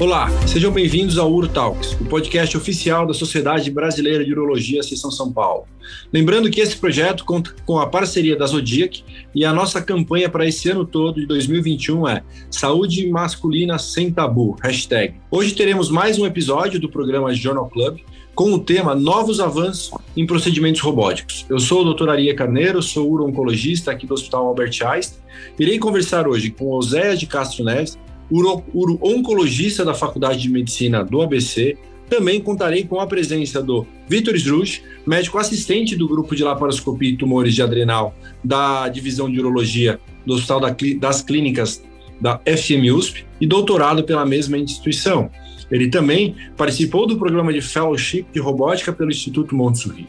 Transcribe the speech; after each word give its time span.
Olá, 0.00 0.30
sejam 0.46 0.70
bem-vindos 0.70 1.18
ao 1.18 1.28
Uro 1.28 1.48
Talks, 1.48 1.94
o 2.00 2.04
podcast 2.04 2.56
oficial 2.56 3.04
da 3.04 3.12
Sociedade 3.12 3.68
Brasileira 3.68 4.24
de 4.24 4.30
Urologia 4.30 4.80
Seção 4.80 5.10
São 5.10 5.32
Paulo. 5.32 5.66
Lembrando 6.12 6.48
que 6.48 6.60
esse 6.60 6.76
projeto 6.76 7.24
conta 7.24 7.52
com 7.66 7.80
a 7.80 7.86
parceria 7.88 8.36
da 8.36 8.46
Zodiac 8.46 9.02
e 9.34 9.44
a 9.44 9.52
nossa 9.52 9.82
campanha 9.82 10.28
para 10.28 10.46
esse 10.46 10.70
ano 10.70 10.86
todo 10.86 11.20
de 11.20 11.26
2021 11.26 12.06
é 12.06 12.22
Saúde 12.48 13.08
Masculina 13.08 13.76
Sem 13.76 14.12
Tabu, 14.12 14.54
hashtag. 14.62 15.16
Hoje 15.32 15.52
teremos 15.52 15.90
mais 15.90 16.16
um 16.16 16.24
episódio 16.24 16.78
do 16.78 16.88
programa 16.88 17.34
Journal 17.34 17.68
Club 17.68 17.98
com 18.36 18.52
o 18.52 18.60
tema 18.60 18.94
Novos 18.94 19.40
Avanços 19.40 19.90
em 20.16 20.24
Procedimentos 20.24 20.80
Robóticos. 20.80 21.44
Eu 21.48 21.58
sou 21.58 21.84
o 21.84 21.92
Dr. 21.92 22.08
Aria 22.10 22.36
Carneiro, 22.36 22.80
sou 22.80 23.10
uro-oncologista 23.10 23.90
aqui 23.90 24.06
do 24.06 24.14
Hospital 24.14 24.46
Albert 24.46 24.78
Einstein. 24.80 25.18
Irei 25.58 25.76
conversar 25.76 26.28
hoje 26.28 26.50
com 26.50 26.70
Oséias 26.70 27.18
de 27.18 27.26
Castro 27.26 27.64
Neves, 27.64 27.98
uro-oncologista 28.30 29.84
da 29.84 29.94
Faculdade 29.94 30.40
de 30.40 30.50
Medicina 30.50 31.04
do 31.04 31.20
ABC. 31.20 31.76
Também 32.08 32.40
contarei 32.40 32.84
com 32.84 33.00
a 33.00 33.06
presença 33.06 33.62
do 33.62 33.86
Vitor 34.08 34.38
Sruch, 34.38 34.82
médico 35.06 35.38
assistente 35.38 35.94
do 35.94 36.08
grupo 36.08 36.34
de 36.34 36.42
laparoscopia 36.42 37.10
e 37.10 37.16
tumores 37.16 37.54
de 37.54 37.62
adrenal 37.62 38.14
da 38.42 38.88
Divisão 38.88 39.30
de 39.30 39.38
Urologia 39.38 40.00
do 40.24 40.34
Hospital 40.34 40.60
das 40.98 41.22
Clínicas 41.22 41.82
da 42.20 42.40
FMUSP 42.46 43.24
e 43.40 43.46
doutorado 43.46 44.02
pela 44.04 44.26
mesma 44.26 44.58
instituição. 44.58 45.30
Ele 45.70 45.88
também 45.88 46.34
participou 46.56 47.06
do 47.06 47.18
programa 47.18 47.52
de 47.52 47.60
Fellowship 47.60 48.26
de 48.32 48.40
Robótica 48.40 48.92
pelo 48.92 49.10
Instituto 49.10 49.54
Montsuri. 49.54 50.08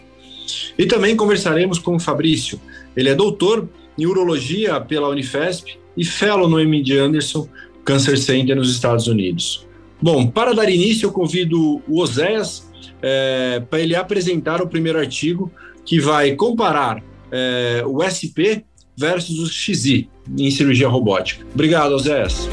E 0.78 0.86
também 0.86 1.16
conversaremos 1.16 1.78
com 1.78 1.95
o 1.95 2.00
Fabrício. 2.00 2.59
Ele 2.95 3.09
é 3.09 3.16
doutor 3.16 3.70
em 3.98 4.06
Urologia 4.06 4.80
pela 4.80 5.09
Unifesp 5.09 5.78
e 5.95 6.06
Fellow 6.06 6.50
no 6.50 6.59
MD 6.59 6.98
Anderson 6.98 7.48
Cancer 7.90 8.20
Center 8.20 8.56
nos 8.56 8.72
Estados 8.72 9.08
Unidos. 9.08 9.66
Bom, 10.00 10.28
para 10.28 10.54
dar 10.54 10.70
início, 10.70 11.08
eu 11.08 11.12
convido 11.12 11.82
o 11.88 12.00
Oséias 12.00 12.70
é, 13.02 13.64
para 13.68 13.80
ele 13.80 13.96
apresentar 13.96 14.62
o 14.62 14.68
primeiro 14.68 15.00
artigo 15.00 15.52
que 15.84 16.00
vai 16.00 16.36
comparar 16.36 17.04
é, 17.31 17.84
o 17.88 18.04
SP 18.06 18.62
versus 18.96 19.40
o 19.40 19.48
XI 19.48 20.08
em 20.38 20.52
cirurgia 20.52 20.88
robótica. 20.88 21.44
Obrigado, 21.52 21.94
Oséias. 21.94 22.48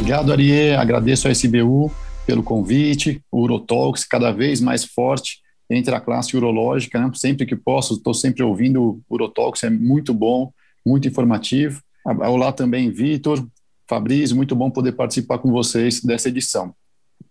Obrigado, 0.00 0.32
Ariê. 0.32 0.74
Agradeço 0.74 1.28
a 1.28 1.30
SBU 1.30 1.92
pelo 2.26 2.42
convite. 2.42 3.22
O 3.30 3.42
Urotalks 3.42 4.04
cada 4.04 4.32
vez 4.32 4.60
mais 4.60 4.84
forte 4.84 5.38
entre 5.70 5.94
a 5.94 6.00
classe 6.00 6.36
urológica. 6.36 6.98
Né? 6.98 7.08
Sempre 7.14 7.46
que 7.46 7.54
posso, 7.54 7.94
estou 7.94 8.12
sempre 8.12 8.42
ouvindo 8.42 9.00
o 9.08 9.14
Urotalks, 9.14 9.62
é 9.62 9.70
muito 9.70 10.12
bom, 10.12 10.52
muito 10.84 11.06
informativo. 11.06 11.80
Olá 12.18 12.50
também, 12.50 12.90
Vitor, 12.90 13.46
Fabrício, 13.88 14.34
muito 14.34 14.56
bom 14.56 14.68
poder 14.68 14.92
participar 14.92 15.38
com 15.38 15.52
vocês 15.52 16.00
dessa 16.00 16.28
edição. 16.28 16.74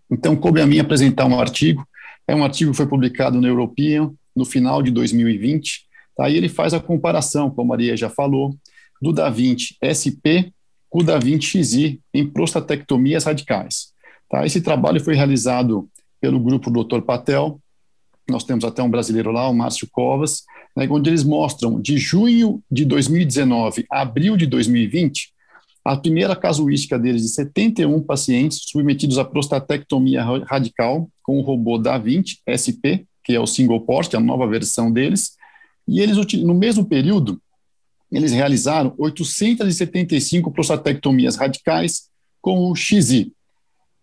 Então, 0.10 0.38
coube 0.38 0.62
a 0.62 0.66
mim 0.66 0.80
apresentar 0.80 1.26
um 1.26 1.38
artigo, 1.38 1.86
é 2.26 2.34
um 2.34 2.46
artigo 2.46 2.72
que 2.72 2.78
foi 2.78 2.88
publicado 2.88 3.42
no 3.42 3.48
European 3.48 4.14
no 4.34 4.46
final 4.46 4.82
de 4.82 4.90
2020, 4.90 5.86
aí 6.22 6.38
ele 6.38 6.48
faz 6.48 6.74
a 6.74 6.80
comparação, 6.80 7.50
como 7.50 7.74
a 7.74 7.76
Maria 7.76 7.98
já 7.98 8.10
falou, 8.10 8.56
do 9.02 9.12
Da 9.12 9.30
Vinci 9.30 9.76
SP 9.84 10.54
com 10.90 11.02
o 11.02 11.04
Da 11.04 11.20
Vinci 11.20 11.62
XI 11.62 12.02
em 12.14 12.26
prostatectomias 12.26 13.26
radicais. 13.26 13.92
Tá? 14.30 14.46
Esse 14.46 14.62
trabalho 14.62 15.04
foi 15.04 15.14
realizado 15.14 15.90
pelo 16.22 16.40
grupo 16.40 16.72
Dr. 16.72 17.02
Patel, 17.02 17.60
nós 18.30 18.46
temos 18.46 18.64
até 18.64 18.82
um 18.82 18.90
brasileiro 18.90 19.32
lá, 19.32 19.50
o 19.50 19.54
Márcio 19.54 19.90
Covas, 19.92 20.44
né, 20.76 20.88
onde 20.90 21.10
eles 21.10 21.24
mostram 21.24 21.80
de 21.80 21.98
junho 21.98 22.62
de 22.72 22.86
2019 22.86 23.86
a 23.92 24.02
abril 24.02 24.38
de 24.38 24.46
2020, 24.46 25.34
a 25.84 25.98
primeira 25.98 26.36
casuística 26.36 27.00
deles 27.00 27.22
de 27.22 27.30
71 27.30 28.02
pacientes 28.02 28.62
submetidos 28.66 29.18
à 29.18 29.26
prostatectomia 29.26 30.24
radical 30.46 31.10
com 31.24 31.40
o 31.40 31.42
robô 31.42 31.78
Da 31.78 31.98
Vinci 31.98 32.40
SP, 32.46 33.08
que 33.24 33.34
é 33.34 33.40
o 33.40 33.48
single 33.48 33.82
port, 33.82 34.14
a 34.14 34.20
nova 34.20 34.48
versão 34.48 34.92
deles, 34.92 35.38
e 35.88 36.00
eles, 36.00 36.18
no 36.44 36.54
mesmo 36.54 36.86
período, 36.86 37.42
eles 38.12 38.32
realizaram 38.32 38.94
875 38.98 40.52
prostatectomias 40.52 41.36
radicais 41.36 42.10
com 42.42 42.70
o 42.70 42.76
XI. 42.76 43.32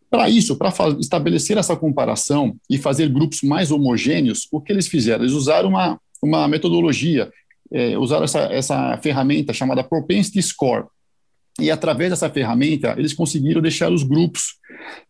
Para 0.09 0.31
isso, 0.31 0.57
para 0.57 0.73
estabelecer 1.01 1.59
essa 1.59 1.77
comparação 1.77 2.57
e 2.71 2.79
fazer 2.79 3.09
grupos 3.09 3.43
mais 3.43 3.71
homogêneos, 3.71 4.47
o 4.53 4.61
que 4.61 4.73
eles 4.73 4.87
fizeram? 4.87 5.25
Eles 5.25 5.35
usaram 5.35 5.71
uma, 5.71 6.01
uma 6.23 6.47
metodologia, 6.49 7.31
é, 7.73 7.99
usaram 7.99 8.25
essa, 8.25 8.41
essa 8.53 8.99
ferramenta 8.99 9.53
chamada 9.53 9.85
Propensity 9.85 10.43
Score. 10.43 10.87
E 11.59 11.71
através 11.71 12.11
dessa 12.11 12.29
ferramenta, 12.29 12.95
eles 12.99 13.15
conseguiram 13.15 13.63
deixar 13.63 13.91
os 13.91 14.03
grupos 14.03 14.57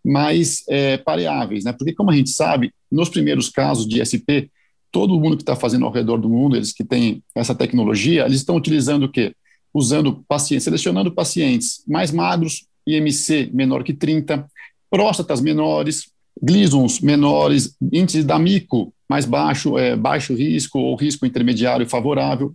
mais 0.04 0.62
é, 0.68 0.96
pareáveis, 0.96 1.64
né? 1.64 1.72
Porque, 1.72 1.92
como 1.92 2.10
a 2.10 2.14
gente 2.14 2.30
sabe, 2.30 2.72
nos 2.90 3.08
primeiros 3.08 3.48
casos 3.48 3.86
de 3.86 4.00
SP, 4.00 4.48
todo 4.92 5.18
mundo 5.18 5.36
que 5.36 5.42
está 5.42 5.56
fazendo 5.56 5.84
ao 5.84 5.92
redor 5.92 6.18
do 6.18 6.28
mundo, 6.28 6.56
eles 6.56 6.72
que 6.72 6.84
têm 6.84 7.22
essa 7.34 7.54
tecnologia, 7.54 8.24
eles 8.24 8.38
estão 8.38 8.56
utilizando 8.56 9.04
o 9.04 9.08
quê? 9.10 9.34
Usando 9.74 10.24
pacientes, 10.28 10.64
selecionando 10.64 11.12
pacientes 11.12 11.82
mais 11.86 12.12
magros, 12.12 12.66
IMC 12.86 13.50
menor 13.52 13.82
que 13.82 13.92
30, 13.92 14.46
próstatas 14.88 15.40
menores, 15.40 16.10
glisons 16.40 17.00
menores, 17.00 17.76
índice 17.92 18.22
da 18.22 18.38
mico 18.38 18.94
mais 19.08 19.24
baixo, 19.24 19.78
é, 19.78 19.96
baixo 19.96 20.34
risco 20.34 20.78
ou 20.78 20.96
risco 20.96 21.26
intermediário 21.26 21.88
favorável, 21.88 22.54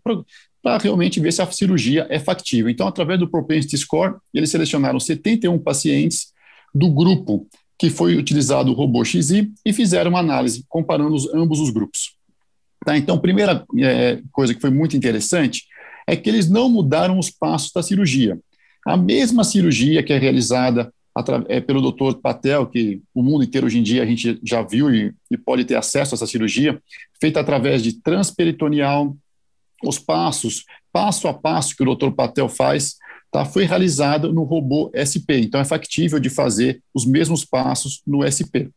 para 0.62 0.78
realmente 0.78 1.20
ver 1.20 1.32
se 1.32 1.42
a 1.42 1.52
cirurgia 1.52 2.06
é 2.10 2.20
factível. 2.20 2.70
Então, 2.70 2.88
através 2.88 3.20
do 3.20 3.30
Propensity 3.30 3.78
Score, 3.78 4.16
eles 4.34 4.52
selecionaram 4.52 5.00
71 5.00 5.58
pacientes 5.60 6.28
do 6.74 6.90
grupo 6.90 7.48
que 7.80 7.90
foi 7.90 8.16
utilizado 8.16 8.70
o 8.70 8.76
robô 8.76 9.04
XI 9.04 9.52
e 9.66 9.74
fizeram 9.74 10.12
uma 10.12 10.20
análise 10.20 10.64
comparando 10.70 11.16
os, 11.16 11.34
ambos 11.34 11.60
os 11.60 11.72
grupos. 11.72 12.16
Tá? 12.86 12.96
Então, 12.96 13.18
primeira 13.18 13.66
é, 13.80 14.20
coisa 14.32 14.54
que 14.54 14.62
foi 14.62 14.70
muito 14.70 14.96
interessante 14.96 15.64
é 16.08 16.16
que 16.16 16.30
eles 16.30 16.50
não 16.50 16.70
mudaram 16.70 17.18
os 17.18 17.32
passos 17.32 17.72
da 17.72 17.82
cirurgia. 17.82 18.40
A 18.86 18.98
mesma 18.98 19.44
cirurgia 19.44 20.04
que 20.04 20.14
é 20.14 20.18
realizada 20.18 20.94
é, 21.50 21.60
pelo 21.60 21.82
doutor 21.82 22.16
Patel, 22.22 22.66
que 22.68 23.02
o 23.14 23.22
mundo 23.22 23.44
inteiro 23.44 23.68
hoje 23.68 23.80
em 23.80 23.84
dia 23.84 24.04
a 24.04 24.06
gente 24.06 24.40
já 24.44 24.62
viu 24.62 24.94
e, 24.94 25.14
e 25.30 25.38
pode 25.38 25.66
ter 25.66 25.76
acesso 25.76 26.14
a 26.14 26.16
essa 26.16 26.28
cirurgia, 26.28 26.82
feita 27.20 27.40
através 27.40 27.84
de 27.84 28.02
transperitoneal, 28.02 29.16
os 29.84 30.00
passos, 30.00 30.64
passo 30.92 31.28
a 31.28 31.34
passo 31.34 31.76
que 31.76 31.82
o 31.84 31.86
doutor 31.86 32.14
Patel 32.14 32.48
faz, 32.48 32.96
tá, 33.32 33.46
foi 33.46 33.66
realizado 33.66 34.32
no 34.32 34.44
robô 34.44 34.92
SP. 34.94 35.40
Então 35.42 35.60
é 35.60 35.66
factível 35.66 36.20
de 36.20 36.30
fazer 36.30 36.82
os 36.94 37.06
mesmos 37.06 37.44
passos 37.44 38.02
no 38.06 38.24
SP. 38.24 38.70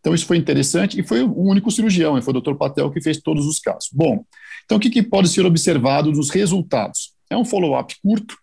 Então 0.00 0.14
isso 0.14 0.26
foi 0.26 0.36
interessante 0.36 0.98
e 0.98 1.02
foi 1.02 1.22
o 1.22 1.42
único 1.42 1.70
cirurgião, 1.70 2.20
foi 2.22 2.30
o 2.30 2.34
doutor 2.34 2.56
Patel 2.56 2.90
que 2.90 3.02
fez 3.02 3.18
todos 3.20 3.46
os 3.46 3.58
casos. 3.58 3.90
Bom, 3.92 4.24
então 4.64 4.78
o 4.78 4.80
que, 4.80 4.90
que 4.90 5.02
pode 5.02 5.28
ser 5.28 5.44
observado 5.44 6.10
nos 6.10 6.30
resultados? 6.30 7.12
É 7.28 7.36
um 7.36 7.44
follow-up 7.44 7.94
curto, 8.02 8.36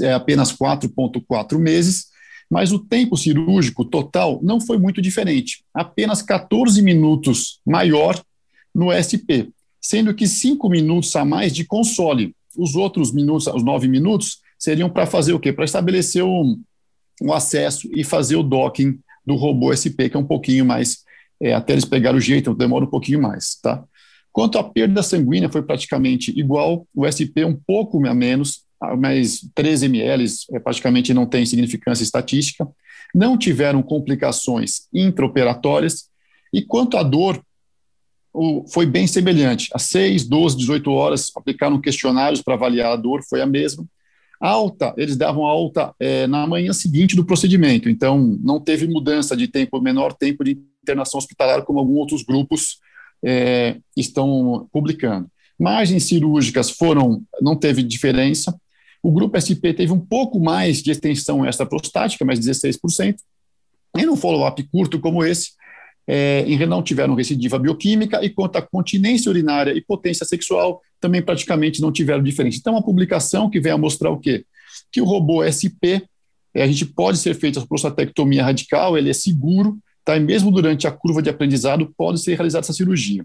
é 0.00 0.12
apenas 0.12 0.52
4,4 0.52 1.58
meses, 1.58 2.06
mas 2.50 2.72
o 2.72 2.78
tempo 2.78 3.16
cirúrgico 3.16 3.84
total 3.84 4.40
não 4.42 4.60
foi 4.60 4.78
muito 4.78 5.02
diferente, 5.02 5.64
apenas 5.74 6.22
14 6.22 6.80
minutos 6.82 7.60
maior 7.66 8.20
no 8.74 8.92
SP, 8.92 9.50
sendo 9.80 10.14
que 10.14 10.26
5 10.26 10.68
minutos 10.68 11.14
a 11.16 11.24
mais 11.24 11.52
de 11.52 11.64
console. 11.64 12.34
Os 12.56 12.74
outros 12.74 13.12
minutos, 13.12 13.46
os 13.46 13.62
9 13.62 13.88
minutos, 13.88 14.38
seriam 14.58 14.88
para 14.88 15.06
fazer 15.06 15.32
o 15.32 15.40
quê? 15.40 15.52
Para 15.52 15.64
estabelecer 15.64 16.24
um, 16.24 16.60
um 17.22 17.32
acesso 17.32 17.88
e 17.94 18.04
fazer 18.04 18.36
o 18.36 18.42
docking 18.42 18.98
do 19.24 19.34
robô 19.34 19.74
SP, 19.74 20.08
que 20.08 20.16
é 20.16 20.20
um 20.20 20.26
pouquinho 20.26 20.64
mais, 20.64 20.98
é, 21.40 21.52
até 21.52 21.72
eles 21.72 21.84
pegarem 21.84 22.18
o 22.18 22.20
jeito, 22.20 22.54
demora 22.54 22.84
um 22.84 22.90
pouquinho 22.90 23.20
mais, 23.20 23.56
tá? 23.60 23.84
Quanto 24.32 24.58
à 24.58 24.64
perda 24.64 25.02
sanguínea, 25.02 25.50
foi 25.50 25.62
praticamente 25.62 26.30
igual, 26.38 26.86
o 26.94 27.06
SP 27.08 27.40
um 27.44 27.56
pouco 27.56 28.06
a 28.06 28.14
menos, 28.14 28.65
mas 28.96 29.40
13 29.54 29.86
ml 29.86 30.24
é, 30.52 30.58
praticamente 30.58 31.14
não 31.14 31.26
tem 31.26 31.46
significância 31.46 32.04
estatística, 32.04 32.68
não 33.14 33.38
tiveram 33.38 33.82
complicações 33.82 34.88
intraoperatórias, 34.92 36.10
e 36.52 36.62
quanto 36.62 36.96
à 36.96 37.02
dor, 37.02 37.42
foi 38.72 38.84
bem 38.84 39.06
semelhante. 39.06 39.70
Às 39.72 39.84
6, 39.84 40.28
12, 40.28 40.56
18 40.58 40.90
horas, 40.90 41.32
aplicaram 41.34 41.80
questionários 41.80 42.42
para 42.42 42.54
avaliar 42.54 42.92
a 42.92 42.96
dor, 42.96 43.22
foi 43.28 43.40
a 43.40 43.46
mesma. 43.46 43.84
Alta, 44.38 44.92
eles 44.98 45.16
davam 45.16 45.46
alta 45.46 45.94
é, 45.98 46.26
na 46.26 46.46
manhã 46.46 46.72
seguinte 46.72 47.16
do 47.16 47.24
procedimento, 47.24 47.88
então 47.88 48.38
não 48.42 48.60
teve 48.60 48.86
mudança 48.86 49.34
de 49.34 49.48
tempo, 49.48 49.80
menor 49.80 50.12
tempo 50.12 50.44
de 50.44 50.58
internação 50.82 51.16
hospitalar, 51.18 51.62
como 51.62 51.78
alguns 51.78 51.98
outros 51.98 52.22
grupos 52.22 52.78
é, 53.24 53.76
estão 53.96 54.68
publicando. 54.70 55.28
Margens 55.58 56.04
cirúrgicas 56.04 56.70
foram, 56.70 57.22
não 57.40 57.56
teve 57.56 57.82
diferença, 57.82 58.54
o 59.06 59.12
grupo 59.12 59.38
SP 59.38 59.70
teve 59.72 59.92
um 59.92 60.00
pouco 60.00 60.40
mais 60.40 60.82
de 60.82 60.90
extensão 60.90 61.46
extraprostática, 61.46 62.24
mais 62.24 62.40
16%. 62.40 63.14
E 63.96 64.04
num 64.04 64.16
follow-up 64.16 64.60
curto 64.64 64.98
como 64.98 65.24
esse, 65.24 65.50
é, 66.08 66.40
em 66.40 66.58
não 66.66 66.82
tiveram 66.82 67.14
recidiva 67.14 67.56
bioquímica 67.56 68.24
e 68.24 68.30
quanto 68.30 68.56
à 68.56 68.62
continência 68.62 69.30
urinária 69.30 69.70
e 69.70 69.80
potência 69.80 70.26
sexual, 70.26 70.82
também 71.00 71.22
praticamente 71.22 71.80
não 71.80 71.92
tiveram 71.92 72.20
diferença. 72.20 72.58
Então, 72.58 72.72
uma 72.72 72.82
publicação 72.82 73.48
que 73.48 73.60
vem 73.60 73.70
a 73.70 73.78
mostrar 73.78 74.10
o 74.10 74.18
quê? 74.18 74.44
Que 74.90 75.00
o 75.00 75.04
robô 75.04 75.40
SP 75.46 76.02
é, 76.52 76.64
a 76.64 76.66
gente 76.66 76.84
pode 76.84 77.18
ser 77.18 77.36
feita 77.36 77.60
a 77.60 77.66
prostatectomia 77.66 78.42
radical, 78.42 78.98
ele 78.98 79.10
é 79.10 79.12
seguro, 79.12 79.78
tá? 80.04 80.16
e 80.16 80.20
mesmo 80.20 80.50
durante 80.50 80.88
a 80.88 80.90
curva 80.90 81.22
de 81.22 81.30
aprendizado 81.30 81.94
pode 81.96 82.20
ser 82.20 82.34
realizada 82.34 82.64
essa 82.64 82.72
cirurgia. 82.72 83.24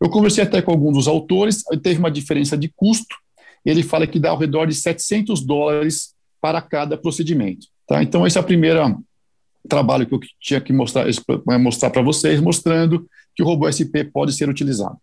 Eu 0.00 0.08
conversei 0.08 0.44
até 0.44 0.62
com 0.62 0.70
alguns 0.70 0.94
dos 0.94 1.08
autores, 1.08 1.64
teve 1.82 1.98
uma 1.98 2.12
diferença 2.12 2.56
de 2.56 2.72
custo, 2.76 3.16
ele 3.70 3.82
fala 3.82 4.06
que 4.06 4.18
dá 4.18 4.30
ao 4.30 4.38
redor 4.38 4.66
de 4.66 4.74
700 4.74 5.44
dólares 5.44 6.14
para 6.40 6.60
cada 6.60 6.96
procedimento. 6.96 7.66
Tá? 7.86 8.02
Então, 8.02 8.26
esse 8.26 8.38
é 8.38 8.40
o 8.40 8.44
primeiro 8.44 9.02
trabalho 9.68 10.06
que 10.06 10.14
eu 10.14 10.20
tinha 10.40 10.60
que 10.60 10.72
mostrar 10.72 11.06
mostrar 11.58 11.90
para 11.90 12.02
vocês, 12.02 12.40
mostrando 12.40 13.06
que 13.34 13.42
o 13.42 13.46
robô 13.46 13.70
SP 13.70 14.04
pode 14.04 14.32
ser 14.32 14.48
utilizado. 14.48 14.96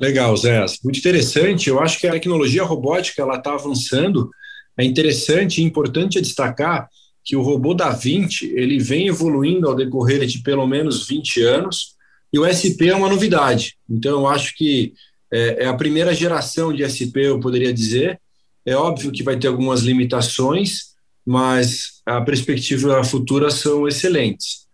Legal, 0.00 0.36
Zé. 0.36 0.64
Muito 0.82 0.98
interessante. 0.98 1.68
Eu 1.68 1.80
acho 1.80 1.98
que 1.98 2.06
a 2.06 2.12
tecnologia 2.12 2.64
robótica 2.64 3.22
ela 3.22 3.36
está 3.36 3.54
avançando. 3.54 4.30
É 4.76 4.84
interessante 4.84 5.60
e 5.60 5.64
importante 5.64 6.20
destacar 6.20 6.88
que 7.24 7.36
o 7.36 7.42
robô 7.42 7.74
da 7.74 7.90
20 7.90 8.52
ele 8.54 8.78
vem 8.78 9.06
evoluindo 9.06 9.68
ao 9.68 9.74
decorrer 9.74 10.26
de 10.26 10.40
pelo 10.40 10.66
menos 10.66 11.06
20 11.06 11.42
anos 11.42 11.94
e 12.32 12.38
o 12.38 12.44
SP 12.44 12.90
é 12.90 12.96
uma 12.96 13.08
novidade. 13.08 13.76
Então, 13.88 14.20
eu 14.20 14.26
acho 14.26 14.54
que 14.56 14.92
é, 15.34 15.64
é 15.64 15.66
a 15.66 15.74
primeira 15.74 16.14
geração 16.14 16.72
de 16.72 16.84
SP, 16.86 17.26
eu 17.26 17.40
poderia 17.40 17.74
dizer. 17.74 18.20
É 18.64 18.76
óbvio 18.76 19.10
que 19.10 19.24
vai 19.24 19.36
ter 19.36 19.48
algumas 19.48 19.80
limitações, 19.80 20.94
mas 21.26 22.00
a 22.06 22.20
perspectiva 22.20 23.02
futura 23.02 23.50
são 23.50 23.88
excelentes. 23.88 24.68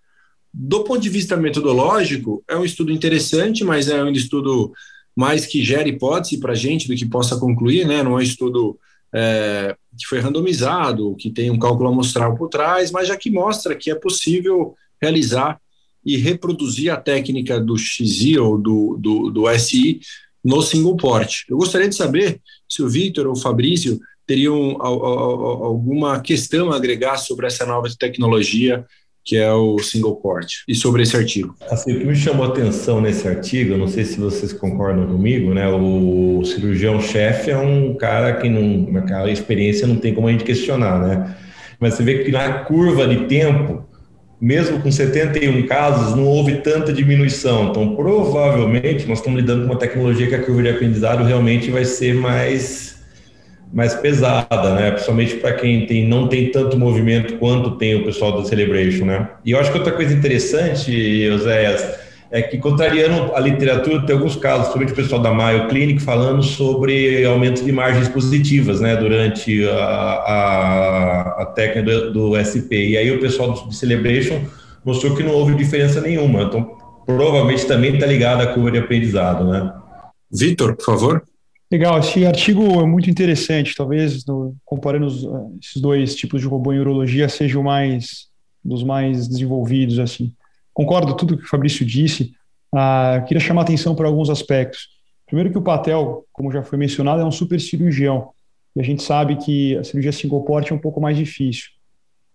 Do 0.52 0.84
ponto 0.84 1.00
de 1.00 1.08
vista 1.08 1.34
metodológico, 1.34 2.44
é 2.46 2.56
um 2.56 2.64
estudo 2.64 2.92
interessante, 2.92 3.64
mas 3.64 3.88
é 3.88 4.04
um 4.04 4.10
estudo 4.10 4.70
mais 5.16 5.46
que 5.46 5.64
gera 5.64 5.88
hipótese 5.88 6.38
para 6.38 6.52
a 6.52 6.56
gente 6.56 6.86
do 6.86 6.94
que 6.94 7.06
possa 7.06 7.38
concluir, 7.38 7.86
né? 7.86 8.02
Não 8.02 8.12
é 8.12 8.16
um 8.16 8.20
estudo 8.20 8.78
é, 9.14 9.74
que 9.98 10.06
foi 10.06 10.18
randomizado, 10.18 11.16
que 11.16 11.30
tem 11.30 11.50
um 11.50 11.58
cálculo 11.58 11.88
amostral 11.88 12.36
por 12.36 12.48
trás, 12.48 12.90
mas 12.90 13.08
já 13.08 13.16
que 13.16 13.30
mostra 13.30 13.74
que 13.74 13.90
é 13.90 13.94
possível 13.94 14.74
realizar 15.00 15.58
e 16.04 16.18
reproduzir 16.18 16.92
a 16.92 16.96
técnica 16.96 17.58
do 17.58 17.78
XI 17.78 18.38
ou 18.38 18.58
do, 18.58 18.96
do, 18.98 19.30
do 19.30 19.58
SI 19.58 20.00
no 20.44 20.62
single 20.62 20.96
port. 20.96 21.44
Eu 21.48 21.56
gostaria 21.56 21.88
de 21.88 21.94
saber 21.94 22.40
se 22.68 22.82
o 22.82 22.88
Victor 22.88 23.26
ou 23.26 23.32
o 23.32 23.40
Fabrício 23.40 23.98
teriam 24.26 24.80
alguma 24.80 26.20
questão 26.20 26.70
a 26.72 26.76
agregar 26.76 27.16
sobre 27.16 27.46
essa 27.46 27.66
nova 27.66 27.88
tecnologia 27.98 28.84
que 29.24 29.36
é 29.36 29.52
o 29.52 29.78
single 29.78 30.16
port, 30.16 30.48
e 30.66 30.74
sobre 30.74 31.02
esse 31.02 31.16
artigo. 31.16 31.54
Assim, 31.70 31.92
o 31.92 31.98
que 32.00 32.04
me 32.04 32.16
chamou 32.16 32.46
a 32.46 32.48
atenção 32.48 33.00
nesse 33.00 33.28
artigo, 33.28 33.76
não 33.76 33.86
sei 33.86 34.04
se 34.04 34.18
vocês 34.18 34.52
concordam 34.52 35.06
comigo, 35.06 35.52
né? 35.52 35.68
O 35.68 36.42
cirurgião-chefe 36.44 37.50
é 37.50 37.58
um 37.58 37.94
cara 37.94 38.32
que 38.40 38.48
não, 38.48 38.90
naquela 38.90 39.30
experiência 39.30 39.86
não 39.86 39.96
tem 39.96 40.14
como 40.14 40.26
a 40.26 40.32
gente 40.32 40.44
questionar, 40.44 40.98
né? 41.00 41.36
Mas 41.78 41.94
você 41.94 42.02
vê 42.02 42.24
que 42.24 42.32
na 42.32 42.64
curva 42.64 43.06
de 43.06 43.26
tempo, 43.26 43.86
mesmo 44.40 44.80
com 44.80 44.90
71 44.90 45.66
casos, 45.66 46.16
não 46.16 46.24
houve 46.24 46.56
tanta 46.56 46.92
diminuição. 46.92 47.70
Então, 47.70 47.94
provavelmente, 47.94 49.06
nós 49.06 49.18
estamos 49.18 49.40
lidando 49.40 49.66
com 49.66 49.72
uma 49.72 49.78
tecnologia 49.78 50.26
que 50.26 50.34
a 50.34 50.42
curva 50.42 50.62
de 50.62 50.70
aprendizado 50.70 51.24
realmente 51.24 51.70
vai 51.70 51.84
ser 51.84 52.14
mais 52.14 52.90
mais 53.72 53.94
pesada, 53.94 54.74
né? 54.74 54.90
Principalmente 54.90 55.36
para 55.36 55.52
quem 55.52 55.86
tem, 55.86 56.08
não 56.08 56.26
tem 56.26 56.50
tanto 56.50 56.76
movimento 56.76 57.34
quanto 57.34 57.76
tem 57.76 57.94
o 57.94 58.04
pessoal 58.04 58.32
do 58.32 58.48
Celebration, 58.48 59.04
né? 59.04 59.28
E 59.44 59.52
eu 59.52 59.60
acho 59.60 59.70
que 59.70 59.78
outra 59.78 59.92
coisa 59.92 60.12
interessante, 60.12 61.28
Oséias, 61.32 61.84
é 62.30 62.40
que 62.40 62.58
contrariando 62.58 63.34
a 63.34 63.40
literatura, 63.40 64.06
tem 64.06 64.14
alguns 64.14 64.36
casos, 64.36 64.68
principalmente 64.68 64.92
o 64.92 64.96
pessoal 64.96 65.20
da 65.20 65.34
Mayo 65.34 65.66
Clinic, 65.68 66.00
falando 66.00 66.42
sobre 66.42 67.24
aumento 67.24 67.64
de 67.64 67.72
margens 67.72 68.08
positivas, 68.08 68.80
né? 68.80 68.94
Durante 68.94 69.68
a, 69.68 69.74
a, 69.74 71.42
a 71.42 71.46
técnica 71.46 71.82
do, 71.82 72.12
do, 72.12 72.36
SP. 72.38 72.90
E 72.90 72.96
aí 72.96 73.10
o 73.10 73.20
pessoal 73.20 73.52
do 73.52 73.72
Celebration 73.72 74.40
mostrou 74.84 75.16
que 75.16 75.24
não 75.24 75.32
houve 75.32 75.56
diferença 75.56 76.00
nenhuma. 76.00 76.42
Então, 76.42 76.76
provavelmente 77.04 77.66
também 77.66 77.94
está 77.94 78.06
ligado 78.06 78.42
à 78.42 78.46
curva 78.46 78.70
de 78.70 78.78
aprendizado, 78.78 79.44
né? 79.50 79.72
Vitor, 80.30 80.76
por 80.76 80.84
favor. 80.84 81.24
Legal, 81.70 81.98
esse 81.98 82.24
artigo 82.24 82.80
é 82.80 82.86
muito 82.86 83.10
interessante. 83.10 83.74
Talvez, 83.74 84.24
no, 84.24 84.54
comparando 84.64 85.06
os, 85.06 85.24
esses 85.60 85.82
dois 85.82 86.14
tipos 86.14 86.40
de 86.40 86.46
robô 86.46 86.72
em 86.72 86.78
urologia, 86.78 87.28
seja 87.28 87.58
o 87.58 87.64
mais 87.64 88.28
dos 88.64 88.84
mais 88.84 89.26
desenvolvidos. 89.26 89.98
assim. 89.98 90.32
Concordo 90.72 91.16
tudo 91.16 91.36
que 91.36 91.44
o 91.44 91.48
Fabrício 91.48 91.84
disse. 91.84 92.32
Ah, 92.74 93.24
queria 93.26 93.40
chamar 93.40 93.62
atenção 93.62 93.94
para 93.94 94.06
alguns 94.06 94.30
aspectos. 94.30 94.88
Primeiro 95.26 95.50
que 95.50 95.58
o 95.58 95.62
Patel, 95.62 96.24
como 96.32 96.50
já 96.50 96.62
foi 96.62 96.78
mencionado, 96.78 97.22
é 97.22 97.24
um 97.24 97.30
super 97.30 97.60
cirurgião. 97.60 98.30
E 98.74 98.80
a 98.80 98.84
gente 98.84 99.02
sabe 99.02 99.36
que 99.36 99.76
a 99.76 99.84
cirurgia 99.84 100.12
single 100.12 100.42
port 100.42 100.70
é 100.70 100.74
um 100.74 100.78
pouco 100.78 101.00
mais 101.00 101.16
difícil. 101.16 101.70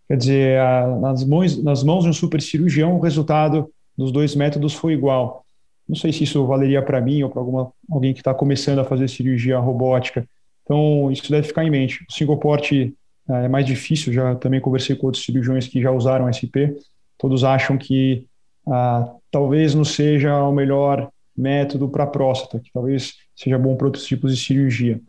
Quer 0.08 0.18
dizer, 0.18 0.60
nas, 1.02 1.24
mãos, 1.24 1.64
nas 1.64 1.84
mãos 1.84 2.04
de 2.04 2.10
um 2.10 2.14
super 2.14 2.42
cirurgião, 2.42 2.96
o 2.96 3.00
resultado 3.00 3.70
dos 3.98 4.12
dois 4.12 4.36
métodos 4.36 4.74
foi 4.74 4.94
igual. 4.94 5.46
Não 5.88 5.96
sei 5.96 6.12
se 6.12 6.24
isso 6.24 6.46
valeria 6.46 6.82
para 6.82 7.02
mim 7.02 7.24
ou 7.24 7.30
para 7.30 7.42
alguém 7.90 8.14
que 8.14 8.20
está 8.20 8.34
começando 8.34 8.80
a 8.80 8.84
fazer 8.84 9.08
cirurgia 9.08 9.58
robótica. 9.58 10.28
Então, 10.64 11.12
isso 11.12 11.30
deve 11.30 11.48
ficar 11.48 11.64
em 11.64 11.70
mente. 11.70 12.04
O 12.10 12.14
single 12.14 12.38
port 12.38 12.72
eh, 12.72 12.92
é 13.28 13.48
mais 13.48 13.66
difícil, 13.66 14.12
já 14.12 14.36
também 14.36 14.60
conversei 14.60 14.96
com 14.96 15.06
outros 15.06 15.24
cirurgiões 15.24 15.68
que 15.68 15.82
já 15.82 15.92
usaram 15.92 16.32
SP. 16.32 16.74
Todos 17.18 17.44
acham 17.44 17.78
que 17.78 18.28
ah, 18.68 19.14
talvez 19.32 19.74
não 19.76 19.86
seja 19.86 20.38
o 20.44 20.52
melhor 20.52 21.10
método 21.36 21.90
para 21.90 22.08
próstata, 22.08 22.60
que 22.60 22.72
talvez 22.72 23.14
seja 23.36 23.58
bom 23.58 23.76
para 23.76 23.88
outros 23.88 24.06
tipos 24.06 24.36
de 24.36 24.42
cirurgia. 24.42 25.02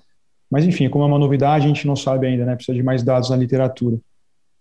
Mas, 0.50 0.64
enfim, 0.64 0.88
como 0.88 1.04
é 1.04 1.06
uma 1.06 1.18
novidade, 1.18 1.64
a 1.64 1.68
gente 1.68 1.86
não 1.86 1.96
sabe 1.96 2.26
ainda, 2.26 2.44
né? 2.44 2.54
Precisa 2.54 2.76
de 2.76 2.82
mais 2.82 3.02
dados 3.02 3.30
na 3.30 3.36
literatura. 3.36 3.98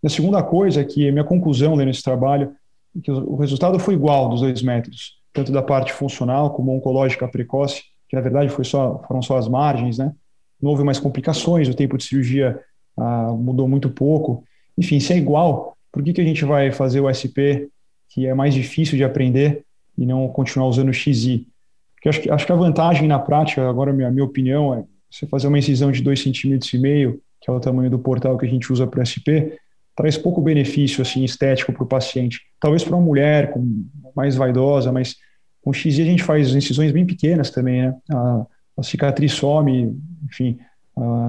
a 0.03 0.09
segunda 0.09 0.41
coisa 0.41 0.81
é 0.81 0.83
que 0.83 1.11
minha 1.11 1.23
conclusão 1.23 1.75
lendo 1.75 1.91
esse 1.91 2.03
trabalho 2.03 2.55
é 2.95 3.01
que 3.01 3.11
o 3.11 3.35
resultado 3.35 3.77
foi 3.79 3.93
igual 3.93 4.29
dos 4.29 4.41
dois 4.41 4.61
métodos 4.61 5.15
tanto 5.35 5.51
da 5.51 5.61
parte 5.61 5.91
funcional 5.91 6.51
como 6.51 6.73
oncológica 6.73 7.27
precoce, 7.27 7.83
que 8.07 8.15
na 8.15 8.21
verdade 8.21 8.49
foi 8.49 8.63
só, 8.63 9.03
foram 9.05 9.21
só 9.21 9.37
as 9.37 9.49
margens, 9.49 9.97
né? 9.97 10.13
Não 10.61 10.71
houve 10.71 10.83
mais 10.83 10.97
complicações, 10.97 11.67
o 11.67 11.75
tempo 11.75 11.97
de 11.97 12.05
cirurgia 12.05 12.57
ah, 12.97 13.33
mudou 13.33 13.67
muito 13.67 13.89
pouco. 13.89 14.45
Enfim, 14.77 14.97
se 15.01 15.11
é 15.11 15.17
igual, 15.17 15.74
por 15.95 16.03
que, 16.03 16.11
que 16.11 16.19
a 16.19 16.25
gente 16.25 16.43
vai 16.43 16.73
fazer 16.73 16.99
o 16.99 17.07
SP, 17.07 17.71
que 18.09 18.27
é 18.27 18.33
mais 18.33 18.53
difícil 18.53 18.97
de 18.97 19.03
aprender, 19.05 19.63
e 19.97 20.05
não 20.05 20.27
continuar 20.27 20.67
usando 20.67 20.89
o 20.89 20.93
XI? 20.93 21.47
Porque 21.93 22.09
acho 22.09 22.21
que, 22.21 22.29
acho 22.29 22.45
que 22.45 22.51
a 22.51 22.55
vantagem 22.55 23.07
na 23.07 23.17
prática, 23.17 23.65
agora 23.69 23.91
a 23.91 23.93
minha, 23.93 24.11
minha 24.11 24.25
opinião, 24.25 24.73
é 24.75 24.83
você 25.09 25.25
fazer 25.25 25.47
uma 25.47 25.57
incisão 25.57 25.93
de 25.93 26.03
2,5 26.03 26.59
cm, 26.59 27.17
que 27.39 27.49
é 27.49 27.53
o 27.53 27.61
tamanho 27.61 27.89
do 27.89 27.97
portal 27.97 28.37
que 28.37 28.45
a 28.45 28.49
gente 28.49 28.73
usa 28.73 28.85
para 28.85 29.05
SP, 29.07 29.55
traz 29.95 30.17
pouco 30.17 30.41
benefício 30.41 31.01
assim 31.01 31.23
estético 31.23 31.71
para 31.71 31.83
o 31.83 31.87
paciente. 31.87 32.41
Talvez 32.59 32.83
para 32.83 32.93
uma 32.93 33.05
mulher 33.05 33.51
com, 33.53 33.85
mais 34.13 34.35
vaidosa, 34.35 34.91
mas 34.91 35.15
com 35.61 35.71
XI 35.71 36.01
a 36.01 36.05
gente 36.05 36.23
faz 36.23 36.53
incisões 36.53 36.91
bem 36.91 37.05
pequenas 37.05 37.49
também, 37.51 37.83
né? 37.83 37.95
A, 38.11 38.45
a 38.79 38.83
cicatriz 38.83 39.31
some, 39.31 39.97
enfim, 40.25 40.59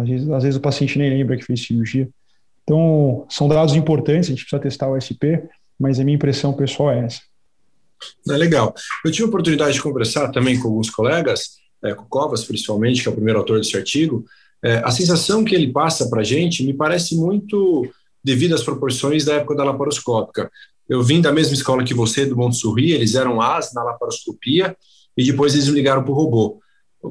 às, 0.02 0.08
vezes, 0.08 0.28
às 0.28 0.42
vezes 0.42 0.58
o 0.58 0.60
paciente 0.60 0.98
nem 0.98 1.08
lembra 1.08 1.36
que 1.36 1.44
fez 1.44 1.64
cirurgia. 1.64 2.08
Então, 2.66 3.24
são 3.28 3.46
dados 3.46 3.76
importantes, 3.76 4.28
a 4.28 4.32
gente 4.32 4.40
precisa 4.40 4.60
testar 4.60 4.90
o 4.90 4.98
SP, 4.98 5.38
mas 5.78 6.00
a 6.00 6.04
minha 6.04 6.16
impressão 6.16 6.52
pessoal 6.52 6.90
é 6.90 7.04
essa. 7.04 7.20
É 8.28 8.36
legal. 8.36 8.74
Eu 9.04 9.12
tive 9.12 9.24
a 9.24 9.28
oportunidade 9.28 9.74
de 9.74 9.80
conversar 9.82 10.32
também 10.32 10.58
com 10.58 10.66
alguns 10.66 10.90
colegas, 10.90 11.58
é, 11.84 11.94
com 11.94 12.02
o 12.02 12.08
Covas 12.08 12.44
principalmente, 12.44 13.02
que 13.02 13.08
é 13.08 13.10
o 13.10 13.14
primeiro 13.14 13.38
autor 13.38 13.60
desse 13.60 13.76
artigo. 13.76 14.24
É, 14.64 14.78
a 14.78 14.90
sensação 14.90 15.44
que 15.44 15.54
ele 15.54 15.72
passa 15.72 16.10
para 16.10 16.22
a 16.22 16.24
gente 16.24 16.64
me 16.64 16.74
parece 16.74 17.16
muito 17.16 17.88
devido 18.22 18.54
às 18.54 18.64
proporções 18.64 19.24
da 19.24 19.34
época 19.34 19.54
da 19.54 19.64
laparoscópica. 19.64 20.50
Eu 20.88 21.02
vim 21.02 21.20
da 21.20 21.32
mesma 21.32 21.54
escola 21.54 21.84
que 21.84 21.94
você, 21.94 22.26
do 22.26 22.36
Montessori, 22.36 22.90
eles 22.90 23.14
eram 23.14 23.40
as 23.40 23.72
na 23.72 23.84
laparoscopia 23.84 24.76
e 25.16 25.24
depois 25.24 25.54
eles 25.54 25.66
ligaram 25.66 26.02
para 26.02 26.10
o 26.10 26.14
robô. 26.14 26.60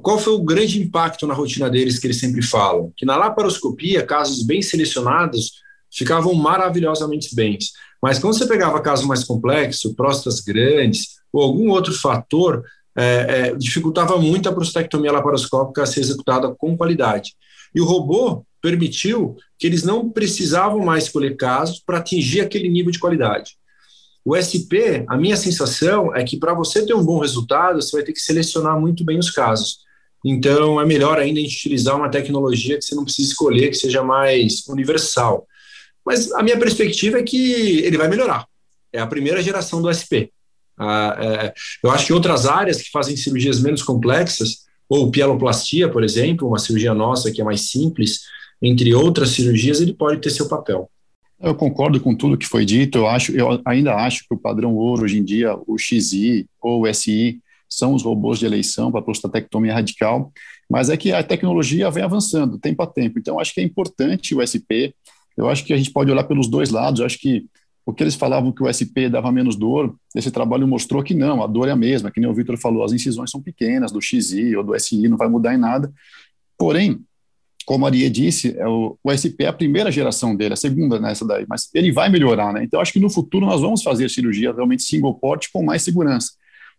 Qual 0.02 0.20
foi 0.20 0.34
o 0.34 0.44
grande 0.44 0.82
impacto 0.82 1.28
na 1.28 1.34
rotina 1.34 1.70
deles 1.70 2.00
que 2.00 2.08
eles 2.08 2.20
sempre 2.20 2.42
falam? 2.42 2.92
Que 2.96 3.06
na 3.06 3.16
laparoscopia, 3.16 4.06
casos 4.06 4.44
bem 4.44 4.62
selecionados 4.62 5.64
ficavam 5.92 6.34
maravilhosamente 6.34 7.34
bem. 7.36 7.58
Mas 8.02 8.20
quando 8.20 8.38
você 8.38 8.46
pegava 8.46 8.82
casos 8.82 9.06
mais 9.06 9.24
complexos, 9.24 9.94
próstatas 9.94 10.40
grandes 10.40 11.16
ou 11.32 11.42
algum 11.42 11.70
outro 11.70 11.94
fator, 11.94 12.64
é, 12.98 13.50
é, 13.50 13.56
dificultava 13.56 14.18
muito 14.18 14.48
a 14.48 14.54
prostatectomia 14.54 15.12
laparoscópica 15.12 15.86
ser 15.86 16.02
executada 16.02 16.54
com 16.58 16.78
qualidade. 16.78 17.34
E 17.74 17.82
o 17.82 17.86
robô 17.86 18.46
permitiu 18.62 19.36
que 19.60 19.68
eles 19.68 19.84
não 19.84 20.10
precisavam 20.10 20.80
mais 20.80 21.06
escolher 21.06 21.36
casos 21.36 21.82
para 21.86 21.98
atingir 21.98 22.42
aquele 22.42 22.70
nível 22.70 22.92
de 22.92 23.00
qualidade. 23.00 23.58
O 24.24 24.36
SP, 24.36 25.06
a 25.08 25.16
minha 25.16 25.38
sensação 25.38 26.16
é 26.16 26.24
que 26.24 26.38
para 26.38 26.54
você 26.54 26.84
ter 26.84 26.96
um 26.96 27.06
bom 27.06 27.20
resultado, 27.20 27.80
você 27.80 27.98
vai 27.98 28.04
ter 28.04 28.14
que 28.14 28.20
selecionar 28.20 28.80
muito 28.80 29.06
bem 29.06 29.20
os 29.20 29.30
casos. 29.30 29.85
Então, 30.28 30.82
é 30.82 30.86
melhor 30.88 31.20
ainda 31.20 31.40
a 31.40 31.44
gente 31.44 31.56
utilizar 31.56 31.96
uma 31.96 32.10
tecnologia 32.10 32.80
que 32.80 32.84
você 32.84 32.96
não 32.96 33.04
precisa 33.04 33.30
escolher, 33.30 33.70
que 33.70 33.76
seja 33.76 34.02
mais 34.02 34.68
universal. 34.68 35.46
Mas 36.04 36.32
a 36.32 36.42
minha 36.42 36.58
perspectiva 36.58 37.20
é 37.20 37.24
que 37.24 37.84
ele 37.84 37.96
vai 37.96 38.08
melhorar. 38.08 38.48
É 38.92 39.00
a 39.00 39.06
primeira 39.06 39.40
geração 39.44 39.84
do 39.84 39.94
SP. 39.94 40.34
Ah, 40.80 41.16
é, 41.20 41.54
eu 41.84 41.92
acho 41.92 42.08
que 42.08 42.14
outras 42.14 42.48
áreas 42.48 42.82
que 42.82 42.90
fazem 42.90 43.16
cirurgias 43.16 43.62
menos 43.62 43.84
complexas, 43.84 44.66
ou 44.90 45.12
pieloplastia, 45.12 45.90
por 45.90 46.04
exemplo, 46.04 46.48
uma 46.48 46.58
cirurgia 46.58 46.96
nossa 46.96 47.32
que 47.32 47.40
é 47.40 47.44
mais 47.44 47.70
simples, 47.70 48.22
entre 48.60 48.96
outras 48.96 49.30
cirurgias, 49.30 49.80
ele 49.80 49.94
pode 49.94 50.20
ter 50.22 50.32
seu 50.32 50.48
papel. 50.48 50.90
Eu 51.40 51.54
concordo 51.54 52.00
com 52.00 52.16
tudo 52.16 52.38
que 52.38 52.48
foi 52.48 52.66
dito. 52.66 52.98
Eu 52.98 53.08
acho, 53.08 53.32
eu 53.32 53.62
ainda 53.64 53.94
acho 53.94 54.28
que 54.28 54.34
o 54.34 54.40
padrão 54.40 54.74
ouro 54.76 55.04
hoje 55.04 55.20
em 55.20 55.24
dia, 55.24 55.56
o 55.68 55.78
XI 55.78 56.48
ou 56.60 56.82
o 56.84 56.94
SI, 56.94 57.40
são 57.78 57.94
os 57.94 58.04
robôs 58.04 58.40
de 58.40 58.46
eleição 58.46 58.92
para 58.92 59.02
prostatectomia 59.02 59.74
radical. 59.74 60.32
Mas 60.70 60.90
é 60.90 60.98
que 60.98 61.12
a 61.12 61.24
tecnologia 61.24 61.90
vem 61.92 62.04
avançando, 62.04 62.58
tempo 62.58 62.82
a 62.82 62.88
tempo. 62.88 63.20
Então, 63.20 63.40
acho 63.40 63.54
que 63.54 63.62
é 63.62 63.64
importante 63.64 64.36
o 64.36 64.42
SP. 64.42 64.94
Eu 65.38 65.50
acho 65.50 65.64
que 65.64 65.74
a 65.74 65.78
gente 65.78 65.92
pode 65.92 66.12
olhar 66.12 66.24
pelos 66.24 66.48
dois 66.48 66.70
lados. 66.70 67.00
Eu 67.00 67.06
acho 67.06 67.20
que 67.20 67.46
o 67.86 67.94
que 67.94 68.02
eles 68.02 68.16
falavam 68.16 68.52
que 68.52 68.64
o 68.64 68.68
SP 68.72 69.08
dava 69.08 69.32
menos 69.32 69.56
dor, 69.56 69.96
esse 70.16 70.32
trabalho 70.32 70.68
mostrou 70.68 71.04
que 71.04 71.14
não, 71.14 71.44
a 71.44 71.48
dor 71.48 71.68
é 71.68 71.72
a 71.72 71.76
mesma, 71.76 72.10
que 72.10 72.20
nem 72.20 72.28
o 72.28 72.34
Vitor 72.34 72.58
falou, 72.58 72.84
as 72.84 72.92
incisões 72.92 73.30
são 73.30 73.40
pequenas, 73.40 73.92
do 73.92 74.02
XI 74.02 74.56
ou 74.56 74.64
do 74.64 74.80
SI, 74.80 75.08
não 75.08 75.18
vai 75.18 75.30
mudar 75.30 75.54
em 75.54 75.58
nada. 75.58 75.94
Porém, 76.58 77.00
como 77.66 77.86
a 77.86 77.90
Arie 77.90 78.10
disse, 78.10 78.56
é 78.58 78.68
o, 78.68 78.98
o, 79.04 79.12
SP 79.14 79.44
é 79.44 79.48
a 79.48 79.54
primeira 79.54 79.92
geração 79.92 80.36
dele, 80.36 80.54
a 80.54 80.58
segunda 80.58 81.00
nessa 81.00 81.26
daí, 81.26 81.46
mas 81.48 81.70
ele 81.74 81.92
vai 81.92 82.10
melhorar, 82.10 82.54
né? 82.54 82.64
Então, 82.64 82.80
acho 82.80 82.94
que 82.94 83.00
no 83.00 83.10
futuro 83.10 83.46
nós 83.46 83.62
vamos 83.62 83.84
fazer 83.84 84.10
cirurgia 84.10 84.52
realmente 84.52 84.84
single 84.84 85.14
port 85.14 85.48
com 85.52 85.64
mais 85.64 85.84
segurança. 85.84 86.32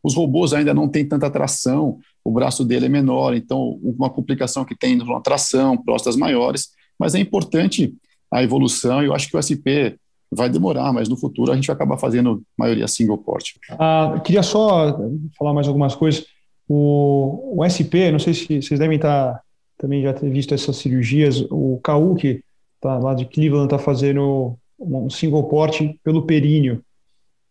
Os 0.03 0.15
robôs 0.15 0.53
ainda 0.53 0.73
não 0.73 0.89
têm 0.89 1.07
tanta 1.07 1.31
tração, 1.31 1.99
o 2.25 2.31
braço 2.31 2.65
dele 2.65 2.87
é 2.87 2.89
menor, 2.89 3.35
então 3.35 3.79
uma 3.83 4.11
complicação 4.11 4.65
que 4.65 4.77
tem 4.77 5.01
uma 5.01 5.21
tração, 5.21 5.77
próstatas 5.77 6.17
maiores, 6.17 6.69
mas 6.99 7.15
é 7.15 7.19
importante 7.19 7.95
a 8.31 8.43
evolução 8.43 9.03
eu 9.03 9.15
acho 9.15 9.29
que 9.29 9.37
o 9.37 9.43
SP 9.43 9.97
vai 10.31 10.51
demorar, 10.51 10.93
mas 10.93 11.09
no 11.09 11.17
futuro 11.17 11.53
a 11.53 11.55
gente 11.55 11.67
vai 11.67 11.75
acabar 11.75 11.97
fazendo 11.97 12.43
maioria 12.59 12.89
single 12.89 13.19
port. 13.19 13.53
Ah, 13.71 14.21
queria 14.25 14.43
só 14.43 14.99
falar 15.39 15.55
mais 15.55 15.69
algumas 15.69 15.95
coisas. 15.95 16.27
O, 16.69 17.61
o 17.61 17.65
SP, 17.65 18.11
não 18.11 18.19
sei 18.19 18.35
se 18.35 18.61
vocês 18.61 18.81
devem 18.81 18.97
estar 18.97 19.41
também 19.79 20.03
já 20.03 20.13
ter 20.13 20.29
visto 20.31 20.53
essas 20.53 20.77
cirurgias. 20.77 21.47
O 21.51 21.81
que 22.19 22.43
tá 22.81 22.99
lá 22.99 23.15
de 23.15 23.25
Cleveland, 23.25 23.67
está 23.67 23.79
fazendo 23.79 24.59
um 24.79 25.09
single 25.09 25.45
port 25.45 25.81
pelo 26.03 26.23
períneo. 26.23 26.83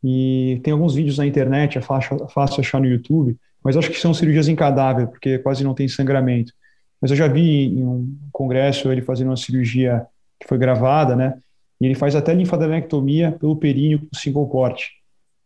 E 0.08 0.62
tem 0.64 0.72
alguns 0.72 0.94
vídeos 0.94 1.18
na 1.18 1.26
internet, 1.26 1.80
é 1.80 1.82
fácil, 1.82 2.28
fácil 2.28 2.62
achar 2.62 2.80
no 2.80 2.86
YouTube, 2.86 3.36
mas 3.64 3.76
acho 3.76 3.90
que 3.90 4.00
são 4.00 4.14
cirurgias 4.14 4.48
em 4.48 4.56
cadáver, 4.56 5.08
porque 5.08 5.40
quase 5.40 5.64
não 5.64 5.74
tem 5.74 5.88
sangramento. 5.88 6.54
Mas 7.02 7.10
eu 7.10 7.18
já 7.18 7.28
vi 7.28 7.66
em 7.76 7.84
um 7.84 8.16
congresso 8.32 8.92
ele 8.92 9.02
fazendo 9.02 9.30
uma 9.30 9.36
cirurgia 9.36 10.06
que 10.40 10.48
foi 10.48 10.60
gravada, 10.60 11.16
né? 11.16 11.40
E 11.82 11.88
ele 11.88 11.96
faz 11.96 12.16
até 12.16 12.36
linfadenectomia 12.36 13.32
pelo 13.32 13.56
períneo 13.56 13.98
com 14.02 14.08
single 14.14 14.48
port. 14.48 14.84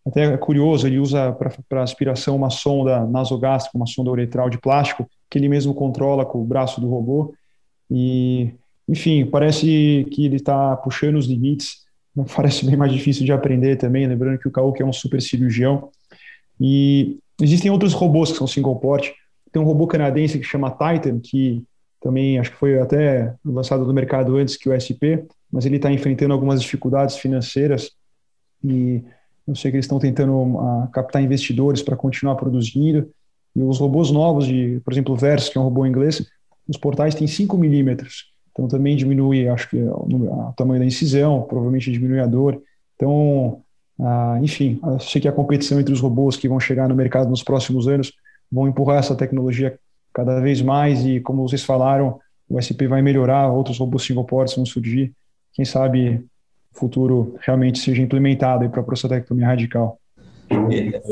Até 0.06 0.26
é 0.26 0.38
curioso, 0.38 0.86
ele 0.86 1.00
usa 1.00 1.32
para 1.70 1.82
aspiração 1.82 2.36
uma 2.36 2.50
sonda 2.50 3.06
nasogástrica, 3.06 3.78
uma 3.78 3.88
sonda 3.88 4.12
uretral 4.12 4.50
de 4.50 4.58
plástico, 4.58 5.10
que 5.30 5.40
ele 5.40 5.48
mesmo 5.48 5.74
controla 5.74 6.26
com 6.26 6.42
o 6.42 6.46
braço 6.46 6.82
do 6.82 6.90
robô. 6.90 7.34
E, 7.90 8.54
enfim, 8.90 9.26
parece 9.26 10.06
que 10.12 10.26
ele 10.26 10.36
está 10.36 10.76
puxando 10.76 11.16
os 11.16 11.28
limites. 11.28 11.88
Parece 12.36 12.66
bem 12.66 12.76
mais 12.76 12.92
difícil 12.92 13.26
de 13.26 13.32
aprender 13.32 13.76
também, 13.78 14.08
lembrando 14.08 14.40
que 14.40 14.48
o 14.48 14.52
Kauk 14.52 14.82
é 14.82 14.86
um 14.86 14.94
super 14.94 15.22
cirurgião. 15.22 15.90
E 16.60 17.20
existem 17.42 17.72
outros 17.72 17.94
robôs 17.94 18.32
que 18.32 18.38
são 18.38 18.48
single 18.48 18.76
port. 18.78 19.12
Tem 19.52 19.62
um 19.62 19.66
robô 19.66 19.88
canadense 19.88 20.38
que 20.38 20.46
chama 20.46 20.72
Titan, 20.72 21.20
que 21.20 21.64
também 22.02 22.40
acho 22.40 22.52
que 22.52 22.58
foi 22.58 22.80
até 22.80 23.34
lançado 23.44 23.86
no 23.86 23.94
mercado 23.94 24.36
antes 24.38 24.58
que 24.58 24.70
o 24.70 24.74
SP, 24.76 25.26
mas 25.52 25.66
ele 25.66 25.78
está 25.78 25.92
enfrentando 25.92 26.34
algumas 26.34 26.62
dificuldades 26.62 27.18
financeiras 27.18 27.92
e 28.64 29.04
eu 29.48 29.56
sei 29.56 29.72
que 29.72 29.78
eles 29.78 29.86
estão 29.86 30.00
tentando 30.00 30.34
uh, 30.34 30.88
captar 30.92 31.24
investidores 31.24 31.82
para 31.82 31.96
continuar 31.96 32.36
produzindo. 32.36 33.10
E 33.56 33.62
os 33.62 33.80
robôs 33.80 34.12
novos, 34.12 34.46
de, 34.46 34.80
por 34.86 34.94
exemplo, 34.94 35.14
o 35.14 35.18
Versus, 35.18 35.50
que 35.50 35.58
é 35.58 35.62
um 35.62 35.64
robô 35.64 35.86
inglês, 35.86 36.24
os 36.68 36.78
portais 36.78 37.16
têm 37.16 37.26
5 37.26 37.58
milímetros. 37.58 38.32
Então 38.52 38.68
também 38.68 38.96
diminui, 38.96 39.48
acho 39.48 39.70
que, 39.70 39.78
o, 39.78 40.54
tamanho 40.56 40.80
da 40.80 40.86
incisão, 40.86 41.44
provavelmente 41.44 41.92
diminui 41.92 42.20
a 42.20 42.26
dor. 42.26 42.62
Então, 42.96 43.62
uh, 43.98 44.44
enfim, 44.44 44.80
sei 45.00 45.22
que 45.22 45.28
a 45.28 45.32
competição 45.32 45.80
entre 45.80 45.94
os 45.94 46.02
robôs 46.02 46.36
que 46.36 46.48
vão 46.48 46.60
chegar 46.60 46.88
no 46.90 46.96
mercado 46.96 47.30
nos 47.30 47.44
próximos 47.44 47.88
anos 47.88 48.12
vão 48.52 48.68
empurrar 48.68 48.98
essa 48.98 49.16
tecnologia 49.16 49.80
cada 50.14 50.40
vez 50.40 50.62
mais 50.62 51.06
e, 51.06 51.20
como 51.20 51.48
vocês 51.48 51.64
falaram, 51.64 52.20
o 52.50 52.60
SP 52.60 52.88
vai 52.88 53.02
melhorar, 53.02 53.48
outros 53.52 53.78
robôs 53.78 54.04
single 54.04 54.26
ports 54.26 54.56
vão 54.56 54.66
surgir. 54.66 55.14
Quem 55.54 55.64
sabe 55.64 56.26
o 56.74 56.80
futuro 56.80 57.36
realmente 57.42 57.80
seja 57.80 58.02
implementado 58.02 58.68
para 58.70 58.82
a 58.82 58.84
prostatectomia 58.84 59.46
radical. 59.46 59.99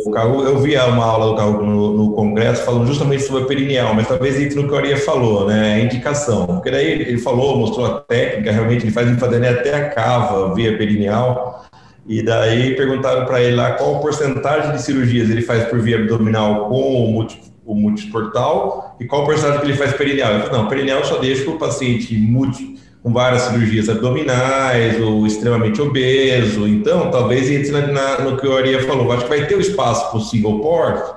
O 0.06 0.12
Carro, 0.12 0.44
eu 0.44 0.58
vi 0.58 0.76
uma 0.76 1.06
aula 1.06 1.28
do 1.28 1.36
Carro 1.36 1.64
no, 1.64 1.94
no, 1.96 2.12
congresso 2.14 2.64
falando 2.64 2.88
justamente 2.88 3.24
sobre 3.24 3.44
a 3.44 3.46
perineal, 3.46 3.94
mas 3.94 4.08
talvez 4.08 4.40
entre 4.40 4.56
no 4.56 4.68
que 4.68 4.74
o 4.74 4.78
Aria 4.78 4.98
falou, 4.98 5.48
né, 5.48 5.76
a 5.76 5.80
indicação, 5.80 6.46
porque 6.48 6.72
daí 6.72 6.88
ele 6.88 7.20
falou, 7.20 7.58
mostrou 7.58 7.86
a 7.86 8.00
técnica, 8.00 8.52
realmente 8.52 8.86
ele 8.86 8.92
faz 8.92 9.08
linfadenea 9.08 9.52
até 9.52 9.76
a 9.76 9.90
cava 9.90 10.56
via 10.56 10.76
perineal, 10.76 11.66
e 12.08 12.24
daí 12.24 12.76
perguntaram 12.76 13.26
para 13.26 13.42
ele 13.42 13.56
lá 13.56 13.74
qual 13.74 14.00
porcentagem 14.00 14.72
de 14.72 14.82
cirurgias 14.82 15.30
ele 15.30 15.42
faz 15.42 15.66
por 15.66 15.80
via 15.80 15.98
abdominal 15.98 16.70
com 16.70 17.04
o, 17.04 17.12
multi, 17.12 17.42
o 17.66 17.76
multiportal 17.76 18.96
e 19.00 19.06
qual 19.06 19.26
porcentagem 19.26 19.60
que 19.60 19.68
ele 19.68 19.78
faz 19.78 19.94
perineal. 19.94 20.34
Ele 20.34 20.44
falou, 20.44 20.64
não, 20.64 20.70
perineal 20.70 21.04
só 21.04 21.18
deixa 21.18 21.44
para 21.44 21.54
o 21.54 21.60
paciente 21.60 22.16
multi 22.18 22.77
com 23.04 23.14
várias 23.14 23.44
cirurgias 23.44 23.90
abdominais 23.90 25.00
ou 25.02 25.26
extremamente 25.26 25.82
obeso. 25.82 26.68
Então, 26.68 27.10
talvez 27.12 27.50
entre 27.50 27.72
na, 27.72 27.88
na, 27.88 28.20
no 28.20 28.38
que 28.38 28.48
o 28.48 28.56
Aria 28.56 28.82
falou. 28.84 29.12
Acho 29.12 29.24
que 29.24 29.30
vai 29.30 29.46
ter 29.46 29.56
o 29.56 29.62
espaço 29.62 30.10
para 30.10 30.20
o 30.20 30.22
single 30.22 30.60
port, 30.60 31.16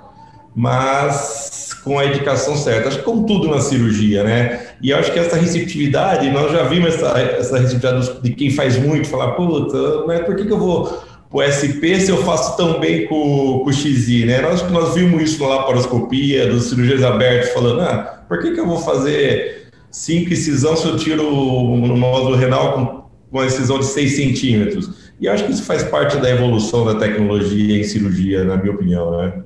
mas 0.54 1.70
com 1.82 1.98
a 1.98 2.04
indicação 2.04 2.56
certa. 2.56 2.88
Acho 2.88 2.98
que 2.98 3.04
como 3.04 3.26
tudo 3.26 3.48
na 3.48 3.60
cirurgia, 3.60 4.22
né? 4.22 4.66
E 4.82 4.92
acho 4.92 5.12
que 5.12 5.18
essa 5.18 5.36
receptividade, 5.36 6.30
nós 6.30 6.52
já 6.52 6.62
vimos 6.64 6.94
essa, 6.94 7.18
essa 7.18 7.58
receptividade 7.58 8.20
de 8.22 8.30
quem 8.32 8.50
faz 8.50 8.78
muito, 8.78 9.08
falar, 9.08 9.32
puta, 9.32 10.04
mas 10.06 10.20
por 10.20 10.36
que, 10.36 10.44
que 10.44 10.52
eu 10.52 10.58
vou 10.58 11.10
o 11.32 11.40
SP 11.46 11.94
se 12.00 12.10
eu 12.10 12.24
faço 12.24 12.56
tão 12.56 12.80
bem 12.80 13.06
com, 13.06 13.60
com 13.62 13.70
o 13.70 13.72
XI, 13.72 14.26
né? 14.26 14.40
Nós, 14.40 14.68
nós 14.70 14.94
vimos 14.94 15.22
isso 15.22 15.40
na 15.40 15.48
laparoscopia, 15.54 16.48
dos 16.48 16.64
cirurgiões 16.64 17.04
abertos, 17.04 17.50
falando, 17.50 17.82
ah, 17.82 18.24
por 18.28 18.40
que, 18.40 18.50
que 18.50 18.58
eu 18.58 18.66
vou 18.66 18.78
fazer 18.78 19.59
cinco 19.90 20.32
incisão 20.32 20.76
se 20.76 20.86
eu 20.86 20.96
tiro 20.96 21.22
no 21.22 21.96
nódulo 21.96 22.36
renal 22.36 22.72
com 22.74 23.10
uma 23.30 23.46
incisão 23.46 23.78
de 23.78 23.86
6 23.86 24.16
centímetros. 24.16 25.10
E 25.20 25.28
acho 25.28 25.44
que 25.44 25.52
isso 25.52 25.62
faz 25.64 25.82
parte 25.84 26.16
da 26.16 26.30
evolução 26.30 26.84
da 26.84 26.94
tecnologia 26.94 27.78
em 27.78 27.84
cirurgia, 27.84 28.44
na 28.44 28.56
minha 28.56 28.74
opinião, 28.74 29.16
né? 29.16 29.44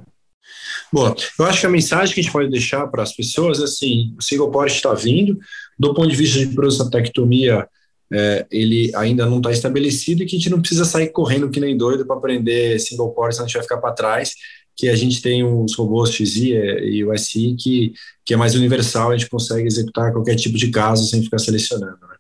Bom, 0.93 1.13
eu 1.39 1.45
acho 1.47 1.61
que 1.61 1.67
a 1.67 1.71
mensagem 1.71 2.15
que 2.15 2.21
a 2.21 2.23
gente 2.23 2.33
pode 2.33 2.49
deixar 2.49 2.87
para 2.87 3.03
as 3.03 3.15
pessoas 3.15 3.61
é 3.61 3.65
assim, 3.65 4.15
o 4.17 4.23
single 4.23 4.51
port 4.51 4.71
está 4.71 4.95
vindo, 4.95 5.37
do 5.77 5.93
ponto 5.93 6.09
de 6.09 6.15
vista 6.15 6.39
de 6.39 6.55
prostatectomia, 6.55 7.67
é, 8.13 8.47
ele 8.51 8.93
ainda 8.95 9.27
não 9.27 9.39
está 9.39 9.51
estabelecido 9.51 10.23
e 10.23 10.27
que 10.27 10.37
a 10.37 10.39
gente 10.39 10.51
não 10.51 10.61
precisa 10.61 10.85
sair 10.85 11.09
correndo 11.09 11.51
que 11.51 11.59
nem 11.59 11.77
doido 11.77 12.07
para 12.07 12.17
aprender 12.17 12.79
single 12.79 13.11
port, 13.11 13.33
senão 13.33 13.47
a 13.47 13.49
gente 13.49 13.57
vai 13.57 13.63
ficar 13.65 13.79
para 13.79 13.93
trás 13.93 14.35
que 14.77 14.89
a 14.89 14.97
gente 14.97 15.23
tem 15.23 15.45
os 15.45 15.75
robôs 15.75 16.11
XI 16.11 16.53
e 16.83 17.05
o 17.05 17.17
SI 17.17 17.57
que, 17.59 17.95
que 18.25 18.35
é 18.35 18.37
mais 18.37 18.55
universal, 18.55 19.11
a 19.11 19.17
gente 19.17 19.31
consegue 19.31 19.67
executar 19.67 20.13
qualquer 20.13 20.35
tipo 20.35 20.57
de 20.57 20.71
caso 20.71 21.07
sem 21.09 21.23
ficar 21.23 21.39
selecionando. 21.39 21.99
Né? 22.01 22.17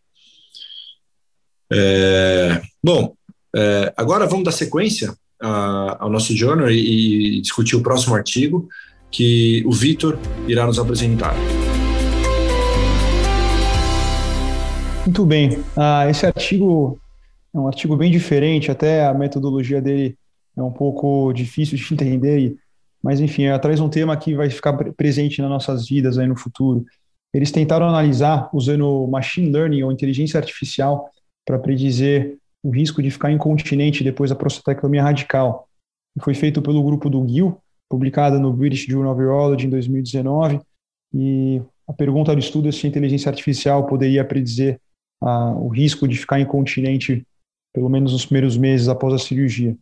É, 1.73 2.63
bom, 2.83 3.15
é, 3.57 3.93
agora 3.97 4.27
vamos 4.27 4.45
dar 4.45 4.53
sequência 4.53 5.15
a, 5.41 6.05
ao 6.05 6.11
nosso 6.11 6.35
journal 6.37 6.71
e, 6.71 7.39
e 7.39 7.41
discutir 7.41 7.77
o 7.77 7.83
próximo 7.83 8.15
artigo 8.15 8.69
que 9.11 9.63
o 9.67 9.73
Vitor 9.73 10.19
irá 10.49 10.67
nos 10.67 10.79
apresentar. 10.79 11.35
Muito 15.05 15.27
bem. 15.27 15.59
Ah, 15.77 16.09
esse 16.09 16.25
artigo 16.25 16.99
é 17.55 17.59
um 17.59 17.67
artigo 17.67 17.97
bem 17.97 18.11
diferente, 18.11 18.71
até 18.71 19.07
a 19.07 19.15
metodologia 19.15 19.81
dele 19.81 20.17
é 20.57 20.63
um 20.63 20.71
pouco 20.71 21.33
difícil 21.33 21.77
de 21.77 21.85
entender, 21.95 22.57
mas 23.03 23.21
enfim, 23.21 23.45
é, 23.45 23.59
traz 23.59 23.81
um 23.81 23.89
tema 23.89 24.17
que 24.17 24.35
vai 24.35 24.49
ficar 24.49 24.73
presente 24.95 25.41
nas 25.41 25.51
nossas 25.51 25.89
vidas 25.89 26.19
aí 26.19 26.27
no 26.27 26.37
futuro. 26.37 26.85
Eles 27.33 27.51
tentaram 27.51 27.89
analisar 27.89 28.49
usando 28.53 29.07
machine 29.09 29.51
learning 29.51 29.83
ou 29.83 29.93
inteligência 29.93 30.39
artificial 30.39 31.11
para 31.45 31.59
predizer 31.59 32.39
o 32.63 32.71
risco 32.71 33.03
de 33.03 33.11
ficar 33.11 33.31
incontinente 33.31 34.03
depois 34.03 34.31
da 34.31 34.37
prostatectomia 34.37 35.03
radical. 35.03 35.69
Foi 36.21 36.33
feito 36.33 36.63
pelo 36.63 36.83
grupo 36.83 37.11
do 37.11 37.27
Gil, 37.29 37.59
publicado 37.91 38.39
no 38.39 38.53
British 38.53 38.87
Journal 38.87 39.13
of 39.13 39.23
Urology 39.23 39.67
em 39.67 39.71
2019, 39.71 40.61
e 41.13 41.61
a 41.87 41.93
pergunta 41.93 42.33
do 42.33 42.39
estudo 42.39 42.69
é 42.69 42.73
se 42.73 42.87
a 42.87 42.89
inteligência 42.89 43.29
artificial 43.29 43.87
poderia 43.87 44.25
predizer 44.25 44.81
ah, 45.21 45.51
o 45.51 45.69
risco 45.69 46.09
de 46.09 46.17
ficar 46.17 46.41
incontinente 46.41 47.27
pelo 47.73 47.89
menos 47.89 48.13
nos 48.13 48.25
primeiros 48.25 48.57
meses 48.57 48.89
após 48.89 49.13
a 49.13 49.19
cirurgia. 49.19 49.77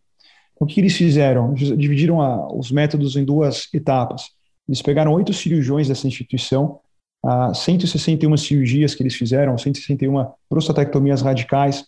O 0.62 0.66
que 0.66 0.78
eles 0.78 0.96
fizeram? 0.96 1.52
Dividiram 1.54 2.20
a, 2.20 2.46
os 2.54 2.70
métodos 2.70 3.16
em 3.16 3.24
duas 3.24 3.68
etapas. 3.74 4.26
Eles 4.68 4.80
pegaram 4.80 5.12
oito 5.12 5.32
cirurgiões 5.32 5.88
dessa 5.88 6.06
instituição, 6.06 6.78
a 7.20 7.52
161 7.52 8.36
cirurgias 8.36 8.94
que 8.94 9.02
eles 9.02 9.16
fizeram, 9.16 9.58
161 9.58 10.24
prostatectomias 10.48 11.20
radicais, 11.20 11.84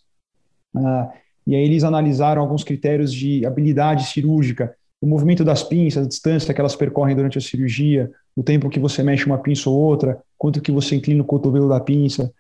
e 1.47 1.55
aí 1.55 1.63
eles 1.63 1.85
analisaram 1.85 2.43
alguns 2.43 2.65
critérios 2.65 3.15
de 3.15 3.47
habilidade 3.47 4.07
cirúrgica, 4.07 4.75
o 5.01 5.07
movimento 5.07 5.45
das 5.45 5.63
pinças, 5.63 6.05
a 6.05 6.09
distância 6.09 6.53
que 6.53 6.61
elas 6.61 6.75
percorrem 6.75 7.15
durante 7.15 7.39
a 7.39 7.41
cirurgia, 7.41 8.11
o 8.35 8.43
tempo 8.43 8.69
que 8.69 8.81
você 8.81 9.05
mexe 9.05 9.25
uma 9.25 9.39
pinça 9.39 9.71
ou 9.71 9.79
outra, 9.79 10.21
quanto 10.37 10.61
que 10.61 10.73
você 10.73 10.97
inclina 10.97 11.23
o 11.23 11.25
cotovelo 11.25 11.69
da 11.69 11.79
pinça, 11.79 12.33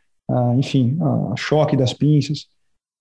enfim, 0.58 0.98
a 1.32 1.36
choque 1.36 1.76
das 1.76 1.92
pinças. 1.92 2.48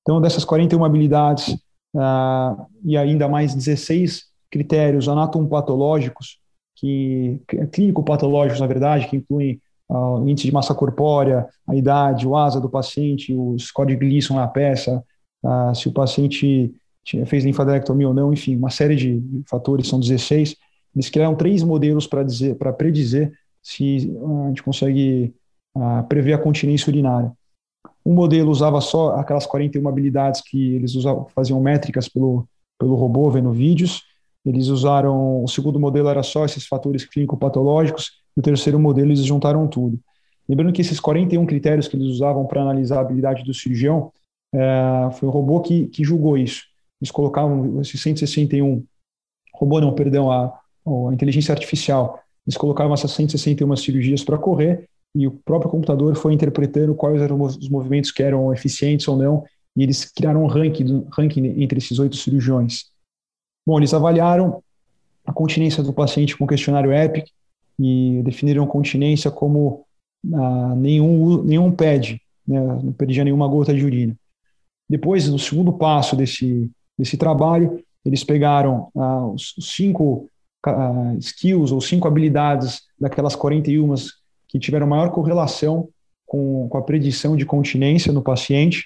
Então, 0.03 0.21
dessas 0.21 0.45
41 0.45 0.85
habilidades 0.85 1.57
uh, 1.93 2.65
e 2.83 2.97
ainda 2.97 3.27
mais 3.27 3.53
16 3.53 4.25
critérios 4.50 5.07
anatomopatológicos, 5.07 6.39
que 6.75 7.39
clínico-patológicos, 7.71 8.59
na 8.59 8.67
verdade, 8.67 9.07
que 9.07 9.17
incluem 9.17 9.59
uh, 9.89 10.19
o 10.19 10.29
índice 10.29 10.47
de 10.47 10.53
massa 10.53 10.73
corpórea, 10.73 11.47
a 11.67 11.75
idade, 11.75 12.27
o 12.27 12.35
asa 12.35 12.59
do 12.59 12.69
paciente, 12.69 13.33
o 13.33 13.57
score 13.57 13.89
de 13.89 13.95
Gleason 13.95 14.35
na 14.35 14.47
peça, 14.47 15.03
uh, 15.43 15.73
se 15.73 15.88
o 15.88 15.91
paciente 15.91 16.73
fez 17.25 17.43
linfadenectomia 17.43 18.07
ou 18.07 18.13
não, 18.13 18.31
enfim, 18.31 18.55
uma 18.55 18.69
série 18.69 18.95
de 18.95 19.21
fatores, 19.45 19.88
são 19.88 20.00
16. 20.00 20.55
Eles 20.95 21.09
criaram 21.09 21.35
três 21.35 21.62
modelos 21.62 22.07
para 22.07 22.23
dizer, 22.23 22.55
para 22.55 22.71
predizer 22.71 23.33
se 23.62 24.09
a 24.43 24.47
gente 24.47 24.63
consegue 24.63 25.33
prever 26.07 26.31
a 26.31 26.38
continência 26.38 26.89
urinária. 26.89 27.33
Um 28.05 28.13
modelo 28.13 28.51
usava 28.51 28.81
só 28.81 29.15
aquelas 29.15 29.45
41 29.45 29.88
habilidades 29.88 30.41
que 30.41 30.75
eles 30.75 30.95
usavam, 30.95 31.27
faziam 31.33 31.60
métricas 31.62 32.10
pelo, 32.10 32.48
pelo 32.77 32.95
robô, 32.95 33.29
vendo 33.29 33.51
vídeos. 33.51 34.03
Eles 34.45 34.67
usaram, 34.67 35.43
o 35.43 35.48
segundo 35.48 35.79
modelo 35.79 36.10
era 36.10 36.22
só 36.22 36.43
esses 36.43 36.67
fatores 36.67 37.05
clínico-patológicos, 37.05 38.12
e 38.36 38.39
o 38.41 38.43
terceiro 38.43 38.77
modelo 38.77 39.10
eles 39.10 39.24
juntaram 39.24 39.67
tudo. 39.67 40.00
Lembrando 40.48 40.74
que 40.74 40.81
esses 40.81 41.00
41 41.00 41.45
critérios 41.45 41.88
que 41.88 41.95
eles 41.95 42.07
usavam 42.07 42.45
para 42.45 42.62
analisar 42.62 42.98
a 42.98 43.01
habilidade 43.01 43.43
do 43.43 43.53
cirurgião, 43.53 44.12
é, 44.53 45.10
foi 45.13 45.29
o 45.29 45.31
robô 45.31 45.62
que, 45.62 45.88
que 45.88 46.03
julgou 46.03 46.38
isso. 46.38 46.63
Eles 47.01 47.10
colocavam 47.10 47.79
esses 47.79 48.01
161, 48.01 48.83
robô 49.53 49.79
não, 49.79 49.93
perdão, 49.93 50.29
a, 50.29 50.48
a 50.86 51.13
inteligência 51.13 51.53
artificial, 51.53 52.19
eles 52.45 52.57
colocavam 52.57 52.93
essas 52.93 53.12
161 53.12 53.75
cirurgias 53.77 54.24
para 54.24 54.38
correr 54.38 54.89
e 55.15 55.27
o 55.27 55.32
próprio 55.32 55.70
computador 55.70 56.15
foi 56.15 56.34
interpretando 56.34 56.96
quais 56.96 57.22
eram 57.22 57.39
os 57.41 57.70
movimentos 57.70 58.12
que 58.12 58.24
eram 58.24 58.51
eficientes 58.51 59.08
ou 59.08 59.15
não, 59.15 59.43
e 59.75 59.84
eles 59.84 60.05
criaram 60.05 60.43
um 60.43 60.48
ranking, 60.48 61.05
ranking 61.12 61.62
entre 61.62 61.77
esses 61.77 62.00
oito 62.00 62.15
cirurgiões. 62.15 62.86
Bom, 63.65 63.79
eles 63.79 63.93
avaliaram 63.93 64.62
a 65.25 65.32
continência 65.32 65.84
do 65.84 65.93
paciente 65.93 66.36
com 66.36 66.46
o 66.46 66.48
questionário 66.48 66.91
EPIC 66.91 67.32
e 67.79 68.22
definiram 68.24 68.67
continência 68.67 69.32
como 69.32 69.86
ah, 70.34 70.75
nenhum, 70.75 71.43
nenhum 71.43 71.72
PED, 71.72 72.22
né, 72.48 72.60
não 72.60 72.93
perdia 72.93 73.24
nenhuma 73.24 73.48
gota 73.48 73.74
de 73.74 73.86
urina. 73.86 74.15
Depois, 74.89 75.27
no 75.27 75.39
segundo 75.39 75.74
passo 75.74 76.15
desse, 76.15 76.70
desse 76.98 77.17
trabalho, 77.17 77.84
eles 78.05 78.24
pegaram 78.24 78.89
ah, 78.96 79.27
os 79.27 79.55
cinco 79.60 80.29
ah, 80.65 81.15
skills 81.20 81.72
ou 81.72 81.82
cinco 81.82 82.08
habilidades 82.08 82.82
daquelas 83.00 83.36
41 83.36 83.93
que 84.53 84.60
tiveram 84.60 84.86
maior 84.86 85.10
correlação 85.10 85.89
com, 86.27 86.69
com 86.69 86.77
a 86.77 86.83
predição 86.83 87.36
de 87.36 87.43
continência 87.43 88.13
no 88.13 88.22
paciente, 88.22 88.86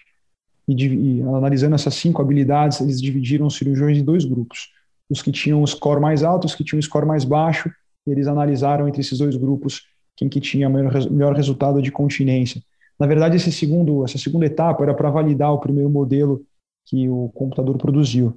e, 0.66 0.74
e, 0.74 1.22
analisando 1.24 1.76
essas 1.76 1.94
cinco 1.96 2.22
habilidades, 2.22 2.80
eles 2.80 3.02
dividiram 3.02 3.48
os 3.48 3.58
cirurgiões 3.58 3.98
em 3.98 4.04
dois 4.04 4.24
grupos. 4.24 4.72
Os 5.10 5.22
que 5.22 5.30
tinham 5.32 5.62
um 5.62 5.68
score 5.68 6.00
mais 6.00 6.24
alto, 6.24 6.46
os 6.46 6.56
que 6.56 6.64
tinham 6.64 6.80
um 6.80 6.82
score 6.82 7.06
mais 7.06 7.26
baixo, 7.26 7.70
eles 8.06 8.28
analisaram 8.28 8.88
entre 8.88 9.02
esses 9.02 9.20
dois 9.20 9.36
grupos 9.36 9.86
quem 10.16 10.30
que 10.30 10.40
tinha 10.40 10.70
melhor, 10.70 11.12
melhor 11.12 11.36
resultado 11.36 11.82
de 11.82 11.92
continência. 11.92 12.62
Na 12.98 13.06
verdade, 13.06 13.36
esse 13.36 13.52
segundo, 13.52 14.06
essa 14.06 14.18
segunda 14.18 14.46
etapa 14.46 14.84
era 14.84 14.94
para 14.94 15.12
validar 15.12 15.54
o 15.54 15.60
primeiro 15.60 15.90
modelo 15.90 16.44
que 16.86 17.08
o 17.10 17.30
computador 17.36 17.78
produziu. 17.78 18.36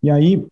E 0.00 0.10
aí, 0.10 0.46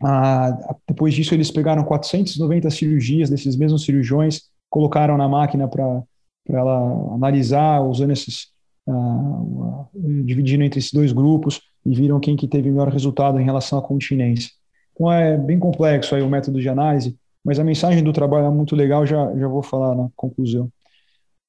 a, 0.00 0.76
depois 0.86 1.14
disso, 1.14 1.34
eles 1.34 1.50
pegaram 1.50 1.82
490 1.82 2.70
cirurgias 2.70 3.30
desses 3.30 3.56
mesmos 3.56 3.84
cirurgiões 3.84 4.42
colocaram 4.70 5.16
na 5.16 5.28
máquina 5.28 5.68
para 5.68 6.02
ela 6.48 7.14
analisar, 7.14 7.80
usando 7.82 8.12
esses, 8.12 8.48
uh, 8.86 8.92
uh, 8.92 9.88
dividindo 10.24 10.64
entre 10.64 10.78
esses 10.78 10.92
dois 10.92 11.12
grupos 11.12 11.60
e 11.84 11.94
viram 11.94 12.20
quem 12.20 12.36
que 12.36 12.48
teve 12.48 12.70
melhor 12.70 12.88
resultado 12.88 13.38
em 13.40 13.44
relação 13.44 13.78
à 13.78 13.82
continência. 13.82 14.50
Então 14.92 15.12
é 15.12 15.36
bem 15.36 15.58
complexo 15.58 16.14
aí 16.14 16.22
o 16.22 16.28
método 16.28 16.60
de 16.60 16.68
análise, 16.68 17.16
mas 17.44 17.58
a 17.58 17.64
mensagem 17.64 18.02
do 18.02 18.12
trabalho 18.12 18.46
é 18.46 18.50
muito 18.50 18.74
legal, 18.74 19.06
já, 19.06 19.34
já 19.36 19.48
vou 19.48 19.62
falar 19.62 19.94
na 19.94 20.08
conclusão. 20.16 20.70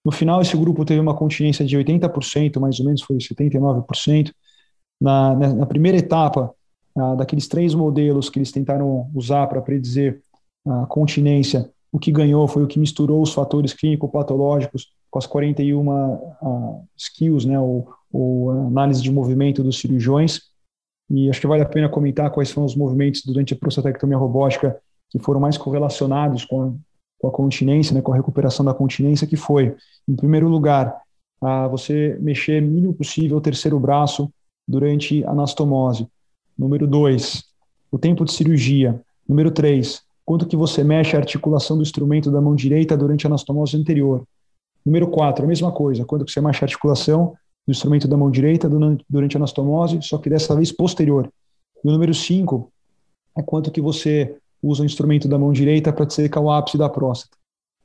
No 0.05 0.11
final, 0.11 0.41
esse 0.41 0.55
grupo 0.55 0.85
teve 0.85 0.99
uma 0.99 1.15
continência 1.15 1.65
de 1.65 1.77
80%, 1.77 2.59
mais 2.59 2.79
ou 2.79 2.85
menos 2.85 3.01
foi 3.01 3.17
79%. 3.17 4.31
Na, 5.01 5.35
na, 5.35 5.65
primeira 5.65 5.97
etapa, 5.97 6.53
uh, 6.95 7.15
daqueles 7.17 7.47
três 7.47 7.73
modelos 7.73 8.29
que 8.29 8.39
eles 8.39 8.51
tentaram 8.51 9.09
usar 9.13 9.47
para 9.47 9.61
predizer 9.61 10.21
a 10.65 10.85
continência, 10.85 11.69
o 11.91 11.99
que 11.99 12.11
ganhou 12.11 12.47
foi 12.47 12.63
o 12.63 12.67
que 12.67 12.79
misturou 12.79 13.21
os 13.21 13.33
fatores 13.33 13.73
clínico-patológicos 13.73 14.87
com 15.09 15.17
as 15.17 15.25
41 15.25 15.89
uh, 15.89 16.87
skills, 16.95 17.45
né, 17.45 17.59
ou, 17.59 17.89
ou 18.11 18.51
análise 18.51 19.01
de 19.01 19.11
movimento 19.11 19.63
dos 19.63 19.79
cirurgiões. 19.79 20.41
E 21.09 21.29
acho 21.29 21.41
que 21.41 21.47
vale 21.47 21.63
a 21.63 21.67
pena 21.67 21.89
comentar 21.89 22.29
quais 22.29 22.51
foram 22.51 22.65
os 22.65 22.75
movimentos 22.75 23.23
durante 23.25 23.53
a 23.53 23.57
prostatectomia 23.57 24.17
robótica 24.17 24.79
que 25.09 25.17
foram 25.17 25.39
mais 25.39 25.57
correlacionados 25.57 26.45
com 26.45 26.61
a, 26.61 26.73
com 27.17 27.27
a 27.27 27.31
continência, 27.31 27.95
né, 27.95 28.01
com 28.01 28.13
a 28.13 28.15
recuperação 28.15 28.63
da 28.63 28.73
continência, 28.73 29.25
que 29.25 29.35
foi, 29.35 29.75
em 30.07 30.15
primeiro 30.15 30.47
lugar, 30.47 30.95
uh, 31.41 31.67
você 31.69 32.17
mexer 32.21 32.61
mínimo 32.61 32.93
possível 32.93 33.37
o 33.37 33.41
terceiro 33.41 33.79
braço 33.79 34.31
durante 34.67 35.23
a 35.25 35.31
anastomose. 35.31 36.07
Número 36.55 36.85
dois, 36.85 37.43
o 37.91 37.97
tempo 37.97 38.23
de 38.23 38.31
cirurgia. 38.31 39.01
Número 39.27 39.49
três, 39.49 40.03
quanto 40.29 40.45
que 40.45 40.55
você 40.55 40.83
mexe 40.83 41.15
a 41.15 41.19
articulação 41.19 41.75
do 41.75 41.81
instrumento 41.81 42.29
da 42.29 42.39
mão 42.39 42.53
direita 42.53 42.95
durante 42.95 43.25
a 43.25 43.29
anastomose 43.29 43.75
anterior. 43.75 44.23
Número 44.85 45.07
4, 45.07 45.43
a 45.43 45.47
mesma 45.47 45.71
coisa, 45.71 46.05
quanto 46.05 46.23
que 46.23 46.31
você 46.31 46.39
mexe 46.39 46.63
a 46.63 46.67
articulação 46.67 47.33
do 47.65 47.71
instrumento 47.71 48.07
da 48.07 48.15
mão 48.15 48.29
direita 48.29 48.69
durante 49.09 49.35
a 49.35 49.39
anastomose, 49.39 49.99
só 50.03 50.19
que 50.19 50.29
dessa 50.29 50.55
vez 50.55 50.71
posterior. 50.71 51.27
E 51.83 51.87
o 51.87 51.91
número 51.91 52.13
5 52.13 52.71
é 53.39 53.41
quanto 53.41 53.71
que 53.71 53.81
você 53.81 54.37
usa 54.61 54.83
o 54.83 54.85
instrumento 54.85 55.27
da 55.27 55.39
mão 55.39 55.51
direita 55.51 55.91
para 55.91 56.07
secar 56.07 56.41
o 56.41 56.51
ápice 56.51 56.77
da 56.77 56.87
próstata. 56.87 57.35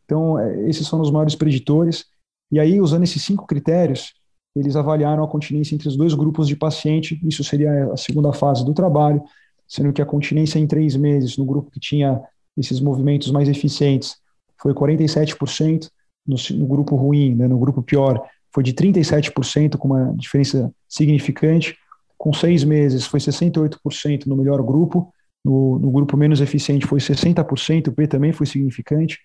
Então, 0.04 0.38
é, 0.38 0.68
esses 0.68 0.86
são 0.86 1.00
os 1.00 1.10
maiores 1.10 1.34
preditores. 1.34 2.04
E 2.52 2.60
aí, 2.60 2.78
usando 2.78 3.04
esses 3.04 3.22
cinco 3.22 3.46
critérios, 3.46 4.12
eles 4.54 4.76
avaliaram 4.76 5.24
a 5.24 5.28
continência 5.28 5.74
entre 5.74 5.88
os 5.88 5.96
dois 5.96 6.12
grupos 6.12 6.46
de 6.46 6.56
paciente. 6.56 7.18
Isso 7.24 7.42
seria 7.42 7.90
a 7.90 7.96
segunda 7.96 8.34
fase 8.34 8.62
do 8.66 8.74
trabalho, 8.74 9.22
sendo 9.66 9.94
que 9.94 10.02
a 10.02 10.06
continência 10.06 10.58
em 10.58 10.66
três 10.66 10.94
meses 10.94 11.38
no 11.38 11.46
grupo 11.46 11.70
que 11.70 11.80
tinha 11.80 12.22
esses 12.56 12.80
movimentos 12.80 13.30
mais 13.30 13.48
eficientes 13.48 14.16
foi 14.60 14.72
47%, 14.72 15.88
no, 16.26 16.36
no 16.56 16.66
grupo 16.66 16.96
ruim, 16.96 17.34
né, 17.34 17.46
no 17.46 17.58
grupo 17.58 17.82
pior, 17.82 18.22
foi 18.52 18.62
de 18.62 18.72
37%, 18.72 19.76
com 19.76 19.88
uma 19.88 20.14
diferença 20.16 20.72
significante. 20.88 21.76
Com 22.16 22.32
seis 22.32 22.64
meses, 22.64 23.04
foi 23.04 23.20
68% 23.20 24.26
no 24.26 24.36
melhor 24.36 24.62
grupo, 24.62 25.12
no, 25.44 25.78
no, 25.78 25.90
grupo 25.90 26.16
menos 26.16 26.40
eficiente 26.40 26.86
foi 26.86 26.98
60%, 26.98 27.88
o 27.88 27.92
P 27.92 28.06
também 28.06 28.32
foi 28.32 28.46
significante. 28.46 29.18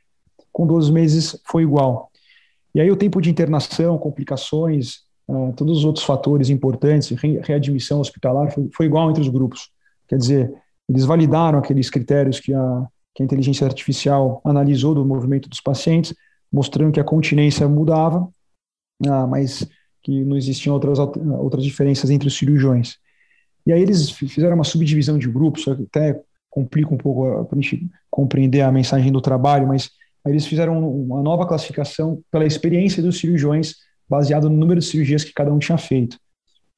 Com 0.51 0.67
12 0.67 0.91
meses, 0.91 1.39
foi 1.45 1.63
igual. 1.63 2.11
E 2.75 2.81
aí, 2.81 2.91
o 2.91 2.95
tempo 2.95 3.21
de 3.21 3.29
internação, 3.29 3.97
complicações, 3.97 5.03
uh, 5.29 5.53
todos 5.55 5.77
os 5.77 5.85
outros 5.85 6.03
fatores 6.03 6.49
importantes, 6.49 7.09
re, 7.11 7.39
readmissão 7.41 8.01
hospitalar, 8.01 8.51
foi, 8.51 8.69
foi 8.73 8.85
igual 8.87 9.09
entre 9.09 9.21
os 9.21 9.29
grupos. 9.29 9.69
Quer 10.07 10.17
dizer, 10.17 10.53
eles 10.89 11.05
validaram 11.05 11.59
aqueles 11.59 11.89
critérios 11.89 12.39
que 12.39 12.53
a, 12.53 12.87
que 13.19 13.23
a 13.23 13.25
inteligência 13.25 13.67
artificial 13.67 14.41
analisou 14.45 14.95
do 14.95 15.05
movimento 15.05 15.49
dos 15.49 15.59
pacientes, 15.59 16.15
mostrando 16.49 16.93
que 16.93 17.01
a 17.01 17.03
continência 17.03 17.67
mudava, 17.67 18.29
ah, 19.05 19.27
mas 19.27 19.67
que 20.01 20.23
não 20.23 20.37
existiam 20.37 20.73
outras, 20.73 20.97
outras 20.97 21.65
diferenças 21.65 22.09
entre 22.09 22.29
os 22.29 22.37
cirurgiões. 22.37 22.97
E 23.67 23.73
aí 23.73 23.81
eles 23.81 24.09
fizeram 24.09 24.55
uma 24.55 24.63
subdivisão 24.63 25.17
de 25.17 25.27
grupos, 25.29 25.67
até 25.67 26.17
complica 26.49 26.93
um 26.93 26.97
pouco 26.97 27.45
para 27.45 27.59
a 27.59 27.61
gente 27.61 27.89
compreender 28.09 28.61
a 28.61 28.71
mensagem 28.71 29.11
do 29.11 29.19
trabalho, 29.19 29.67
mas 29.67 29.91
eles 30.25 30.45
fizeram 30.45 30.79
uma 30.81 31.21
nova 31.21 31.45
classificação 31.45 32.21
pela 32.31 32.45
experiência 32.45 33.03
dos 33.03 33.19
cirurgiões, 33.19 33.75
baseado 34.07 34.49
no 34.49 34.55
número 34.55 34.79
de 34.79 34.85
cirurgias 34.85 35.25
que 35.25 35.33
cada 35.33 35.51
um 35.51 35.59
tinha 35.59 35.77
feito. 35.77 36.17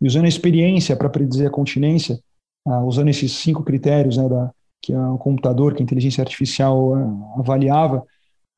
E 0.01 0.07
usando 0.07 0.25
a 0.25 0.29
experiência 0.29 0.95
para 0.95 1.07
predizer 1.07 1.47
a 1.47 1.51
continência, 1.51 2.19
ah, 2.65 2.83
usando 2.83 3.09
esses 3.09 3.31
cinco 3.31 3.63
critérios 3.63 4.17
né, 4.17 4.27
da, 4.27 4.51
que 4.81 4.93
o 4.93 5.17
computador, 5.17 5.73
que 5.73 5.81
a 5.81 5.83
inteligência 5.83 6.21
artificial 6.21 6.97
eh, 6.97 7.39
avaliava, 7.39 8.03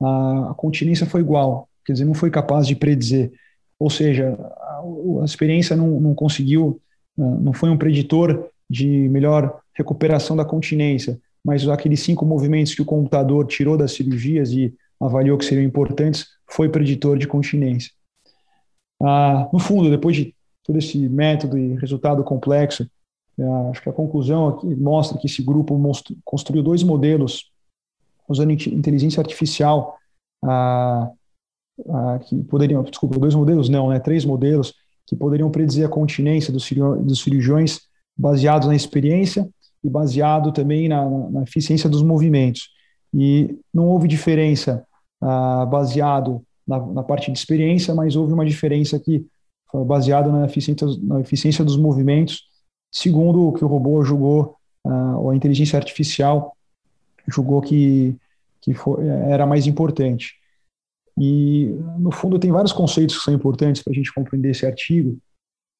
a, 0.02 0.54
continência 0.56 1.06
foi 1.06 1.20
igual, 1.20 1.68
quer 1.84 1.92
dizer, 1.92 2.04
não 2.04 2.14
foi 2.14 2.30
capaz 2.30 2.66
de 2.66 2.74
predizer. 2.74 3.32
Ou 3.78 3.90
seja, 3.90 4.32
a, 4.32 4.82
a 5.22 5.24
experiência 5.24 5.76
não, 5.76 6.00
não 6.00 6.14
conseguiu, 6.14 6.80
eh, 7.18 7.22
não 7.22 7.52
foi 7.52 7.68
um 7.70 7.76
preditor 7.76 8.48
de 8.68 9.08
melhor 9.08 9.60
recuperação 9.74 10.36
da 10.36 10.44
continência, 10.44 11.20
mas 11.44 11.68
aqueles 11.68 12.00
cinco 12.00 12.24
movimentos 12.24 12.74
que 12.74 12.82
o 12.82 12.86
computador 12.86 13.46
tirou 13.46 13.76
das 13.76 13.92
cirurgias 13.92 14.50
e 14.52 14.74
avaliou 14.98 15.36
que 15.36 15.44
seriam 15.44 15.66
importantes 15.66 16.26
foi 16.50 16.68
preditor 16.68 17.18
de 17.18 17.26
continência. 17.26 17.92
Ah, 19.02 19.48
no 19.52 19.58
fundo, 19.58 19.90
depois 19.90 20.16
de 20.16 20.34
todo 20.62 20.78
esse 20.78 20.98
método 21.08 21.58
e 21.58 21.76
resultado 21.76 22.24
complexo, 22.24 22.88
acho 23.70 23.82
que 23.82 23.88
a 23.88 23.92
conclusão 23.92 24.48
aqui 24.48 24.74
mostra 24.76 25.18
que 25.18 25.26
esse 25.26 25.42
grupo 25.42 25.80
construiu 26.24 26.62
dois 26.62 26.82
modelos 26.82 27.50
usando 28.28 28.52
inteligência 28.52 29.20
artificial, 29.20 29.96
ah, 30.44 31.10
ah, 31.88 32.18
que 32.20 32.36
poderiam, 32.44 32.82
desculpa, 32.82 33.18
dois 33.18 33.34
modelos 33.34 33.68
não, 33.68 33.88
né, 33.88 33.98
três 33.98 34.24
modelos 34.24 34.74
que 35.06 35.16
poderiam 35.16 35.50
predizer 35.50 35.86
a 35.86 35.90
continência 35.90 36.52
dos, 36.52 36.70
dos 36.70 37.22
cirurgiões 37.22 37.80
baseados 38.16 38.68
na 38.68 38.74
experiência 38.74 39.48
e 39.82 39.90
baseado 39.90 40.52
também 40.52 40.88
na, 40.88 41.04
na 41.30 41.42
eficiência 41.42 41.90
dos 41.90 42.02
movimentos. 42.02 42.70
E 43.12 43.58
não 43.72 43.88
houve 43.88 44.08
diferença 44.08 44.84
ah, 45.20 45.66
baseado 45.66 46.42
na, 46.66 46.78
na, 46.80 47.02
parte 47.02 47.30
de 47.30 47.38
experiência, 47.38 47.94
mas 47.94 48.16
houve 48.16 48.32
uma 48.32 48.46
diferença 48.46 48.98
que 48.98 49.26
foi 49.70 49.84
baseada 49.84 50.30
na 50.30 50.46
eficiência, 50.46 50.86
na 51.02 51.20
eficiência 51.20 51.64
dos 51.64 51.76
movimentos, 51.76 52.44
segundo 52.94 53.52
que 53.52 53.64
o 53.64 53.68
robô 53.68 54.04
julgou, 54.04 54.56
ah, 54.84 55.18
ou 55.18 55.30
a 55.30 55.36
inteligência 55.36 55.76
artificial 55.76 56.56
julgou 57.26 57.60
que, 57.60 58.16
que 58.60 58.72
foi, 58.72 59.04
era 59.06 59.44
mais 59.44 59.66
importante. 59.66 60.34
E, 61.18 61.66
no 61.98 62.12
fundo, 62.12 62.38
tem 62.38 62.52
vários 62.52 62.72
conceitos 62.72 63.18
que 63.18 63.24
são 63.24 63.34
importantes 63.34 63.82
para 63.82 63.92
a 63.92 63.96
gente 63.96 64.12
compreender 64.12 64.50
esse 64.50 64.64
artigo. 64.64 65.18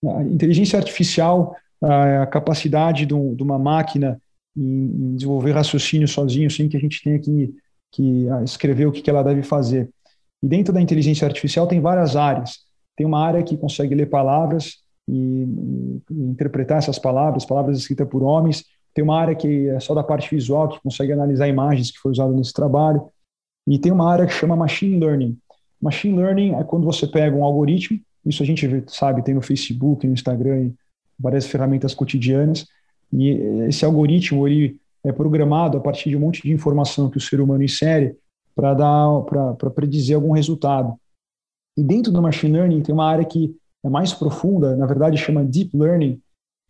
A 0.05 0.23
inteligência 0.25 0.79
artificial 0.79 1.55
a 1.83 2.27
capacidade 2.27 3.05
de, 3.05 3.15
uma 3.15 3.59
máquina 3.59 4.21
em, 4.57 5.17
desenvolver 5.17 5.53
raciocínio 5.53 6.09
sozinho, 6.09 6.51
sem 6.51 6.69
que 6.69 6.77
a 6.77 6.81
gente 6.81 7.03
tenha 7.03 7.19
que, 7.19 7.55
que 7.93 8.29
ah, 8.31 8.43
escrever 8.43 8.87
o 8.87 8.93
que 8.93 9.09
ela 9.09 9.23
deve 9.23 9.43
fazer. 9.43 9.91
E 10.43 10.49
dentro 10.49 10.73
da 10.73 10.81
inteligência 10.81 11.27
artificial 11.27 11.67
tem 11.67 11.81
várias 11.81 12.17
áreas. 12.17 12.61
Tem 12.97 13.07
uma 13.07 13.25
área 13.25 13.43
que 13.43 13.57
consegue 13.57 13.95
ler 13.95 14.07
palavras 14.07 14.84
e, 15.09 15.47
e 16.11 16.23
interpretar 16.23 16.79
essas 16.79 16.99
palavras, 16.99 17.45
palavras 17.45 17.79
escritas 17.79 18.09
por 18.09 18.23
homens. 18.23 18.65
Tem 18.95 19.03
uma 19.03 19.19
área 19.19 19.35
que 19.35 19.69
é 19.69 19.81
só 19.81 19.95
da 19.95 20.03
parte 20.03 20.35
visual, 20.35 20.69
que 20.69 20.81
consegue 20.81 21.13
analisar 21.13 21.49
imagens 21.49 21.91
que 21.91 21.99
foi 21.99 22.13
usado 22.13 22.33
nesse 22.35 22.53
trabalho. 22.53 23.09
E 23.67 23.79
tem 23.79 23.93
uma 23.93 24.11
área 24.11 24.27
que 24.27 24.33
chama 24.33 24.55
Machine 24.57 24.99
Learning. 24.99 25.39
Machine 25.81 26.17
Learning 26.17 26.55
é 26.55 26.65
quando 26.65 26.85
você 26.85 27.07
pega 27.07 27.37
um 27.37 27.45
algoritmo, 27.45 27.99
isso 28.25 28.43
a 28.43 28.47
gente 28.47 28.67
sabe, 28.87 29.23
tem 29.23 29.35
no 29.35 29.43
Facebook, 29.43 30.07
no 30.07 30.15
Instagram, 30.15 30.73
várias 31.19 31.47
ferramentas 31.47 31.95
cotidianas, 31.95 32.67
e 33.13 33.31
esse 33.69 33.85
algoritmo 33.85 34.49
ele 34.49 34.79
é 35.05 35.13
programado 35.13 35.77
a 35.77 35.81
partir 35.81 36.09
de 36.09 36.17
um 36.17 36.21
monte 36.21 36.43
de 36.43 36.53
informação 36.53 37.11
que 37.11 37.19
o 37.19 37.21
ser 37.21 37.41
humano 37.41 37.63
insere 37.63 38.17
para 38.55 38.73
dar 38.73 39.21
para 39.59 39.71
predizer 39.71 40.17
algum 40.17 40.33
resultado. 40.33 40.95
E 41.77 41.83
dentro 41.83 42.11
do 42.11 42.23
machine 42.23 42.55
learning 42.55 42.83
tem 42.83 42.95
uma 42.95 43.07
área 43.07 43.25
que 43.25 43.55
é 43.85 43.89
mais 43.89 44.13
profunda, 44.13 44.75
na 44.77 44.87
verdade 44.87 45.17
chama 45.19 45.45
deep 45.45 45.77
learning, 45.77 46.21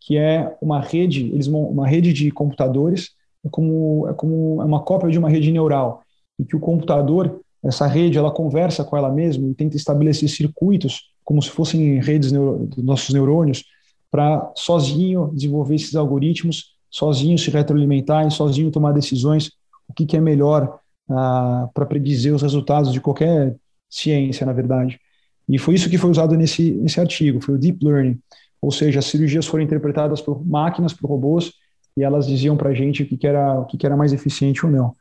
que 0.01 0.17
é 0.17 0.55
uma 0.61 0.79
rede, 0.79 1.31
eles 1.31 1.47
uma 1.47 1.87
rede 1.87 2.13
de 2.13 2.29
computadores, 2.31 3.11
é 3.43 3.49
como 3.49 4.07
é 4.07 4.13
como 4.13 4.61
é 4.61 4.65
uma 4.65 4.81
cópia 4.81 5.09
de 5.09 5.17
uma 5.17 5.29
rede 5.29 5.51
neural, 5.51 6.03
e 6.37 6.43
que 6.43 6.55
o 6.55 6.59
computador, 6.59 7.39
essa 7.63 7.87
rede, 7.87 8.17
ela 8.17 8.31
conversa 8.31 8.83
com 8.83 8.97
ela 8.97 9.11
mesma 9.11 9.47
e 9.47 9.53
tenta 9.53 9.77
estabelecer 9.77 10.29
circuitos 10.29 11.09
como 11.23 11.41
se 11.41 11.49
fossem 11.49 11.99
redes 11.99 12.31
neuro, 12.31 12.67
dos 12.67 12.83
nossos 12.83 13.13
neurônios 13.13 13.63
para 14.11 14.51
sozinho 14.55 15.31
desenvolver 15.33 15.75
esses 15.75 15.95
algoritmos, 15.95 16.75
sozinho 16.89 17.37
se 17.37 17.49
retroalimentar 17.49 18.27
e 18.27 18.31
sozinho 18.31 18.71
tomar 18.71 18.91
decisões, 18.91 19.51
o 19.89 19.93
que, 19.93 20.05
que 20.05 20.15
é 20.15 20.21
melhor 20.21 20.79
ah, 21.09 21.67
para 21.73 21.85
predizer 21.85 22.33
os 22.33 22.41
resultados 22.41 22.93
de 22.93 23.01
qualquer 23.01 23.55
ciência, 23.89 24.45
na 24.45 24.53
verdade. 24.53 24.99
E 25.47 25.57
foi 25.57 25.75
isso 25.75 25.89
que 25.89 25.97
foi 25.97 26.09
usado 26.09 26.35
nesse, 26.35 26.71
nesse 26.71 26.99
artigo, 26.99 27.41
foi 27.41 27.55
o 27.55 27.57
Deep 27.57 27.83
Learning, 27.83 28.19
ou 28.61 28.71
seja, 28.71 28.99
as 28.99 29.05
cirurgias 29.05 29.45
foram 29.45 29.63
interpretadas 29.63 30.21
por 30.21 30.45
máquinas, 30.45 30.93
por 30.93 31.07
robôs, 31.07 31.53
e 31.95 32.03
elas 32.03 32.27
diziam 32.27 32.57
para 32.57 32.69
a 32.69 32.73
gente 32.73 33.03
o 33.03 33.05
que, 33.05 33.15
que, 33.15 33.27
era, 33.27 33.59
o 33.59 33.65
que, 33.65 33.77
que 33.77 33.85
era 33.85 33.95
mais 33.95 34.11
eficiente 34.11 34.65
ou 34.65 34.71
não. 34.71 34.95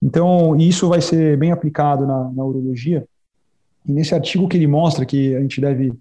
Então, 0.00 0.56
isso 0.56 0.88
vai 0.88 1.00
ser 1.00 1.36
bem 1.36 1.50
aplicado 1.50 2.06
na, 2.06 2.32
na 2.32 2.44
urologia, 2.44 3.06
e 3.86 3.92
nesse 3.92 4.14
artigo 4.14 4.48
que 4.48 4.56
ele 4.56 4.66
mostra, 4.66 5.04
que 5.04 5.34
a 5.34 5.40
gente 5.40 5.60
deve, 5.60 5.92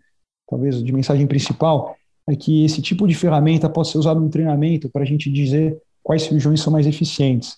talvez, 0.48 0.84
de 0.84 0.91
mensagem 0.91 1.26
principal, 1.26 1.96
é 2.28 2.36
que 2.36 2.63
esse 2.63 2.82
tipo 2.82 3.08
de 3.08 3.15
ferramenta 3.15 3.70
pode 3.70 3.89
ser 3.89 3.98
usado 3.98 4.20
no 4.20 4.30
treinamento 4.30 4.89
para 4.89 5.02
a 5.02 5.06
gente 5.06 5.32
dizer 5.32 5.78
quais 6.04 6.24
cirurgiões 6.24 6.62
são 6.62 6.72
mais 6.72 6.86
eficientes. 6.86 7.58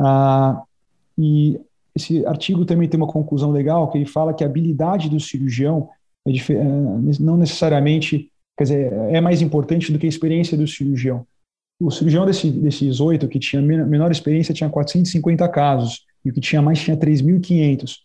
Ah, 0.00 0.62
e 1.16 1.60
esse 1.96 2.26
artigo 2.26 2.64
também 2.64 2.88
tem 2.88 2.98
uma 2.98 3.06
conclusão 3.06 3.50
legal, 3.50 3.90
que 3.90 3.98
ele 3.98 4.06
fala 4.06 4.34
que 4.34 4.42
a 4.42 4.46
habilidade 4.46 5.08
do 5.08 5.20
cirurgião 5.20 5.88
é, 6.26 6.30
é 6.30 6.64
não 7.20 7.36
necessariamente, 7.36 8.30
quer 8.56 8.64
dizer, 8.64 8.92
é 9.10 9.20
mais 9.20 9.40
importante 9.40 9.92
do 9.92 9.98
que 9.98 10.06
a 10.06 10.08
experiência 10.08 10.56
do 10.56 10.66
cirurgião. 10.66 11.26
O 11.80 11.90
cirurgião 11.90 12.24
desse, 12.24 12.50
desses 12.50 13.00
oito, 13.00 13.28
que 13.28 13.38
tinha 13.38 13.60
menor 13.60 14.10
experiência, 14.10 14.54
tinha 14.54 14.70
450 14.70 15.48
casos, 15.48 16.04
e 16.24 16.30
o 16.30 16.32
que 16.32 16.40
tinha 16.40 16.62
mais 16.62 16.80
tinha 16.80 16.96
3.500. 16.96 17.96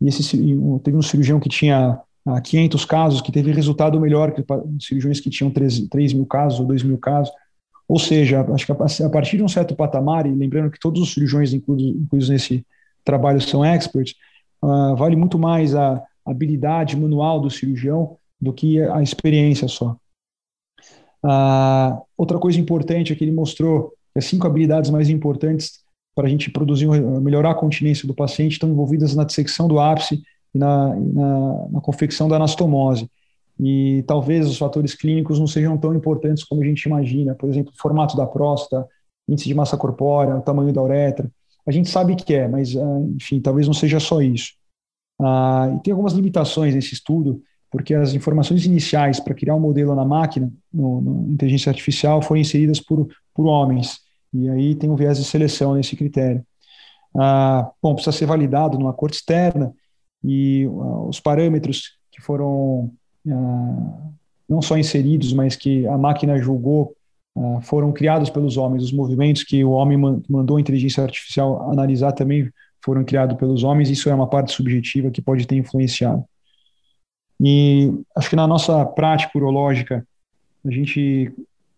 E 0.00 0.08
esse, 0.08 0.36
teve 0.82 0.96
um 0.96 1.02
cirurgião 1.02 1.40
que 1.40 1.48
tinha 1.48 2.00
500 2.44 2.84
casos, 2.84 3.20
que 3.20 3.32
teve 3.32 3.52
resultado 3.52 4.00
melhor 4.00 4.32
que 4.32 4.44
cirurgiões 4.80 5.20
que 5.20 5.30
tinham 5.30 5.50
3, 5.50 5.88
3 5.88 6.12
mil 6.12 6.26
casos 6.26 6.60
ou 6.60 6.66
2 6.66 6.82
mil 6.82 6.98
casos. 6.98 7.32
Ou 7.86 7.98
seja, 7.98 8.42
acho 8.52 8.66
que 8.66 9.02
a 9.02 9.08
partir 9.08 9.38
de 9.38 9.42
um 9.42 9.48
certo 9.48 9.74
patamar, 9.74 10.26
e 10.26 10.30
lembrando 10.30 10.70
que 10.70 10.78
todos 10.78 11.00
os 11.00 11.12
cirurgiões 11.14 11.54
incluídos, 11.54 12.28
nesse 12.28 12.64
trabalho 13.08 13.40
são 13.40 13.64
experts, 13.64 14.14
uh, 14.62 14.94
vale 14.94 15.16
muito 15.16 15.38
mais 15.38 15.74
a 15.74 16.02
habilidade 16.24 16.94
manual 16.94 17.40
do 17.40 17.48
cirurgião 17.48 18.18
do 18.38 18.52
que 18.52 18.80
a 18.82 19.02
experiência 19.02 19.66
só. 19.66 19.96
Uh, 21.24 22.00
outra 22.16 22.38
coisa 22.38 22.60
importante 22.60 23.12
é 23.12 23.16
que 23.16 23.24
ele 23.24 23.32
mostrou 23.32 23.94
que 24.12 24.18
as 24.18 24.26
cinco 24.26 24.46
habilidades 24.46 24.90
mais 24.90 25.08
importantes 25.08 25.80
para 26.14 26.26
a 26.26 26.30
gente 26.30 26.50
produzir, 26.50 26.86
melhorar 27.20 27.52
a 27.52 27.54
continência 27.54 28.06
do 28.06 28.14
paciente 28.14 28.52
estão 28.52 28.68
envolvidas 28.68 29.14
na 29.14 29.24
dissecção 29.24 29.66
do 29.66 29.80
ápice 29.80 30.22
e 30.54 30.58
na, 30.58 30.94
na, 30.94 31.68
na 31.70 31.80
confecção 31.80 32.28
da 32.28 32.36
anastomose. 32.36 33.08
E 33.58 34.04
talvez 34.06 34.46
os 34.46 34.58
fatores 34.58 34.94
clínicos 34.94 35.38
não 35.38 35.46
sejam 35.46 35.78
tão 35.78 35.94
importantes 35.94 36.44
como 36.44 36.60
a 36.62 36.64
gente 36.64 36.82
imagina, 36.82 37.34
por 37.34 37.48
exemplo, 37.48 37.72
o 37.74 37.80
formato 37.80 38.16
da 38.16 38.26
próstata, 38.26 38.86
índice 39.28 39.48
de 39.48 39.54
massa 39.54 39.76
corpórea, 39.76 40.36
o 40.36 40.42
tamanho 40.42 40.72
da 40.72 40.82
uretra. 40.82 41.30
A 41.68 41.70
gente 41.70 41.88
sabe 41.88 42.16
que 42.16 42.34
é, 42.34 42.48
mas, 42.48 42.74
ah, 42.74 43.00
enfim, 43.16 43.40
talvez 43.40 43.66
não 43.66 43.74
seja 43.74 44.00
só 44.00 44.22
isso. 44.22 44.54
Ah, 45.20 45.70
e 45.76 45.82
tem 45.82 45.92
algumas 45.92 46.14
limitações 46.14 46.74
nesse 46.74 46.94
estudo, 46.94 47.42
porque 47.70 47.94
as 47.94 48.14
informações 48.14 48.64
iniciais 48.64 49.20
para 49.20 49.34
criar 49.34 49.54
um 49.54 49.60
modelo 49.60 49.94
na 49.94 50.04
máquina, 50.04 50.50
no, 50.72 51.00
no 51.00 51.32
inteligência 51.32 51.70
artificial, 51.70 52.22
foram 52.22 52.40
inseridas 52.40 52.80
por, 52.80 53.06
por 53.34 53.46
homens. 53.46 53.98
E 54.32 54.48
aí 54.48 54.74
tem 54.74 54.90
um 54.90 54.96
viés 54.96 55.18
de 55.18 55.24
seleção 55.24 55.74
nesse 55.74 55.94
critério. 55.94 56.42
Ah, 57.16 57.70
bom, 57.82 57.94
precisa 57.94 58.16
ser 58.16 58.26
validado 58.26 58.78
numa 58.78 58.92
corte 58.92 59.16
externa, 59.16 59.74
e 60.22 60.66
uh, 60.66 61.08
os 61.08 61.20
parâmetros 61.20 61.98
que 62.10 62.20
foram 62.20 62.90
uh, 63.26 64.12
não 64.48 64.62
só 64.62 64.76
inseridos, 64.76 65.32
mas 65.32 65.54
que 65.56 65.86
a 65.86 65.96
máquina 65.96 66.38
julgou 66.38 66.94
uh, 67.36 67.60
foram 67.62 67.92
criados 67.92 68.30
pelos 68.30 68.56
homens. 68.56 68.82
Os 68.84 68.92
movimentos 68.92 69.42
que 69.42 69.64
o 69.64 69.70
homem 69.70 69.98
mandou 70.28 70.56
a 70.56 70.60
inteligência 70.60 71.02
artificial 71.02 71.70
analisar 71.70 72.12
também 72.12 72.50
foram 72.84 73.04
criados 73.04 73.36
pelos 73.36 73.62
homens. 73.64 73.90
Isso 73.90 74.08
é 74.08 74.14
uma 74.14 74.28
parte 74.28 74.52
subjetiva 74.52 75.10
que 75.10 75.22
pode 75.22 75.46
ter 75.46 75.56
influenciado. 75.56 76.24
E 77.40 77.92
acho 78.16 78.30
que 78.30 78.36
na 78.36 78.46
nossa 78.46 78.84
prática 78.84 79.36
urológica, 79.36 80.06
a 80.64 80.70
gente 80.70 81.32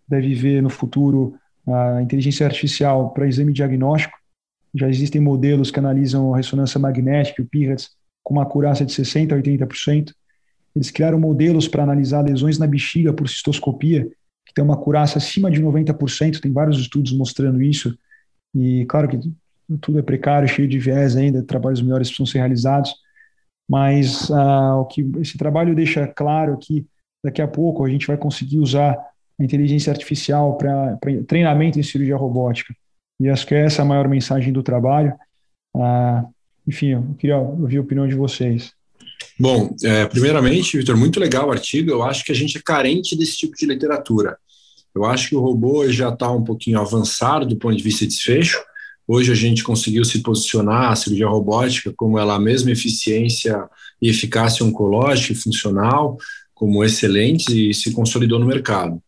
deve 0.09 0.35
ver 0.35 0.63
no 0.63 0.71
futuro 0.71 1.35
a 1.67 2.03
inteligência 2.03 2.47
artificial 2.47 3.11
para 3.11 3.29
exame 3.29 3.53
diagnóstico. 3.53 4.19
Já 4.75 4.89
existem 4.89 5.21
modelos 5.21 5.71
que 5.71 5.79
analisam 5.79 6.33
a 6.33 6.37
ressonância 6.37 6.81
magnética, 6.81 7.43
o 7.43 7.47
PIRATS, 7.47 7.91
com 8.23 8.35
uma 8.35 8.43
acurácia 8.43 8.87
de 8.87 8.93
60% 8.93 9.33
a 9.33 9.37
80%. 9.37 10.13
Eles 10.75 10.91
criaram 10.91 11.19
modelos 11.19 11.67
para 11.69 11.83
analisar 11.83 12.23
lesões 12.23 12.59
na 12.59 12.67
bexiga 12.67 13.13
por 13.13 13.29
cistoscopia, 13.29 14.09
que 14.51 14.55
tem 14.55 14.65
uma 14.65 14.75
acurácia 14.75 15.17
acima 15.17 15.49
de 15.49 15.63
90%, 15.63 16.41
tem 16.41 16.53
vários 16.53 16.77
estudos 16.81 17.13
mostrando 17.13 17.63
isso. 17.63 17.97
E 18.53 18.85
claro 18.87 19.09
que 19.09 19.21
tudo 19.81 20.01
é 20.01 20.03
precário, 20.03 20.49
cheio 20.49 20.67
de 20.67 20.77
viés 20.77 21.17
ainda, 21.17 21.41
trabalhos 21.41 21.81
melhores 21.81 22.09
precisam 22.09 22.27
ser 22.27 22.39
realizados, 22.39 22.93
mas 23.69 24.29
uh, 24.29 24.81
o 24.81 24.87
que 24.87 25.09
esse 25.21 25.39
trabalho 25.39 25.73
deixa 25.73 26.05
claro 26.09 26.55
é 26.55 26.57
que 26.57 26.87
daqui 27.25 27.41
a 27.41 27.47
pouco 27.47 27.85
a 27.85 27.89
gente 27.89 28.09
vai 28.09 28.17
conseguir 28.17 28.59
usar 28.59 28.99
a 29.39 29.45
inteligência 29.45 29.93
artificial 29.93 30.57
para 30.59 30.99
treinamento 31.29 31.79
em 31.79 31.83
cirurgia 31.85 32.17
robótica. 32.17 32.75
E 33.21 33.29
acho 33.29 33.47
que 33.47 33.55
essa 33.55 33.83
é 33.83 33.85
a 33.85 33.87
maior 33.87 34.09
mensagem 34.09 34.53
do 34.53 34.65
trabalho. 34.65 35.15
Uh, 35.77 36.29
enfim, 36.67 36.89
eu 36.89 37.15
queria 37.17 37.39
ouvir 37.39 37.79
a 37.79 37.83
opinião 37.83 38.09
de 38.09 38.17
vocês. 38.17 38.75
Bom, 39.39 39.75
é, 39.83 40.07
primeiramente, 40.07 40.77
Vitor, 40.77 40.97
muito 40.97 41.19
legal 41.19 41.49
o 41.49 41.53
artigo. 41.53 41.91
Eu 41.91 42.03
acho 42.03 42.25
que 42.25 42.33
a 42.33 42.35
gente 42.35 42.59
é 42.59 42.63
carente 42.63 43.17
desse 43.17 43.37
tipo 43.37 43.57
de 43.57 43.67
literatura. 43.67 44.37
Eu 44.95 45.05
acho 45.05 45.29
que 45.29 45.37
o 45.37 45.41
robô 45.41 45.89
já 45.89 46.09
está 46.09 46.31
um 46.31 46.43
pouquinho 46.43 46.81
avançado 46.81 47.47
do 47.47 47.57
ponto 47.57 47.77
de 47.77 47.83
vista 47.83 48.07
de 48.07 48.15
desfecho. 48.15 48.59
Hoje 49.07 49.33
a 49.33 49.35
gente 49.35 49.65
conseguiu 49.65 50.05
se 50.05 50.21
posicionar 50.21 50.93
a 50.93 50.97
cirurgia 50.97 51.29
robótica 51.29 51.93
como 51.97 52.19
ela 52.19 52.39
mesma 52.39 52.71
eficiência 52.71 53.69
e 54.01 54.09
eficácia 54.09 54.65
oncológica 54.65 55.33
e 55.33 55.37
funcional, 55.37 56.17
como 56.55 56.85
excelente 56.85 57.71
e 57.71 57.75
se 57.75 57.93
consolidou 57.93 58.39
no 58.39 58.47
mercado. 58.47 59.03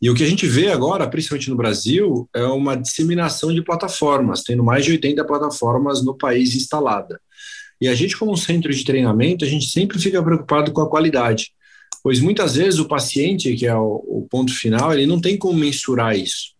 E 0.00 0.10
o 0.10 0.14
que 0.14 0.22
a 0.22 0.28
gente 0.28 0.46
vê 0.46 0.70
agora, 0.70 1.08
principalmente 1.08 1.50
no 1.50 1.56
Brasil, 1.56 2.28
é 2.34 2.44
uma 2.44 2.76
disseminação 2.76 3.52
de 3.52 3.62
plataformas, 3.62 4.42
tendo 4.42 4.62
mais 4.62 4.84
de 4.84 4.92
80 4.92 5.24
plataformas 5.24 6.04
no 6.04 6.16
país 6.16 6.54
instalada. 6.54 7.20
E 7.80 7.88
a 7.88 7.94
gente, 7.94 8.16
como 8.16 8.36
centro 8.36 8.72
de 8.72 8.84
treinamento, 8.84 9.44
a 9.44 9.48
gente 9.48 9.66
sempre 9.66 9.98
fica 9.98 10.22
preocupado 10.22 10.72
com 10.72 10.80
a 10.80 10.88
qualidade. 10.88 11.52
pois 12.02 12.20
muitas 12.20 12.54
vezes 12.56 12.78
o 12.80 12.88
paciente, 12.88 13.54
que 13.54 13.66
é 13.66 13.74
o, 13.74 14.02
o 14.06 14.26
ponto 14.30 14.52
final, 14.54 14.92
ele 14.92 15.06
não 15.06 15.20
tem 15.20 15.36
como 15.36 15.58
mensurar 15.58 16.16
isso. 16.16 16.54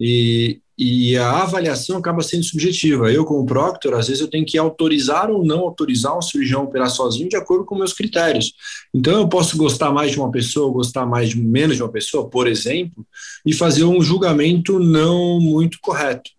E, 0.00 0.60
e 0.76 1.16
a 1.16 1.42
avaliação 1.42 1.96
acaba 1.98 2.20
sendo 2.22 2.42
subjetiva. 2.42 3.10
Eu, 3.10 3.24
como 3.24 3.46
proctor, 3.46 3.94
às 3.94 4.08
vezes 4.08 4.20
eu 4.20 4.28
tenho 4.28 4.44
que 4.44 4.58
autorizar 4.58 5.30
ou 5.30 5.44
não 5.44 5.60
autorizar 5.60 6.16
um 6.18 6.22
cirurgião 6.22 6.62
a 6.62 6.64
operar 6.64 6.90
sozinho 6.90 7.28
de 7.28 7.36
acordo 7.36 7.64
com 7.64 7.76
meus 7.76 7.92
critérios. 7.92 8.52
Então, 8.92 9.20
eu 9.20 9.28
posso 9.28 9.56
gostar 9.56 9.92
mais 9.92 10.10
de 10.10 10.18
uma 10.18 10.30
pessoa, 10.30 10.72
gostar 10.72 11.06
mais 11.06 11.34
menos 11.34 11.76
de 11.76 11.82
uma 11.82 11.92
pessoa, 11.92 12.28
por 12.28 12.48
exemplo, 12.48 13.06
e 13.46 13.52
fazer 13.52 13.84
um 13.84 14.02
julgamento 14.02 14.80
não 14.80 15.40
muito 15.40 15.78
correto. 15.80 16.30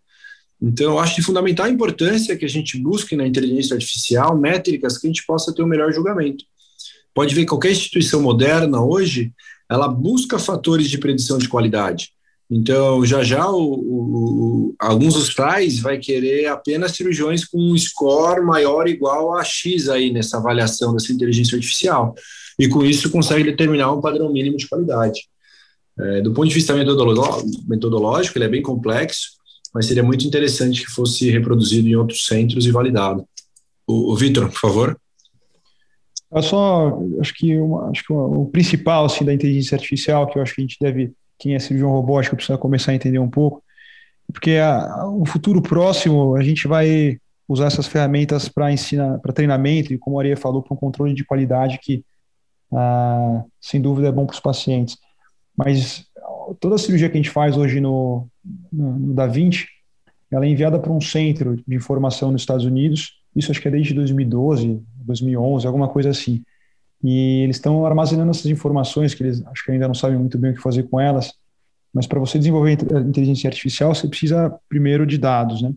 Então, 0.65 0.93
eu 0.93 0.99
acho 0.99 1.15
de 1.15 1.21
fundamental 1.21 1.67
importância 1.67 2.35
que 2.35 2.43
a 2.43 2.49
gente 2.49 2.75
busque 2.79 3.15
na 3.15 3.27
inteligência 3.27 3.75
artificial 3.75 4.35
métricas 4.35 4.97
que 4.97 5.05
a 5.05 5.09
gente 5.09 5.23
possa 5.23 5.53
ter 5.53 5.61
o 5.61 5.65
um 5.65 5.67
melhor 5.67 5.93
julgamento. 5.93 6.43
Pode 7.13 7.35
ver 7.35 7.45
qualquer 7.45 7.71
instituição 7.71 8.19
moderna 8.19 8.83
hoje, 8.83 9.31
ela 9.69 9.87
busca 9.87 10.39
fatores 10.39 10.89
de 10.89 10.97
predição 10.97 11.37
de 11.37 11.47
qualidade. 11.47 12.09
Então, 12.49 13.05
já 13.05 13.23
já 13.23 13.47
o, 13.47 13.73
o, 13.73 14.75
alguns 14.79 15.15
hospitais 15.15 15.77
vai 15.77 15.99
querer 15.99 16.47
apenas 16.47 16.93
cirurgiões 16.93 17.45
com 17.45 17.59
um 17.59 17.77
score 17.77 18.43
maior 18.43 18.85
ou 18.85 18.87
igual 18.87 19.37
a 19.37 19.43
X 19.43 19.87
aí 19.87 20.11
nessa 20.11 20.37
avaliação 20.37 20.93
dessa 20.93 21.13
inteligência 21.13 21.55
artificial. 21.55 22.15
E 22.57 22.67
com 22.67 22.83
isso 22.83 23.11
consegue 23.11 23.43
determinar 23.43 23.91
um 23.91 24.01
padrão 24.01 24.33
mínimo 24.33 24.57
de 24.57 24.67
qualidade. 24.67 25.27
É, 25.99 26.21
do 26.21 26.33
ponto 26.33 26.47
de 26.47 26.55
vista 26.55 26.73
metodológico, 26.73 28.37
ele 28.37 28.45
é 28.45 28.49
bem 28.49 28.63
complexo, 28.63 29.35
mas 29.75 29.87
seria 29.87 30.01
muito 30.01 30.25
interessante 30.25 30.85
que 30.85 30.89
fosse 30.89 31.29
reproduzido 31.29 31.85
em 31.89 31.95
outros 31.95 32.25
centros 32.25 32.65
e 32.65 32.71
validado. 32.71 33.27
O, 33.85 34.13
o 34.13 34.15
Vitor, 34.15 34.49
por 34.49 34.57
favor. 34.57 34.97
Eu 36.31 36.41
só 36.41 36.97
acho 37.19 37.33
que, 37.33 37.57
uma, 37.57 37.89
acho 37.89 38.05
que 38.05 38.13
o 38.13 38.45
principal 38.45 39.03
assim, 39.03 39.25
da 39.25 39.33
inteligência 39.33 39.75
artificial 39.75 40.27
que 40.27 40.39
eu 40.39 40.41
acho 40.41 40.55
que 40.55 40.61
a 40.61 40.63
gente 40.63 40.77
deve 40.79 41.11
quem 41.37 41.55
é 41.55 41.59
cirurgião 41.59 41.91
robótico 41.91 42.37
precisa 42.37 42.57
começar 42.57 42.93
a 42.93 42.95
entender 42.95 43.19
um 43.19 43.29
pouco, 43.29 43.61
porque 44.31 44.51
a, 44.51 45.05
o 45.09 45.25
futuro 45.25 45.61
próximo 45.61 46.37
a 46.37 46.41
gente 46.41 46.69
vai 46.69 47.19
usar 47.45 47.65
essas 47.65 47.85
ferramentas 47.85 48.47
para 48.47 48.71
ensinar, 48.71 49.19
para 49.19 49.33
treinamento 49.33 49.91
e 49.91 49.97
como 49.97 50.17
a 50.17 50.21
Aria 50.21 50.37
falou, 50.37 50.63
para 50.63 50.73
um 50.73 50.77
controle 50.77 51.13
de 51.13 51.25
qualidade 51.25 51.79
que 51.83 52.01
ah, 52.73 53.43
sem 53.59 53.81
dúvida 53.81 54.07
é 54.07 54.11
bom 54.11 54.25
para 54.25 54.35
os 54.35 54.39
pacientes. 54.39 54.97
Mas 55.57 56.05
toda 56.59 56.75
a 56.75 56.77
cirurgia 56.77 57.09
que 57.09 57.17
a 57.17 57.21
gente 57.21 57.29
faz 57.29 57.57
hoje 57.57 57.79
no, 57.79 58.27
no, 58.71 58.99
no 58.99 59.13
Da 59.13 59.27
Vinci, 59.27 59.67
ela 60.29 60.45
é 60.45 60.49
enviada 60.49 60.79
para 60.79 60.91
um 60.91 61.01
centro 61.01 61.55
de 61.67 61.75
informação 61.75 62.31
nos 62.31 62.41
Estados 62.41 62.65
Unidos. 62.65 63.21
Isso 63.35 63.51
acho 63.51 63.61
que 63.61 63.67
é 63.67 63.71
desde 63.71 63.93
2012, 63.93 64.81
2011, 64.97 65.67
alguma 65.67 65.87
coisa 65.87 66.09
assim. 66.09 66.43
E 67.03 67.41
eles 67.43 67.57
estão 67.57 67.85
armazenando 67.85 68.31
essas 68.31 68.47
informações 68.47 69.13
que 69.13 69.23
eles 69.23 69.45
acho 69.45 69.63
que 69.63 69.71
ainda 69.71 69.87
não 69.87 69.93
sabem 69.93 70.17
muito 70.17 70.37
bem 70.37 70.51
o 70.51 70.55
que 70.55 70.61
fazer 70.61 70.83
com 70.83 70.99
elas. 70.99 71.33
Mas 71.93 72.07
para 72.07 72.19
você 72.19 72.37
desenvolver 72.37 72.73
inteligência 72.73 73.47
artificial, 73.47 73.93
você 73.93 74.07
precisa 74.07 74.53
primeiro 74.67 75.05
de 75.05 75.17
dados, 75.17 75.61
né? 75.61 75.73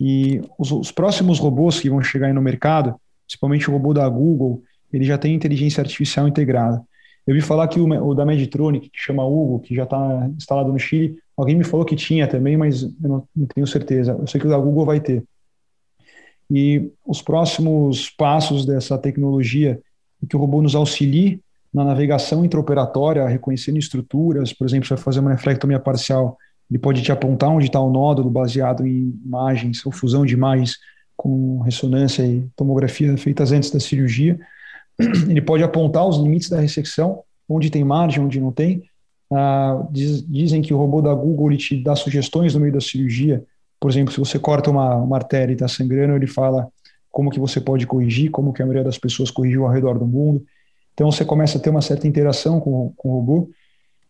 E 0.00 0.40
os, 0.58 0.72
os, 0.72 0.90
próximos 0.90 1.38
robôs 1.38 1.78
que 1.78 1.88
vão 1.88 2.02
chegar 2.02 2.26
aí 2.26 2.32
no 2.32 2.42
mercado, 2.42 2.94
principalmente 3.26 3.68
o 3.68 3.72
robô 3.72 3.94
da 3.94 4.08
Google, 4.08 4.62
ele 4.92 5.04
já 5.04 5.16
tem 5.16 5.34
inteligência 5.34 5.80
artificial 5.80 6.26
integrada. 6.26 6.82
Eu 7.26 7.34
vi 7.34 7.40
falar 7.40 7.68
que 7.68 7.78
o, 7.80 7.86
o 7.86 8.14
da 8.14 8.24
Meditronic, 8.24 8.90
que 8.90 8.98
chama 8.98 9.24
Hugo, 9.24 9.60
que 9.60 9.74
já 9.74 9.84
está 9.84 10.28
instalado 10.36 10.72
no 10.72 10.78
Chile, 10.78 11.18
alguém 11.36 11.56
me 11.56 11.64
falou 11.64 11.86
que 11.86 11.94
tinha 11.94 12.26
também, 12.26 12.56
mas 12.56 12.82
eu 12.82 12.90
não, 13.00 13.28
não 13.34 13.46
tenho 13.46 13.66
certeza. 13.66 14.16
Eu 14.18 14.26
sei 14.26 14.40
que 14.40 14.46
o 14.46 14.50
da 14.50 14.58
Google 14.58 14.84
vai 14.84 15.00
ter. 15.00 15.24
E 16.50 16.90
os 17.06 17.22
próximos 17.22 18.10
passos 18.10 18.66
dessa 18.66 18.98
tecnologia 18.98 19.80
que 20.28 20.36
o 20.36 20.38
robô 20.38 20.60
nos 20.62 20.74
auxilie 20.74 21.40
na 21.72 21.84
navegação 21.84 22.44
intraoperatória, 22.44 23.26
reconhecendo 23.26 23.78
estruturas, 23.78 24.52
por 24.52 24.66
exemplo, 24.66 24.86
você 24.86 24.94
vai 24.94 25.02
fazer 25.02 25.20
uma 25.20 25.30
nefrectomia 25.30 25.80
parcial, 25.80 26.36
ele 26.70 26.78
pode 26.78 27.02
te 27.02 27.10
apontar 27.10 27.50
onde 27.50 27.66
está 27.66 27.80
o 27.80 27.90
nódulo 27.90 28.30
baseado 28.30 28.86
em 28.86 29.18
imagens 29.24 29.84
ou 29.84 29.92
fusão 29.92 30.24
de 30.24 30.34
imagens 30.34 30.76
com 31.16 31.60
ressonância 31.60 32.22
e 32.22 32.46
tomografia 32.56 33.16
feitas 33.16 33.52
antes 33.52 33.70
da 33.70 33.80
cirurgia. 33.80 34.38
Ele 35.28 35.40
pode 35.40 35.62
apontar 35.62 36.06
os 36.06 36.18
limites 36.18 36.48
da 36.48 36.60
ressecção, 36.60 37.22
onde 37.48 37.70
tem 37.70 37.84
margem, 37.84 38.22
onde 38.22 38.40
não 38.40 38.52
tem. 38.52 38.82
Ah, 39.32 39.86
diz, 39.90 40.26
dizem 40.28 40.60
que 40.60 40.74
o 40.74 40.76
robô 40.76 41.00
da 41.00 41.14
Google 41.14 41.50
ele 41.50 41.56
te 41.56 41.82
dá 41.82 41.96
sugestões 41.96 42.54
no 42.54 42.60
meio 42.60 42.72
da 42.72 42.80
cirurgia. 42.80 43.42
Por 43.80 43.90
exemplo, 43.90 44.12
se 44.12 44.20
você 44.20 44.38
corta 44.38 44.70
uma, 44.70 44.96
uma 44.96 45.16
artéria 45.16 45.52
e 45.52 45.54
está 45.54 45.66
sangrando, 45.66 46.14
ele 46.14 46.26
fala 46.26 46.68
como 47.10 47.30
que 47.30 47.40
você 47.40 47.60
pode 47.60 47.86
corrigir, 47.86 48.30
como 48.30 48.52
que 48.52 48.62
a 48.62 48.66
maioria 48.66 48.84
das 48.84 48.98
pessoas 48.98 49.30
corrigiu 49.30 49.64
ao 49.64 49.72
redor 49.72 49.98
do 49.98 50.06
mundo. 50.06 50.44
Então 50.92 51.10
você 51.10 51.24
começa 51.24 51.58
a 51.58 51.60
ter 51.60 51.70
uma 51.70 51.80
certa 51.80 52.06
interação 52.06 52.60
com, 52.60 52.92
com 52.96 53.08
o 53.08 53.12
robô. 53.12 53.50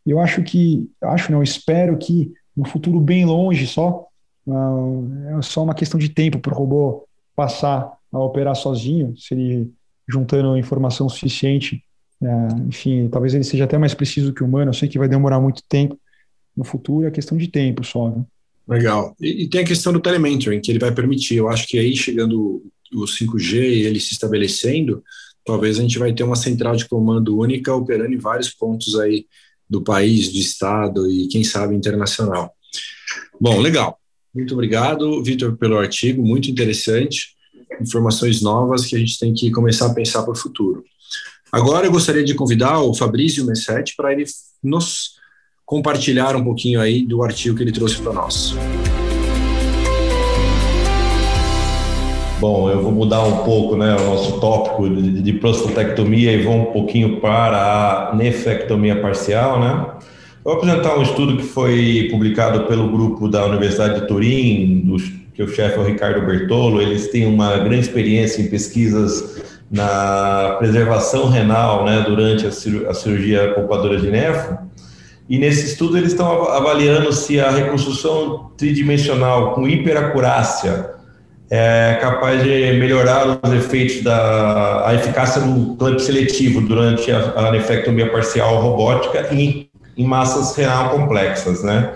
E 0.04 0.10
eu 0.10 0.18
acho 0.18 0.42
que, 0.42 0.90
acho 1.02 1.30
não, 1.30 1.42
espero 1.42 1.96
que 1.96 2.32
no 2.56 2.66
futuro 2.66 3.00
bem 3.00 3.24
longe 3.24 3.66
só, 3.66 4.06
uh, 4.46 5.38
é 5.38 5.42
só 5.42 5.62
uma 5.62 5.74
questão 5.74 5.98
de 5.98 6.08
tempo 6.08 6.38
para 6.38 6.52
o 6.52 6.56
robô 6.56 7.04
passar 7.34 7.92
a 8.12 8.18
operar 8.18 8.54
sozinho, 8.54 9.16
se 9.16 9.34
ele 9.34 9.72
juntando 10.12 10.56
informação 10.56 11.08
suficiente, 11.08 11.82
uh, 12.20 12.68
enfim, 12.68 13.08
talvez 13.08 13.34
ele 13.34 13.44
seja 13.44 13.64
até 13.64 13.78
mais 13.78 13.94
preciso 13.94 14.32
que 14.32 14.42
o 14.42 14.46
humano, 14.46 14.70
eu 14.70 14.74
sei 14.74 14.88
que 14.88 14.98
vai 14.98 15.08
demorar 15.08 15.40
muito 15.40 15.62
tempo 15.68 15.98
no 16.56 16.64
futuro, 16.64 17.06
é 17.06 17.10
questão 17.10 17.38
de 17.38 17.48
tempo 17.48 17.84
só, 17.84 18.10
né? 18.10 18.24
Legal. 18.68 19.16
E, 19.20 19.44
e, 19.44 19.48
tem 19.48 19.62
a 19.62 19.66
questão 19.66 19.92
do 19.92 20.00
telementoring, 20.00 20.60
que 20.60 20.70
ele 20.70 20.78
vai 20.78 20.92
permitir. 20.92 21.36
Eu 21.36 21.48
acho 21.48 21.66
que 21.66 21.78
aí, 21.78 21.96
chegando 21.96 22.62
o 22.92 23.04
5G 23.04 23.56
ele 23.56 23.98
se 23.98 24.12
estabelecendo, 24.12 25.02
talvez 25.44 25.78
a 25.78 25.82
gente 25.82 25.98
vai 25.98 26.12
ter 26.12 26.22
uma 26.22 26.36
central 26.36 26.76
de 26.76 26.86
comando 26.86 27.38
única 27.38 27.74
operando 27.74 28.14
em 28.14 28.18
vários 28.18 28.50
pontos 28.50 28.98
aí 28.98 29.26
do 29.68 29.82
país, 29.82 30.30
do 30.30 30.38
estado 30.38 31.10
e 31.10 31.26
quem 31.28 31.42
sabe 31.42 31.74
internacional. 31.74 32.52
Bom, 33.40 33.58
legal. 33.58 33.98
Muito 34.34 34.54
obrigado, 34.54 35.22
Vitor, 35.22 35.56
pelo 35.56 35.78
artigo, 35.78 36.22
muito 36.22 36.50
interessante. 36.50 37.34
Informações 37.80 38.42
novas 38.42 38.86
que 38.86 38.96
a 38.96 38.98
gente 38.98 39.18
tem 39.18 39.32
que 39.32 39.50
começar 39.50 39.86
a 39.86 39.94
pensar 39.94 40.22
para 40.22 40.32
o 40.32 40.36
futuro. 40.36 40.84
Agora 41.50 41.86
eu 41.86 41.92
gostaria 41.92 42.24
de 42.24 42.34
convidar 42.34 42.80
o 42.80 42.94
Fabrício 42.94 43.44
Messetti 43.44 43.94
para 43.96 44.12
ele 44.12 44.24
nos 44.62 45.20
compartilhar 45.64 46.34
um 46.36 46.44
pouquinho 46.44 46.80
aí 46.80 47.04
do 47.06 47.22
artigo 47.22 47.56
que 47.56 47.62
ele 47.62 47.72
trouxe 47.72 48.00
para 48.00 48.12
nós. 48.12 48.54
Bom, 52.40 52.68
eu 52.68 52.82
vou 52.82 52.90
mudar 52.90 53.22
um 53.22 53.44
pouco 53.44 53.76
né, 53.76 53.94
o 53.94 54.04
nosso 54.04 54.40
tópico 54.40 54.88
de, 54.88 55.22
de 55.22 55.32
prostatectomia 55.34 56.32
e 56.32 56.42
vou 56.42 56.54
um 56.54 56.72
pouquinho 56.72 57.20
para 57.20 58.10
a 58.10 58.16
nefrectomia 58.16 59.00
parcial. 59.00 59.60
Né? 59.60 59.86
vou 60.42 60.54
apresentar 60.54 60.98
um 60.98 61.02
estudo 61.02 61.36
que 61.36 61.44
foi 61.44 62.08
publicado 62.10 62.64
pelo 62.66 62.90
grupo 62.90 63.28
da 63.28 63.46
Universidade 63.46 64.00
de 64.00 64.08
Turim, 64.08 64.80
do, 64.80 64.96
que 65.34 65.42
o 65.42 65.48
chefe 65.48 65.76
é 65.76 65.80
o 65.80 65.84
Ricardo 65.84 66.24
Bertolo. 66.26 66.80
Eles 66.80 67.08
têm 67.08 67.26
uma 67.26 67.58
grande 67.58 67.80
experiência 67.80 68.42
em 68.42 68.48
pesquisas 68.48 69.42
na 69.70 70.56
preservação 70.58 71.30
renal 71.30 71.84
né, 71.84 72.04
durante 72.06 72.46
a, 72.46 72.52
cirurgia 72.52 73.54
poupadora 73.54 73.98
de 73.98 74.10
nefro. 74.10 74.58
E 75.28 75.38
nesse 75.38 75.66
estudo 75.66 75.96
eles 75.96 76.12
estão 76.12 76.50
avaliando 76.50 77.10
se 77.12 77.40
a 77.40 77.50
reconstrução 77.50 78.50
tridimensional 78.56 79.54
com 79.54 79.66
hiperacurácia 79.66 80.90
é 81.50 81.98
capaz 82.00 82.42
de 82.42 82.48
melhorar 82.78 83.38
os 83.42 83.52
efeitos 83.52 84.02
da 84.02 84.88
a 84.88 84.94
eficácia 84.94 85.40
do 85.42 85.76
clamp 85.76 85.98
seletivo 85.98 86.60
durante 86.62 87.10
a, 87.12 87.32
a 87.36 87.52
nefrectomia 87.52 88.10
parcial 88.10 88.60
robótica 88.60 89.28
em, 89.34 89.68
em 89.96 90.06
massas 90.06 90.56
renal 90.56 90.90
complexas, 90.90 91.62
né? 91.62 91.94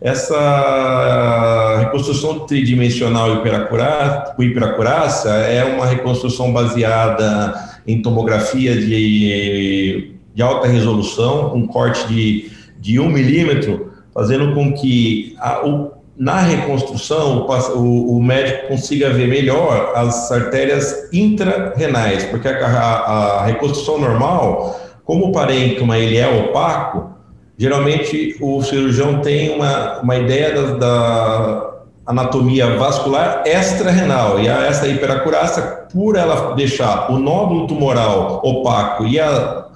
Essa 0.00 1.78
reconstrução 1.80 2.40
tridimensional 2.40 3.42
com 4.36 4.42
hiperacurácia 4.42 5.30
é 5.30 5.64
uma 5.64 5.86
reconstrução 5.86 6.52
baseada 6.52 7.54
em 7.86 8.02
tomografia 8.02 8.76
de, 8.76 10.14
de 10.34 10.42
alta 10.42 10.68
resolução, 10.68 11.50
com 11.50 11.66
corte 11.66 12.06
de, 12.08 12.50
de 12.78 13.00
1 13.00 13.08
milímetro, 13.08 13.92
fazendo 14.12 14.54
com 14.54 14.72
que 14.74 15.34
a, 15.38 15.66
o 15.66 15.96
na 16.18 16.40
reconstrução, 16.40 17.46
o, 17.74 18.16
o, 18.16 18.22
médico 18.22 18.68
consiga 18.68 19.10
ver 19.10 19.28
melhor 19.28 19.92
as 19.94 20.32
artérias 20.32 21.10
intrarrenais, 21.12 22.24
porque 22.24 22.48
a, 22.48 22.66
a, 22.66 23.40
a 23.40 23.44
reconstrução 23.44 24.00
normal, 24.00 24.80
como 25.04 25.26
o 25.26 25.32
parênquima 25.32 25.98
ele 25.98 26.16
é 26.16 26.26
opaco, 26.26 27.15
geralmente 27.58 28.36
o 28.40 28.62
cirurgião 28.62 29.20
tem 29.20 29.54
uma, 29.54 30.00
uma 30.00 30.16
ideia 30.16 30.54
da, 30.54 30.74
da 30.74 31.70
anatomia 32.06 32.76
vascular 32.76 33.42
extra-renal, 33.44 34.40
e 34.40 34.48
a, 34.48 34.66
essa 34.66 34.86
hiperacurácia, 34.86 35.62
por 35.92 36.16
ela 36.16 36.54
deixar 36.54 37.10
o 37.10 37.18
nódulo 37.18 37.66
tumoral 37.66 38.40
opaco 38.44 39.06
e 39.06 39.18
a, 39.18 39.66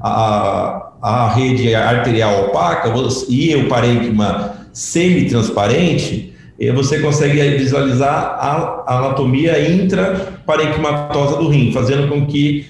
a, 0.00 0.92
a 1.00 1.28
rede 1.28 1.74
arterial 1.74 2.46
opaca, 2.46 2.92
e 3.28 3.54
o 3.54 3.68
parênquima 3.68 4.56
semi-transparente, 4.72 6.34
você 6.74 7.00
consegue 7.00 7.40
visualizar 7.58 8.38
a 8.40 8.98
anatomia 8.98 9.70
intraparenquimatosa 9.70 11.36
do 11.36 11.48
rim, 11.48 11.70
fazendo 11.72 12.08
com 12.08 12.26
que 12.26 12.66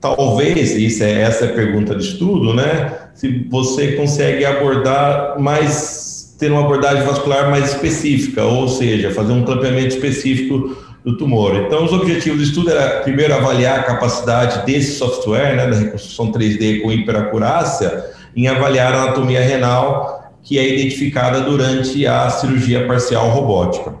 talvez, 0.00 0.74
isso 0.74 1.04
é, 1.04 1.22
essa 1.22 1.46
é 1.46 1.50
a 1.50 1.52
pergunta 1.52 1.94
de 1.94 2.04
estudo, 2.04 2.52
né? 2.52 3.01
Se 3.22 3.46
você 3.48 3.92
consegue 3.92 4.44
abordar 4.44 5.38
mais, 5.38 6.34
ter 6.40 6.50
uma 6.50 6.62
abordagem 6.62 7.04
vascular 7.04 7.48
mais 7.48 7.70
específica, 7.70 8.42
ou 8.42 8.66
seja, 8.66 9.12
fazer 9.12 9.32
um 9.32 9.44
clampeamento 9.44 9.94
específico 9.94 10.76
do 11.04 11.16
tumor. 11.16 11.54
Então, 11.54 11.84
os 11.84 11.92
objetivos 11.92 12.38
do 12.38 12.42
estudo 12.42 12.72
era, 12.72 13.00
primeiro, 13.02 13.32
avaliar 13.32 13.78
a 13.78 13.82
capacidade 13.84 14.66
desse 14.66 14.98
software, 14.98 15.54
né, 15.54 15.68
da 15.68 15.76
reconstrução 15.76 16.32
3D 16.32 16.82
com 16.82 16.90
hiperacurácia, 16.90 18.06
em 18.34 18.48
avaliar 18.48 18.92
a 18.92 19.02
anatomia 19.04 19.40
renal, 19.40 20.32
que 20.42 20.58
é 20.58 20.68
identificada 20.74 21.42
durante 21.42 22.04
a 22.04 22.28
cirurgia 22.28 22.88
parcial 22.88 23.28
robótica. 23.28 23.94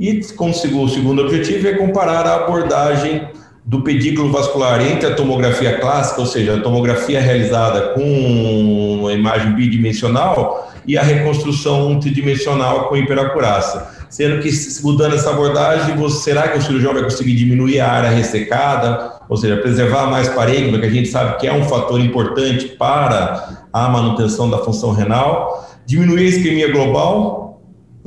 E, 0.00 0.20
como 0.34 0.50
o 0.50 0.88
segundo 0.88 1.22
objetivo, 1.22 1.68
é 1.68 1.74
comparar 1.74 2.26
a 2.26 2.34
abordagem 2.34 3.22
do 3.68 3.82
pedículo 3.82 4.32
vascular 4.32 4.80
entre 4.80 5.06
a 5.06 5.14
tomografia 5.14 5.78
clássica, 5.78 6.22
ou 6.22 6.26
seja, 6.26 6.56
a 6.56 6.60
tomografia 6.60 7.20
realizada 7.20 7.92
com 7.92 8.98
uma 9.00 9.12
imagem 9.12 9.52
bidimensional, 9.52 10.72
e 10.86 10.96
a 10.96 11.02
reconstrução 11.02 12.00
tridimensional 12.00 12.88
com 12.88 12.96
hiperacurácia. 12.96 13.82
Sendo 14.08 14.40
que, 14.40 14.48
mudando 14.82 15.16
essa 15.16 15.28
abordagem, 15.28 15.94
você, 15.96 16.30
será 16.30 16.48
que 16.48 16.56
o 16.56 16.62
cirurgião 16.62 16.94
vai 16.94 17.02
conseguir 17.02 17.34
diminuir 17.34 17.78
a 17.80 17.92
área 17.92 18.08
ressecada, 18.08 19.20
ou 19.28 19.36
seja, 19.36 19.58
preservar 19.58 20.06
mais 20.06 20.30
parênquima, 20.30 20.78
que 20.78 20.86
a 20.86 20.90
gente 20.90 21.10
sabe 21.10 21.36
que 21.36 21.46
é 21.46 21.52
um 21.52 21.64
fator 21.64 22.00
importante 22.00 22.68
para 22.68 23.66
a 23.70 23.86
manutenção 23.90 24.48
da 24.48 24.56
função 24.56 24.92
renal, 24.92 25.68
diminuir 25.84 26.24
a 26.24 26.28
isquemia 26.28 26.72
global, 26.72 27.47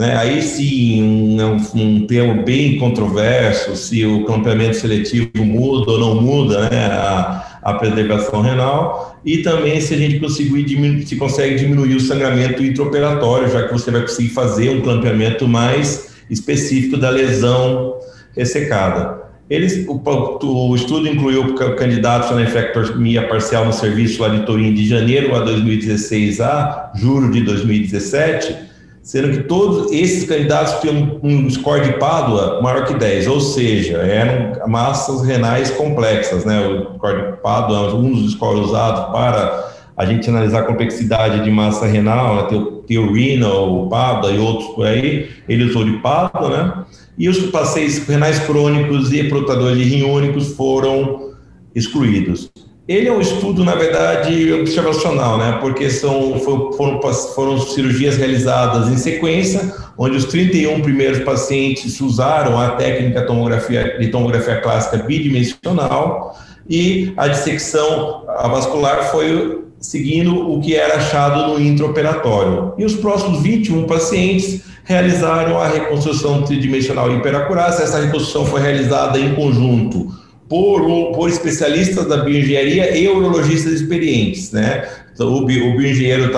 né? 0.02 0.18
Aí 0.18 0.42
sim, 0.42 1.04
um, 1.04 1.56
um 1.76 2.08
termo 2.08 2.44
bem 2.44 2.80
controverso, 2.80 3.76
se 3.76 4.04
o 4.04 4.26
campeamento 4.26 4.76
seletivo 4.76 5.46
muda 5.46 5.92
ou 5.92 6.00
não 6.00 6.20
muda 6.20 6.68
né? 6.72 6.88
a, 6.88 7.60
a 7.62 7.74
preservação 7.76 8.42
renal, 8.42 9.20
e 9.24 9.44
também 9.44 9.80
se 9.80 9.94
a 9.94 9.98
gente 9.98 10.20
conseguir 10.20 10.64
diminuir, 10.64 11.06
se 11.06 11.16
consegue 11.18 11.54
diminuir 11.54 11.96
o 11.96 12.00
sangramento 12.00 12.64
intraoperatório, 12.64 13.52
já 13.52 13.68
que 13.68 13.72
você 13.72 13.92
vai 13.92 14.02
conseguir 14.02 14.30
fazer 14.30 14.72
um 14.72 14.82
clampeamento 14.82 15.48
mais 15.48 16.16
específico 16.32 16.98
da 16.98 17.12
lesão 17.12 18.00
ressecada. 18.36 19.22
Eles, 19.48 19.86
o, 19.88 20.02
o, 20.44 20.76
estudo 20.76 21.08
incluiu 21.08 21.54
candidatos 21.76 22.32
à 22.32 22.36
nefrectomia 22.36 23.28
parcial 23.28 23.66
no 23.66 23.74
serviço 23.74 24.20
lá 24.20 24.30
de 24.30 24.46
Turim 24.48 24.74
de 24.74 24.88
janeiro 24.88 25.36
a 25.36 25.42
2016 25.42 26.42
a 26.42 26.92
julho 26.96 27.30
de 27.30 27.42
2017, 27.42 28.71
sendo 29.02 29.32
que 29.32 29.44
todos 29.44 29.92
esses 29.92 30.28
candidatos 30.28 30.80
tinham 30.80 31.20
um 31.24 31.50
score 31.50 31.82
de 31.82 31.94
Pádua 31.94 32.62
maior 32.62 32.86
que 32.86 32.94
10, 32.94 33.28
ou 33.28 33.42
seja, 33.42 33.98
eram 33.98 34.68
massas 34.70 35.24
renais 35.24 35.72
complexas, 35.72 36.46
né? 36.46 36.60
O 36.68 36.96
score 36.96 37.32
de 37.32 37.38
Pádua 37.42 37.90
é 37.90 37.94
um 37.94 38.12
dos 38.12 38.34
scores 38.34 38.66
usados 38.66 39.12
para 39.12 39.72
a 39.98 40.06
gente 40.06 40.30
analisar 40.30 40.62
a 40.62 40.66
complexidade 40.66 41.44
de 41.44 41.52
massa 41.52 41.86
renal, 41.86 42.36
né? 42.36 42.68
tem 42.88 42.98
o 42.98 43.14
renal, 43.14 43.88
Pádua 43.90 44.32
e 44.32 44.40
outros 44.40 44.70
por 44.70 44.86
aí, 44.86 45.30
ele 45.48 45.66
usou 45.66 45.84
de 45.84 45.98
Pádua, 45.98 46.50
né? 46.50 46.86
E 47.18 47.28
os 47.28 47.38
pacientes 47.50 48.08
renais 48.08 48.40
crônicos 48.40 49.12
e 49.12 49.24
protadores 49.26 49.78
de 49.78 49.84
rim 49.84 50.04
únicos 50.04 50.56
foram 50.56 51.32
excluídos. 51.76 52.52
Ele 52.92 53.08
é 53.08 53.12
um 53.12 53.22
estudo, 53.22 53.64
na 53.64 53.74
verdade, 53.74 54.52
observacional, 54.52 55.38
né? 55.38 55.58
Porque 55.62 55.90
são, 55.90 56.38
foram, 56.40 57.00
foram 57.34 57.58
cirurgias 57.58 58.18
realizadas 58.18 58.90
em 58.90 58.98
sequência, 58.98 59.74
onde 59.98 60.18
os 60.18 60.26
31 60.26 60.82
primeiros 60.82 61.20
pacientes 61.20 62.02
usaram 62.02 62.60
a 62.60 62.72
técnica 62.72 63.22
tomografia, 63.22 63.98
de 63.98 64.10
tomografia 64.10 64.60
clássica 64.60 64.98
bidimensional 64.98 66.38
e 66.70 67.14
a 67.16 67.30
dissecção 67.30 68.26
vascular 68.26 69.10
foi 69.10 69.64
seguindo 69.80 70.52
o 70.52 70.60
que 70.60 70.76
era 70.76 70.96
achado 70.96 71.54
no 71.54 71.62
intraoperatório. 71.62 72.74
E 72.78 72.84
os 72.84 72.96
próximos 72.96 73.42
21 73.42 73.86
pacientes 73.86 74.62
realizaram 74.84 75.58
a 75.58 75.68
reconstrução 75.68 76.44
tridimensional 76.44 77.10
hiperacurácia. 77.16 77.84
Essa 77.84 78.02
reconstrução 78.02 78.46
foi 78.46 78.62
realizada 78.62 79.18
em 79.18 79.34
conjunto 79.34 80.21
por, 80.52 81.14
por 81.14 81.30
especialistas 81.30 82.06
da 82.10 82.18
bioengenharia 82.18 82.98
e 82.98 83.08
urologistas 83.08 83.72
experientes, 83.72 84.52
né? 84.52 84.86
Então, 85.14 85.30
o, 85.30 85.38
o 85.38 85.46
bioengenheiro 85.46 86.30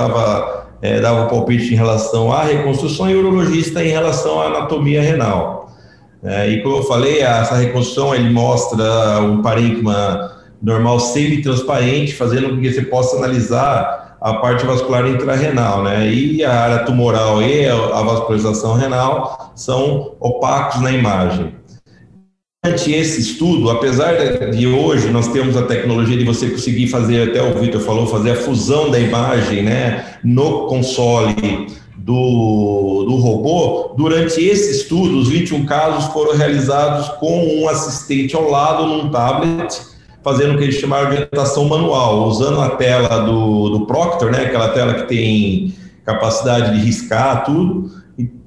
é, 0.84 1.02
dava 1.02 1.24
um 1.24 1.28
palpite 1.28 1.74
em 1.74 1.76
relação 1.76 2.32
à 2.32 2.44
reconstrução 2.44 3.10
e 3.10 3.16
o 3.16 3.22
urologista 3.22 3.84
em 3.84 3.90
relação 3.90 4.40
à 4.40 4.46
anatomia 4.46 5.02
renal. 5.02 5.72
É, 6.24 6.48
e 6.48 6.62
como 6.62 6.76
eu 6.76 6.84
falei, 6.84 7.22
essa 7.22 7.56
reconstrução 7.56 8.14
ele 8.14 8.30
mostra 8.30 9.20
um 9.22 9.42
parênquima 9.42 10.32
normal 10.62 11.00
semi-transparente, 11.00 12.14
fazendo 12.14 12.50
com 12.50 12.62
que 12.62 12.72
você 12.72 12.84
possa 12.84 13.18
analisar 13.18 14.16
a 14.22 14.36
parte 14.36 14.64
vascular 14.64 15.08
intrarrenal, 15.08 15.84
né? 15.84 16.08
E 16.08 16.46
a 16.46 16.54
área 16.54 16.86
tumoral 16.86 17.42
e 17.42 17.68
a 17.68 18.02
vascularização 18.04 18.76
renal 18.76 19.52
são 19.56 20.14
opacos 20.20 20.80
na 20.82 20.92
imagem. 20.92 21.63
Durante 22.66 22.94
esse 22.94 23.20
estudo, 23.20 23.70
apesar 23.70 24.16
de 24.52 24.68
hoje 24.68 25.10
nós 25.10 25.28
temos 25.28 25.58
a 25.58 25.64
tecnologia 25.64 26.18
de 26.18 26.24
você 26.24 26.50
conseguir 26.50 26.88
fazer, 26.88 27.30
até 27.30 27.44
o 27.44 27.60
Vitor 27.60 27.82
falou, 27.82 28.08
fazer 28.08 28.32
a 28.32 28.36
fusão 28.38 28.90
da 28.90 28.98
imagem 28.98 29.64
né, 29.64 30.16
no 30.24 30.66
console 30.68 31.68
do, 31.98 33.04
do 33.06 33.18
robô, 33.18 33.94
durante 33.98 34.42
esse 34.42 34.72
estudo, 34.72 35.18
os 35.18 35.28
21 35.28 35.66
casos 35.66 36.06
foram 36.14 36.38
realizados 36.38 37.10
com 37.20 37.46
um 37.46 37.68
assistente 37.68 38.34
ao 38.34 38.50
lado 38.50 38.88
num 38.88 39.10
tablet, 39.10 39.82
fazendo 40.24 40.54
o 40.54 40.58
que 40.58 40.64
eles 40.64 40.76
chamaram 40.76 41.10
de 41.10 41.16
orientação 41.18 41.66
manual, 41.66 42.30
usando 42.30 42.62
a 42.62 42.70
tela 42.70 43.26
do, 43.26 43.72
do 43.72 43.86
Proctor, 43.86 44.32
né, 44.32 44.46
aquela 44.46 44.70
tela 44.70 44.94
que 44.94 45.10
tem 45.10 45.76
capacidade 46.06 46.80
de 46.80 46.86
riscar 46.86 47.44
tudo, 47.44 47.92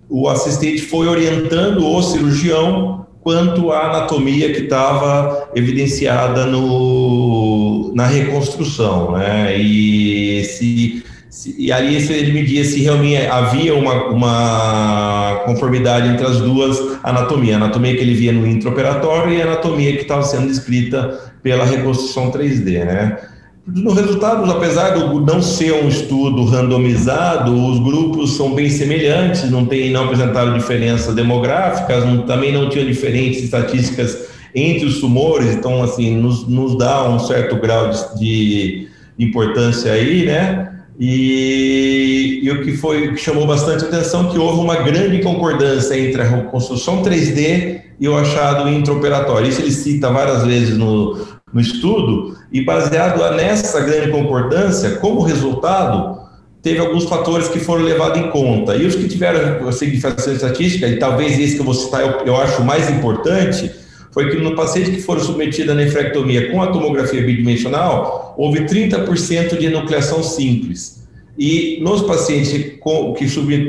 o 0.09 0.27
assistente 0.27 0.81
foi 0.81 1.07
orientando 1.07 1.87
o 1.87 2.03
cirurgião 2.03 3.06
quanto 3.27 3.73
à 3.73 3.87
anatomia 3.87 4.53
que 4.53 4.61
estava 4.61 5.51
evidenciada 5.53 6.47
no, 6.47 7.91
na 7.93 8.07
reconstrução, 8.07 9.19
né? 9.19 9.59
E 9.59 10.45
se, 10.45 11.05
se 11.29 11.57
e 11.59 11.73
ali 11.73 11.97
ele 11.97 12.33
media 12.33 12.65
se 12.65 12.81
realmente 12.85 13.27
havia 13.27 13.75
uma, 13.75 14.05
uma 14.11 15.43
conformidade 15.45 16.07
entre 16.07 16.25
as 16.25 16.41
duas 16.41 16.79
anatomias, 17.03 17.55
a 17.55 17.65
anatomia 17.65 17.97
que 17.97 18.01
ele 18.01 18.15
via 18.15 18.31
no 18.31 18.47
intraoperatório 18.47 19.33
e 19.33 19.43
a 19.43 19.45
anatomia 19.45 19.97
que 19.97 20.03
estava 20.03 20.23
sendo 20.23 20.47
descrita 20.47 21.19
pela 21.43 21.65
reconstrução 21.65 22.31
3D, 22.31 22.85
né? 22.85 23.17
No 23.67 23.93
resultado, 23.93 24.49
apesar 24.49 24.91
do 24.91 25.21
não 25.21 25.43
ser 25.43 25.73
um 25.73 25.89
estudo 25.89 26.45
randomizado, 26.45 27.53
os 27.53 27.81
grupos 27.81 28.37
são 28.37 28.55
bem 28.55 28.71
semelhantes, 28.71 29.51
não 29.51 29.67
tem, 29.67 29.91
não 29.91 30.05
apresentaram 30.05 30.57
diferenças 30.57 31.13
demográficas, 31.17 32.05
não, 32.05 32.23
também 32.23 32.53
não 32.53 32.69
tinham 32.69 32.87
diferentes 32.87 33.43
estatísticas 33.43 34.29
entre 34.55 34.87
os 34.87 35.01
tumores, 35.01 35.49
então 35.49 35.83
assim 35.83 36.17
nos, 36.17 36.47
nos 36.47 36.79
dá 36.79 37.11
um 37.11 37.19
certo 37.19 37.57
grau 37.57 37.91
de, 38.17 38.89
de 39.19 39.25
importância 39.27 39.93
aí, 39.93 40.25
né? 40.27 40.73
E, 40.99 42.41
e, 42.45 42.51
o 42.51 42.63
que 42.63 42.73
foi 42.73 43.13
que 43.13 43.17
chamou 43.19 43.47
bastante 43.47 43.85
atenção 43.85 44.31
que 44.31 44.39
houve 44.39 44.61
uma 44.61 44.77
grande 44.77 45.21
concordância 45.23 45.99
entre 45.99 46.23
a 46.23 46.25
reconstrução 46.25 47.03
3D 47.03 47.81
e 48.01 48.09
o 48.09 48.17
achado 48.17 48.69
intraoperatório. 48.71 49.49
Isso 49.49 49.61
ele 49.61 49.73
cita 49.73 50.11
várias 50.11 50.45
vezes 50.45 50.79
no, 50.79 51.36
no 51.57 51.63
estudo, 51.63 52.37
e 52.53 52.61
baseado 52.61 53.35
nessa 53.35 53.81
grande 53.81 54.11
concordância, 54.11 54.97
como 54.97 55.23
resultado, 55.23 56.21
teve 56.61 56.79
alguns 56.81 57.05
fatores 57.05 57.49
que 57.49 57.59
foram 57.59 57.83
levados 57.83 58.21
em 58.21 58.29
conta. 58.29 58.77
E 58.77 58.85
os 58.85 58.95
que 58.95 59.09
tiveram 59.09 59.73
significação 59.73 60.35
estatística, 60.35 60.87
e 60.87 60.99
talvez 60.99 61.41
esse 61.41 61.55
que 61.55 61.61
eu 61.61 61.65
vou 61.65 61.73
citar 61.73 62.03
eu, 62.03 62.27
eu 62.27 62.37
acho 62.37 62.63
mais 62.63 62.91
importante, 62.91 63.71
foi 64.13 64.29
que 64.29 64.37
no 64.37 64.55
paciente 64.55 64.91
que 64.91 65.01
foram 65.01 65.23
submetidos 65.23 65.73
à 65.73 65.75
nefrectomia 65.75 66.51
com 66.51 66.61
a 66.63 66.67
tomografia 66.67 67.23
bidimensional, 67.23 68.35
houve 68.37 68.61
30% 68.61 69.57
de 69.57 69.67
enucleação 69.67 70.23
simples. 70.23 71.07
E 71.39 71.79
nos 71.83 72.03
pacientes 72.03 72.51
que, 72.51 72.81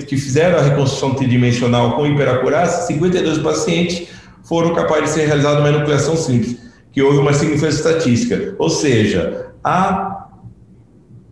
que 0.05 0.17
fizeram 0.17 0.59
a 0.59 0.61
reconstrução 0.61 1.15
tridimensional 1.15 1.95
com 1.95 2.05
hiperacurácia, 2.05 2.85
52 2.87 3.37
pacientes 3.37 4.09
foram 4.43 4.73
capazes 4.73 5.05
de 5.05 5.09
ser 5.11 5.25
realizada 5.27 5.61
uma 5.61 5.69
enucleação 5.69 6.17
simples 6.17 6.66
que 6.97 7.03
houve 7.03 7.19
uma 7.19 7.31
significância 7.31 7.77
estatística. 7.77 8.55
Ou 8.57 8.71
seja, 8.71 9.51
a 9.63 10.29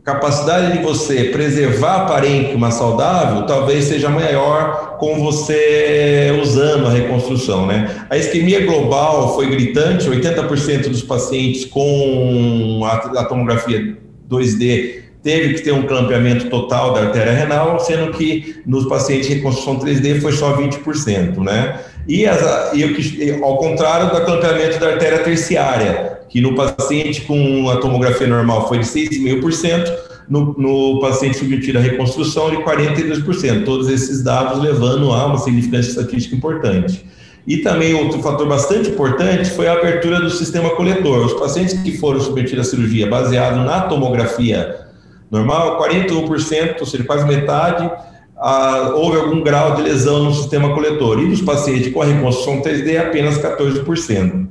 capacidade 0.03 0.77
de 0.77 0.83
você 0.83 1.23
preservar 1.23 1.95
a 1.95 2.05
parênquima 2.05 2.69
saudável 2.69 3.47
talvez 3.47 3.85
seja 3.85 4.07
maior 4.07 4.97
com 4.99 5.19
você 5.19 6.37
usando 6.39 6.85
a 6.85 6.91
reconstrução, 6.91 7.65
né? 7.65 8.05
A 8.11 8.15
isquemia 8.15 8.63
global 8.63 9.33
foi 9.33 9.49
gritante, 9.49 10.07
80% 10.07 10.87
dos 10.87 11.01
pacientes 11.01 11.65
com 11.65 12.81
a, 12.85 13.21
a 13.21 13.25
tomografia 13.25 13.97
2D 14.29 15.05
teve 15.23 15.55
que 15.55 15.61
ter 15.63 15.71
um 15.71 15.87
clampeamento 15.87 16.47
total 16.47 16.93
da 16.93 17.05
artéria 17.05 17.33
renal, 17.33 17.79
sendo 17.79 18.11
que 18.11 18.61
nos 18.67 18.85
pacientes 18.85 19.27
de 19.27 19.33
reconstrução 19.33 19.79
3D 19.79 20.21
foi 20.21 20.31
só 20.31 20.55
20%, 20.55 21.39
né? 21.39 21.79
E, 22.07 22.25
as, 22.25 22.73
e 22.73 23.39
ao 23.41 23.57
contrário 23.57 24.09
do 24.09 24.23
clampeamento 24.23 24.79
da 24.79 24.89
artéria 24.89 25.19
terciária, 25.19 26.19
que 26.29 26.39
no 26.39 26.55
paciente 26.55 27.21
com 27.21 27.69
a 27.69 27.77
tomografia 27.77 28.27
normal 28.27 28.67
foi 28.67 28.79
de 28.79 28.85
6,5%, 28.85 29.91
no, 30.29 30.55
no 30.57 30.99
paciente 30.99 31.37
submetido 31.37 31.77
à 31.77 31.81
reconstrução 31.81 32.49
de 32.49 32.57
42%. 32.57 33.63
Todos 33.63 33.89
esses 33.89 34.23
dados 34.23 34.61
levando 34.61 35.11
a 35.11 35.25
uma 35.27 35.37
significância 35.37 35.89
estatística 35.89 36.35
importante. 36.35 37.05
E 37.47 37.57
também 37.57 37.93
outro 37.93 38.21
fator 38.23 38.47
bastante 38.47 38.89
importante 38.89 39.51
foi 39.51 39.67
a 39.67 39.73
abertura 39.73 40.19
do 40.19 40.31
sistema 40.31 40.71
coletor. 40.71 41.25
Os 41.25 41.33
pacientes 41.33 41.79
que 41.79 41.97
foram 41.97 42.19
submetidos 42.19 42.67
à 42.67 42.69
cirurgia 42.69 43.07
baseado 43.07 43.63
na 43.63 43.81
tomografia 43.81 44.85
normal, 45.29 45.79
41%, 45.81 46.79
ou 46.79 46.85
seja, 46.85 47.03
quase 47.03 47.25
metade, 47.25 47.89
ah, 48.37 48.91
houve 48.95 49.17
algum 49.17 49.41
grau 49.41 49.75
de 49.75 49.83
lesão 49.83 50.23
no 50.23 50.33
sistema 50.33 50.73
coletor. 50.73 51.19
E 51.21 51.27
dos 51.27 51.41
pacientes 51.41 51.93
com 51.93 52.01
a 52.01 52.05
reconstrução 52.05 52.61
3D, 52.61 52.99
apenas 52.99 53.37
14%. 53.37 54.47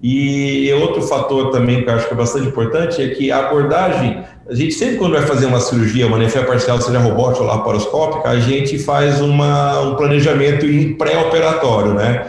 E 0.00 0.72
outro 0.74 1.02
fator 1.02 1.50
também 1.50 1.82
que 1.82 1.90
eu 1.90 1.94
acho 1.94 2.06
que 2.06 2.14
é 2.14 2.16
bastante 2.16 2.46
importante 2.46 3.02
é 3.02 3.08
que 3.08 3.32
a 3.32 3.48
abordagem, 3.48 4.22
a 4.48 4.54
gente 4.54 4.72
sempre 4.72 4.96
quando 4.96 5.14
vai 5.14 5.22
fazer 5.22 5.46
uma 5.46 5.60
cirurgia, 5.60 6.06
uma 6.06 6.18
nefé 6.18 6.42
parcial, 6.44 6.80
seja 6.80 7.00
robótica 7.00 7.42
ou 7.42 7.48
laparoscópica, 7.48 8.28
a 8.28 8.38
gente 8.38 8.78
faz 8.78 9.20
uma, 9.20 9.80
um 9.80 9.96
planejamento 9.96 10.64
em 10.66 10.94
pré-operatório, 10.94 11.94
né? 11.94 12.26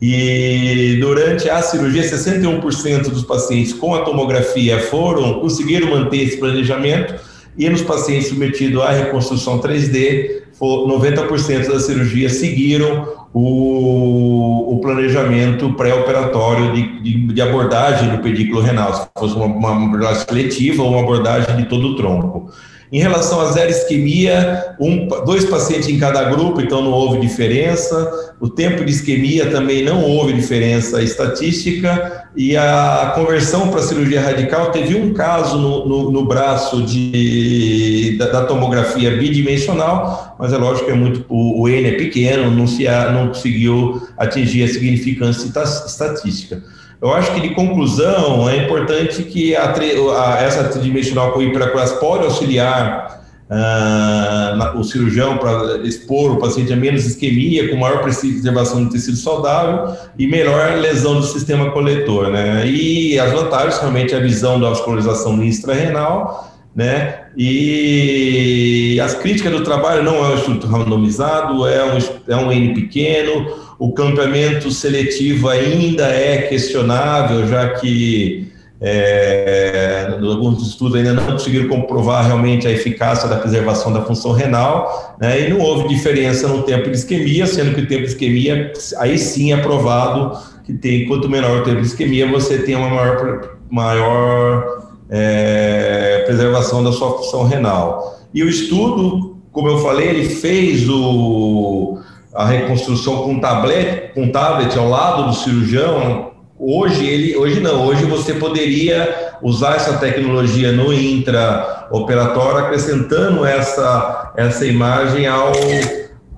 E 0.00 0.98
durante 1.00 1.48
a 1.48 1.62
cirurgia, 1.62 2.02
61% 2.02 3.02
dos 3.02 3.22
pacientes 3.22 3.72
com 3.72 3.94
a 3.94 4.00
tomografia 4.00 4.80
foram 4.80 5.38
conseguiram 5.38 5.90
manter 5.90 6.24
esse 6.24 6.38
planejamento 6.38 7.14
e 7.56 7.68
nos 7.68 7.82
pacientes 7.82 8.28
submetidos 8.28 8.82
à 8.82 8.90
reconstrução 8.90 9.60
3D, 9.60 10.42
90% 10.60 11.68
das 11.68 11.84
cirurgias 11.84 12.32
seguiram 12.32 13.08
o, 13.32 14.74
o 14.74 14.80
planejamento 14.80 15.72
pré-operatório 15.74 16.72
de, 16.72 17.00
de, 17.00 17.26
de, 17.32 17.42
abordagem 17.42 18.10
do 18.10 18.22
pedículo 18.22 18.60
renal, 18.60 18.94
se 18.94 19.08
fosse 19.18 19.34
uma, 19.34 19.46
uma 19.46 19.86
abordagem 19.86 20.24
seletiva 20.26 20.82
ou 20.82 20.90
uma 20.90 21.00
abordagem 21.00 21.56
de 21.56 21.64
todo 21.64 21.88
o 21.88 21.96
tronco. 21.96 22.50
Em 22.92 22.98
relação 22.98 23.40
à 23.40 23.50
zero 23.52 23.70
isquemia, 23.70 24.76
um, 24.78 25.08
dois 25.24 25.46
pacientes 25.46 25.88
em 25.88 25.98
cada 25.98 26.24
grupo, 26.24 26.60
então 26.60 26.82
não 26.82 26.90
houve 26.90 27.18
diferença. 27.20 28.34
O 28.38 28.50
tempo 28.50 28.84
de 28.84 28.92
isquemia 28.92 29.50
também 29.50 29.82
não 29.82 30.04
houve 30.04 30.34
diferença 30.34 31.02
estatística. 31.02 32.26
E 32.36 32.54
a 32.54 33.12
conversão 33.14 33.68
para 33.68 33.80
cirurgia 33.80 34.20
radical 34.20 34.70
teve 34.70 34.94
um 34.94 35.14
caso 35.14 35.56
no, 35.56 35.88
no, 35.88 36.10
no 36.10 36.26
braço 36.26 36.82
de, 36.82 38.16
da, 38.18 38.26
da, 38.26 38.44
tomografia 38.44 39.16
bidimensional, 39.16 40.36
mas 40.38 40.52
é 40.52 40.58
lógico 40.58 40.84
que 40.84 40.92
é 40.92 40.94
muito, 40.94 41.24
o, 41.30 41.62
o 41.62 41.68
N 41.70 41.88
é 41.88 41.92
pequeno, 41.92 42.50
não, 42.50 42.66
se, 42.66 42.84
não 43.14 43.28
conseguiu 43.28 44.02
atingir 44.18 44.64
a 44.64 44.68
significância 44.68 45.50
estatística. 45.86 46.62
Eu 47.02 47.12
acho 47.12 47.34
que, 47.34 47.40
de 47.40 47.50
conclusão, 47.50 48.48
é 48.48 48.58
importante 48.58 49.24
que 49.24 49.56
a, 49.56 49.74
a, 49.74 50.40
essa 50.40 50.68
tridimensional 50.68 51.32
com 51.32 51.42
hiperacurase 51.42 51.98
pode 51.98 52.22
auxiliar 52.22 53.24
uh, 53.50 54.78
o 54.78 54.84
cirurgião 54.84 55.36
para 55.36 55.78
expor 55.78 56.30
o 56.30 56.36
paciente 56.38 56.72
a 56.72 56.76
menos 56.76 57.04
isquemia, 57.04 57.68
com 57.68 57.76
maior 57.76 58.02
preservação 58.02 58.84
do 58.84 58.90
tecido 58.90 59.16
saudável 59.16 59.96
e 60.16 60.28
melhor 60.28 60.78
lesão 60.78 61.16
do 61.16 61.26
sistema 61.26 61.72
coletor. 61.72 62.30
Né? 62.30 62.68
E 62.68 63.18
as 63.18 63.32
vantagens, 63.32 63.78
realmente, 63.80 64.14
a 64.14 64.20
visão 64.20 64.60
da 64.60 64.68
vascularização 64.68 65.42
extra-renal, 65.42 66.52
né? 66.74 67.26
E 67.36 68.98
as 69.02 69.14
críticas 69.14 69.52
do 69.52 69.62
trabalho 69.62 70.02
não 70.02 70.24
é 70.24 70.28
um 70.28 70.34
estudo 70.34 70.66
randomizado, 70.66 71.66
é 71.66 71.84
um, 71.84 71.98
é 72.28 72.36
um 72.36 72.50
N 72.50 72.74
pequeno, 72.74 73.46
o 73.82 73.90
campeamento 73.90 74.70
seletivo 74.70 75.48
ainda 75.48 76.06
é 76.06 76.42
questionável, 76.42 77.48
já 77.48 77.70
que 77.70 78.46
é, 78.80 80.06
alguns 80.22 80.64
estudos 80.68 80.94
ainda 80.94 81.12
não 81.12 81.24
conseguiram 81.24 81.68
comprovar 81.68 82.24
realmente 82.24 82.64
a 82.64 82.70
eficácia 82.70 83.28
da 83.28 83.38
preservação 83.38 83.92
da 83.92 84.02
função 84.02 84.30
renal, 84.30 85.16
né, 85.20 85.40
e 85.40 85.50
não 85.50 85.58
houve 85.58 85.88
diferença 85.88 86.46
no 86.46 86.62
tempo 86.62 86.88
de 86.92 86.96
isquemia, 86.96 87.44
sendo 87.44 87.74
que 87.74 87.80
o 87.80 87.88
tempo 87.88 88.02
de 88.02 88.10
isquemia, 88.10 88.72
aí 88.98 89.18
sim 89.18 89.52
é 89.52 89.56
provado 89.56 90.38
que 90.62 90.74
tem, 90.74 91.08
quanto 91.08 91.28
menor 91.28 91.62
o 91.62 91.64
tempo 91.64 91.80
de 91.80 91.88
isquemia, 91.88 92.30
você 92.30 92.58
tem 92.58 92.76
uma 92.76 92.88
maior, 92.88 93.56
maior 93.68 94.92
é, 95.10 96.22
preservação 96.24 96.84
da 96.84 96.92
sua 96.92 97.18
função 97.18 97.48
renal. 97.48 98.20
E 98.32 98.44
o 98.44 98.48
estudo, 98.48 99.38
como 99.50 99.66
eu 99.66 99.78
falei, 99.78 100.08
ele 100.08 100.28
fez 100.28 100.88
o, 100.88 101.98
a 102.34 102.46
reconstrução 102.46 103.22
com 103.22 103.38
tablet, 103.38 104.12
com 104.14 104.28
tablet 104.30 104.76
ao 104.78 104.88
lado 104.88 105.24
do 105.28 105.34
cirurgião, 105.34 106.32
hoje 106.58 107.06
ele, 107.06 107.36
hoje 107.36 107.60
não, 107.60 107.86
hoje 107.86 108.04
você 108.04 108.34
poderia 108.34 109.36
usar 109.42 109.76
essa 109.76 109.98
tecnologia 109.98 110.72
no 110.72 110.92
intraoperatório, 110.92 112.58
acrescentando 112.66 113.44
essa, 113.44 114.32
essa 114.36 114.64
imagem 114.64 115.26
ao, 115.26 115.52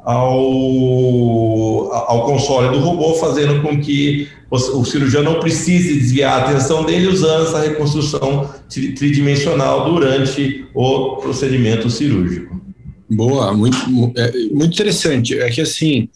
ao, 0.02 1.92
ao 1.92 2.24
console 2.24 2.70
do 2.70 2.80
robô, 2.80 3.14
fazendo 3.14 3.62
com 3.62 3.80
que 3.80 4.28
o, 4.50 4.84
cirurgião 4.84 5.22
não 5.22 5.40
precise 5.40 5.94
desviar 5.94 6.40
a 6.40 6.44
atenção 6.44 6.84
dele 6.84 7.08
usando 7.08 7.46
essa 7.46 7.60
reconstrução 7.60 8.48
tridimensional 8.68 9.84
durante 9.84 10.66
o 10.74 11.16
procedimento 11.16 11.90
cirúrgico. 11.90 12.63
Boa, 13.08 13.52
muito, 13.52 13.76
é, 14.16 14.32
muito 14.48 14.72
interessante. 14.72 15.38
É 15.38 15.50
que 15.50 15.60
assim, 15.60 16.08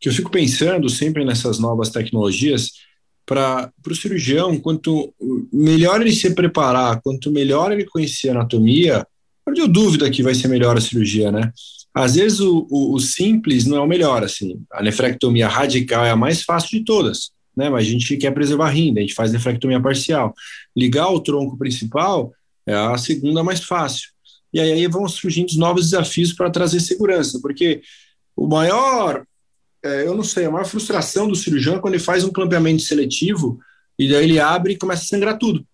que 0.00 0.08
eu 0.08 0.12
fico 0.12 0.30
pensando 0.30 0.88
sempre 0.88 1.24
nessas 1.24 1.58
novas 1.58 1.90
tecnologias, 1.90 2.70
para 3.24 3.72
o 3.88 3.94
cirurgião, 3.94 4.58
quanto 4.58 5.14
melhor 5.52 6.00
ele 6.00 6.12
se 6.12 6.34
preparar, 6.34 7.00
quanto 7.02 7.30
melhor 7.30 7.72
ele 7.72 7.84
conhecer 7.84 8.30
a 8.30 8.32
anatomia, 8.32 9.06
não 9.46 9.54
tenho 9.54 9.68
dúvida 9.68 10.10
que 10.10 10.22
vai 10.22 10.34
ser 10.34 10.48
melhor 10.48 10.76
a 10.76 10.80
cirurgia, 10.80 11.30
né? 11.30 11.52
Às 11.94 12.14
vezes 12.14 12.40
o, 12.40 12.66
o, 12.70 12.94
o, 12.94 13.00
simples 13.00 13.66
não 13.66 13.76
é 13.76 13.80
o 13.80 13.86
melhor, 13.86 14.24
assim. 14.24 14.62
A 14.72 14.82
nefrectomia 14.82 15.46
radical 15.46 16.04
é 16.04 16.10
a 16.10 16.16
mais 16.16 16.42
fácil 16.42 16.78
de 16.78 16.84
todas, 16.84 17.30
né? 17.56 17.68
Mas 17.68 17.86
a 17.86 17.90
gente 17.90 18.16
quer 18.16 18.32
preservar 18.32 18.66
a 18.66 18.70
rinda, 18.70 19.00
a 19.00 19.02
gente 19.02 19.14
faz 19.14 19.32
nefrectomia 19.32 19.80
parcial. 19.80 20.34
Ligar 20.76 21.08
o 21.10 21.20
tronco 21.20 21.56
principal 21.58 22.32
é 22.66 22.74
a 22.74 22.96
segunda 22.96 23.44
mais 23.44 23.62
fácil. 23.62 24.10
E 24.52 24.60
aí 24.60 24.86
vão 24.86 25.08
surgindo 25.08 25.52
novos 25.56 25.90
desafios 25.90 26.32
para 26.32 26.50
trazer 26.50 26.80
segurança, 26.80 27.40
porque 27.40 27.82
o 28.36 28.46
maior, 28.46 29.24
é, 29.82 30.06
eu 30.06 30.14
não 30.14 30.24
sei, 30.24 30.44
a 30.44 30.50
maior 30.50 30.66
frustração 30.66 31.26
do 31.26 31.34
cirurgião 31.34 31.76
é 31.76 31.78
quando 31.78 31.94
ele 31.94 32.02
faz 32.02 32.24
um 32.24 32.32
clampeamento 32.32 32.82
seletivo 32.82 33.58
e 33.98 34.08
daí 34.10 34.24
ele 34.24 34.38
abre 34.38 34.74
e 34.74 34.78
começa 34.78 35.02
a 35.02 35.06
sangrar 35.06 35.38
tudo. 35.38 35.66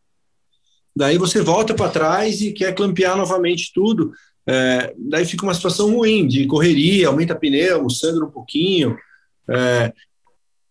Daí 0.94 1.18
você 1.18 1.40
volta 1.40 1.74
para 1.74 1.90
trás 1.90 2.40
e 2.40 2.52
quer 2.52 2.74
clampear 2.74 3.16
novamente 3.16 3.72
tudo. 3.72 4.12
É, 4.46 4.94
daí 4.96 5.24
fica 5.24 5.44
uma 5.44 5.54
situação 5.54 5.94
ruim 5.94 6.26
de 6.26 6.46
correria, 6.46 7.08
aumenta 7.08 7.34
pneu, 7.34 7.88
sangra 7.90 8.24
um 8.24 8.30
pouquinho. 8.30 8.96
É, 9.48 9.92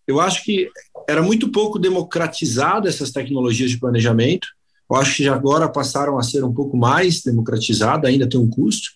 eu 0.06 0.20
acho 0.20 0.44
que 0.44 0.70
era 1.08 1.22
muito 1.22 1.50
pouco 1.50 1.78
democratizado 1.78 2.88
essas 2.88 3.12
tecnologias 3.12 3.70
de 3.70 3.80
planejamento 3.80 4.48
eu 4.90 4.96
acho 4.96 5.18
que 5.18 5.28
agora 5.28 5.68
passaram 5.68 6.18
a 6.18 6.24
ser 6.24 6.44
um 6.44 6.54
pouco 6.54 6.78
mais 6.78 7.22
democratizada, 7.22 8.08
ainda 8.08 8.28
tem 8.28 8.40
um 8.40 8.50
custo, 8.50 8.90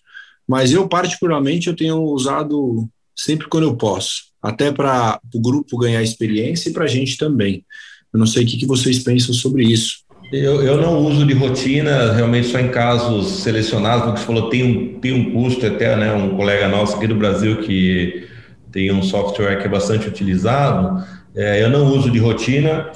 mas 0.48 0.72
eu 0.72 0.88
particularmente 0.88 1.68
eu 1.68 1.76
tenho 1.76 2.00
usado 2.02 2.88
sempre 3.14 3.46
quando 3.48 3.64
eu 3.64 3.76
posso, 3.76 4.24
até 4.42 4.72
para 4.72 5.20
o 5.34 5.40
grupo 5.40 5.78
ganhar 5.78 6.02
experiência 6.02 6.70
e 6.70 6.72
para 6.72 6.84
a 6.84 6.88
gente 6.88 7.16
também. 7.16 7.64
Eu 8.12 8.18
não 8.18 8.26
sei 8.26 8.44
o 8.44 8.46
que, 8.46 8.56
que 8.56 8.66
vocês 8.66 8.98
pensam 8.98 9.34
sobre 9.34 9.64
isso. 9.64 10.02
Eu, 10.32 10.62
eu 10.62 10.80
não 10.80 10.98
uso 10.98 11.26
de 11.26 11.34
rotina, 11.34 12.12
realmente 12.12 12.48
só 12.48 12.58
em 12.58 12.70
casos 12.70 13.42
selecionados, 13.42 14.04
porque 14.04 14.20
você 14.20 14.26
falou 14.26 14.48
tem 14.48 14.64
um, 14.64 14.98
tem 14.98 15.12
um 15.12 15.30
custo 15.32 15.66
até, 15.66 15.94
né? 15.94 16.12
Um 16.14 16.36
colega 16.36 16.68
nosso 16.68 16.96
aqui 16.96 17.06
do 17.06 17.14
Brasil 17.14 17.60
que 17.60 18.26
tem 18.70 18.90
um 18.90 19.02
software 19.02 19.56
que 19.58 19.66
é 19.66 19.68
bastante 19.68 20.08
utilizado, 20.08 21.04
é, 21.34 21.62
eu 21.62 21.68
não 21.68 21.86
uso 21.86 22.10
de 22.10 22.18
rotina, 22.18 22.90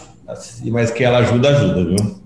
mas 0.64 0.90
que 0.90 1.04
ela 1.04 1.18
ajuda, 1.18 1.50
ajuda, 1.50 1.84
viu? 1.84 2.25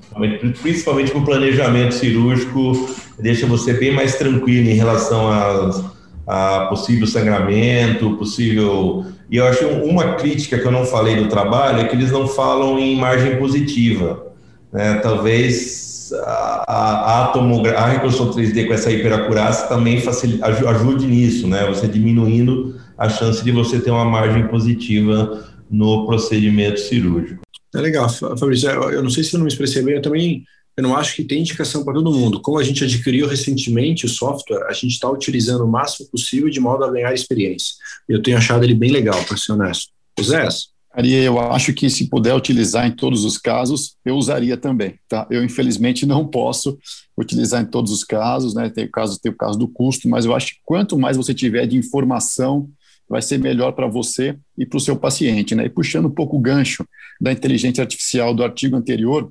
Principalmente 0.62 1.12
com 1.12 1.20
o 1.20 1.24
planejamento 1.24 1.94
cirúrgico, 1.94 2.88
deixa 3.18 3.46
você 3.46 3.72
bem 3.74 3.92
mais 3.92 4.16
tranquilo 4.16 4.68
em 4.68 4.74
relação 4.74 5.30
a, 5.30 5.84
a 6.26 6.66
possível 6.66 7.06
sangramento, 7.06 8.16
possível. 8.16 9.04
E 9.30 9.36
eu 9.36 9.46
acho 9.46 9.66
uma 9.66 10.14
crítica 10.14 10.58
que 10.58 10.66
eu 10.66 10.72
não 10.72 10.84
falei 10.84 11.16
do 11.16 11.28
trabalho 11.28 11.80
é 11.80 11.84
que 11.84 11.94
eles 11.94 12.10
não 12.10 12.26
falam 12.26 12.78
em 12.78 12.96
margem 12.96 13.36
positiva. 13.36 14.26
Né? 14.72 14.94
Talvez 15.02 16.12
a, 16.12 17.22
a, 17.22 17.26
tomogra... 17.28 17.78
a 17.78 17.86
reconstrução 17.86 18.32
3D 18.32 18.66
com 18.66 18.74
essa 18.74 18.90
hiperacurácia 18.90 19.68
também 19.68 20.00
facil... 20.00 20.40
ajude 20.42 21.06
nisso, 21.06 21.46
né? 21.46 21.66
Você 21.66 21.86
diminuindo 21.86 22.76
a 22.98 23.08
chance 23.08 23.42
de 23.42 23.52
você 23.52 23.80
ter 23.80 23.90
uma 23.90 24.04
margem 24.04 24.46
positiva 24.48 25.44
no 25.70 26.06
procedimento 26.06 26.80
cirúrgico. 26.80 27.42
É 27.74 27.80
legal, 27.80 28.08
Fabrício. 28.08 28.68
Eu 28.68 29.02
não 29.02 29.10
sei 29.10 29.22
se 29.22 29.34
eu 29.34 29.38
não 29.38 29.44
me 29.44 29.52
expressei 29.52 29.82
bem, 29.82 29.94
eu 29.94 30.02
também 30.02 30.44
eu 30.76 30.82
não 30.82 30.96
acho 30.96 31.14
que 31.14 31.24
tem 31.24 31.40
indicação 31.40 31.84
para 31.84 31.94
todo 31.94 32.12
mundo. 32.12 32.40
Como 32.40 32.58
a 32.58 32.64
gente 32.64 32.82
adquiriu 32.82 33.26
recentemente 33.26 34.06
o 34.06 34.08
software, 34.08 34.64
a 34.66 34.72
gente 34.72 34.92
está 34.92 35.10
utilizando 35.10 35.64
o 35.64 35.68
máximo 35.70 36.08
possível 36.08 36.48
de 36.48 36.58
modo 36.58 36.84
a 36.84 36.90
ganhar 36.90 37.12
experiência. 37.12 37.74
Eu 38.08 38.22
tenho 38.22 38.38
achado 38.38 38.64
ele 38.64 38.74
bem 38.74 38.90
legal, 38.90 39.22
para 39.24 39.36
ser 39.36 39.52
honesto. 39.52 39.92
Zé? 40.22 40.48
Ari, 40.92 41.12
eu 41.12 41.38
acho 41.38 41.72
que 41.72 41.88
se 41.90 42.08
puder 42.08 42.34
utilizar 42.34 42.86
em 42.86 42.92
todos 42.92 43.24
os 43.24 43.38
casos, 43.38 43.94
eu 44.04 44.16
usaria 44.16 44.56
também, 44.56 44.98
tá? 45.08 45.26
Eu 45.30 45.44
infelizmente 45.44 46.04
não 46.04 46.26
posso 46.26 46.78
utilizar 47.16 47.62
em 47.62 47.66
todos 47.66 47.92
os 47.92 48.02
casos, 48.02 48.54
né? 48.54 48.68
Tem 48.70 48.86
o 48.86 48.90
caso, 48.90 49.20
tem 49.20 49.30
o 49.30 49.36
caso 49.36 49.58
do 49.58 49.68
custo, 49.68 50.08
mas 50.08 50.24
eu 50.24 50.34
acho 50.34 50.48
que 50.48 50.60
quanto 50.64 50.98
mais 50.98 51.16
você 51.16 51.32
tiver 51.32 51.66
de 51.66 51.76
informação, 51.76 52.68
vai 53.08 53.20
ser 53.20 53.38
melhor 53.38 53.72
para 53.72 53.86
você 53.86 54.36
e 54.56 54.64
para 54.64 54.78
o 54.78 54.80
seu 54.80 54.96
paciente, 54.96 55.54
né? 55.54 55.66
E 55.66 55.68
puxando 55.68 56.06
um 56.06 56.10
pouco 56.10 56.36
o 56.36 56.40
gancho 56.40 56.84
da 57.20 57.32
inteligência 57.32 57.82
artificial 57.82 58.34
do 58.34 58.42
artigo 58.42 58.76
anterior, 58.76 59.30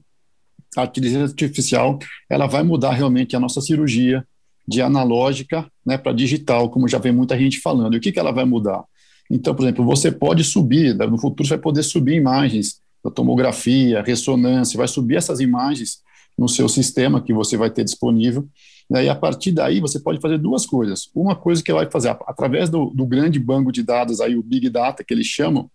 a 0.78 0.84
inteligência 0.84 1.26
artificial, 1.26 1.98
ela 2.30 2.46
vai 2.46 2.62
mudar 2.64 2.92
realmente 2.92 3.36
a 3.36 3.40
nossa 3.40 3.60
cirurgia 3.62 4.26
de 4.68 4.82
analógica, 4.82 5.70
né, 5.84 5.98
para 5.98 6.14
digital, 6.14 6.70
como 6.70 6.88
já 6.88 7.00
vem 7.00 7.12
muita 7.12 7.38
gente 7.38 7.60
falando. 7.60 7.96
E 7.96 7.98
o 7.98 8.00
que 8.02 8.12
que 8.12 8.20
ela 8.20 8.32
vai 8.32 8.46
mudar? 8.46 8.84
Então, 9.32 9.56
por 9.56 9.64
exemplo, 9.64 9.84
você 9.84 10.12
pode 10.12 10.44
subir, 10.44 10.96
no 10.96 11.20
futuro 11.20 11.48
você 11.48 11.56
vai 11.56 11.64
poder 11.64 11.84
subir 11.84 12.16
imagens 12.16 12.80
da 13.04 13.10
tomografia, 13.10 14.04
ressonância, 14.04 14.78
vai 14.78 14.88
subir 14.88 15.16
essas 15.16 15.40
imagens 15.40 16.00
no 16.38 16.48
seu 16.48 16.70
sistema 16.70 17.22
que 17.22 17.34
você 17.34 17.58
vai 17.58 17.72
ter 17.72 17.84
disponível. 17.84 18.48
Né, 18.90 19.06
e 19.06 19.10
a 19.10 19.16
partir 19.16 19.52
daí 19.52 19.80
você 19.80 20.00
pode 20.00 20.20
fazer 20.20 20.38
duas 20.38 20.66
coisas. 20.66 21.10
Uma 21.16 21.36
coisa 21.36 21.64
que 21.64 21.74
vai 21.74 21.90
fazer, 21.90 22.10
através 22.10 22.70
do, 22.70 22.92
do 22.92 23.06
grande 23.06 23.40
banco 23.40 23.72
de 23.72 23.82
dados, 23.82 24.22
aí, 24.22 24.36
o 24.36 24.44
Big 24.44 24.70
Data, 24.70 25.04
que 25.04 25.14
eles 25.14 25.28
chamam, 25.28 25.70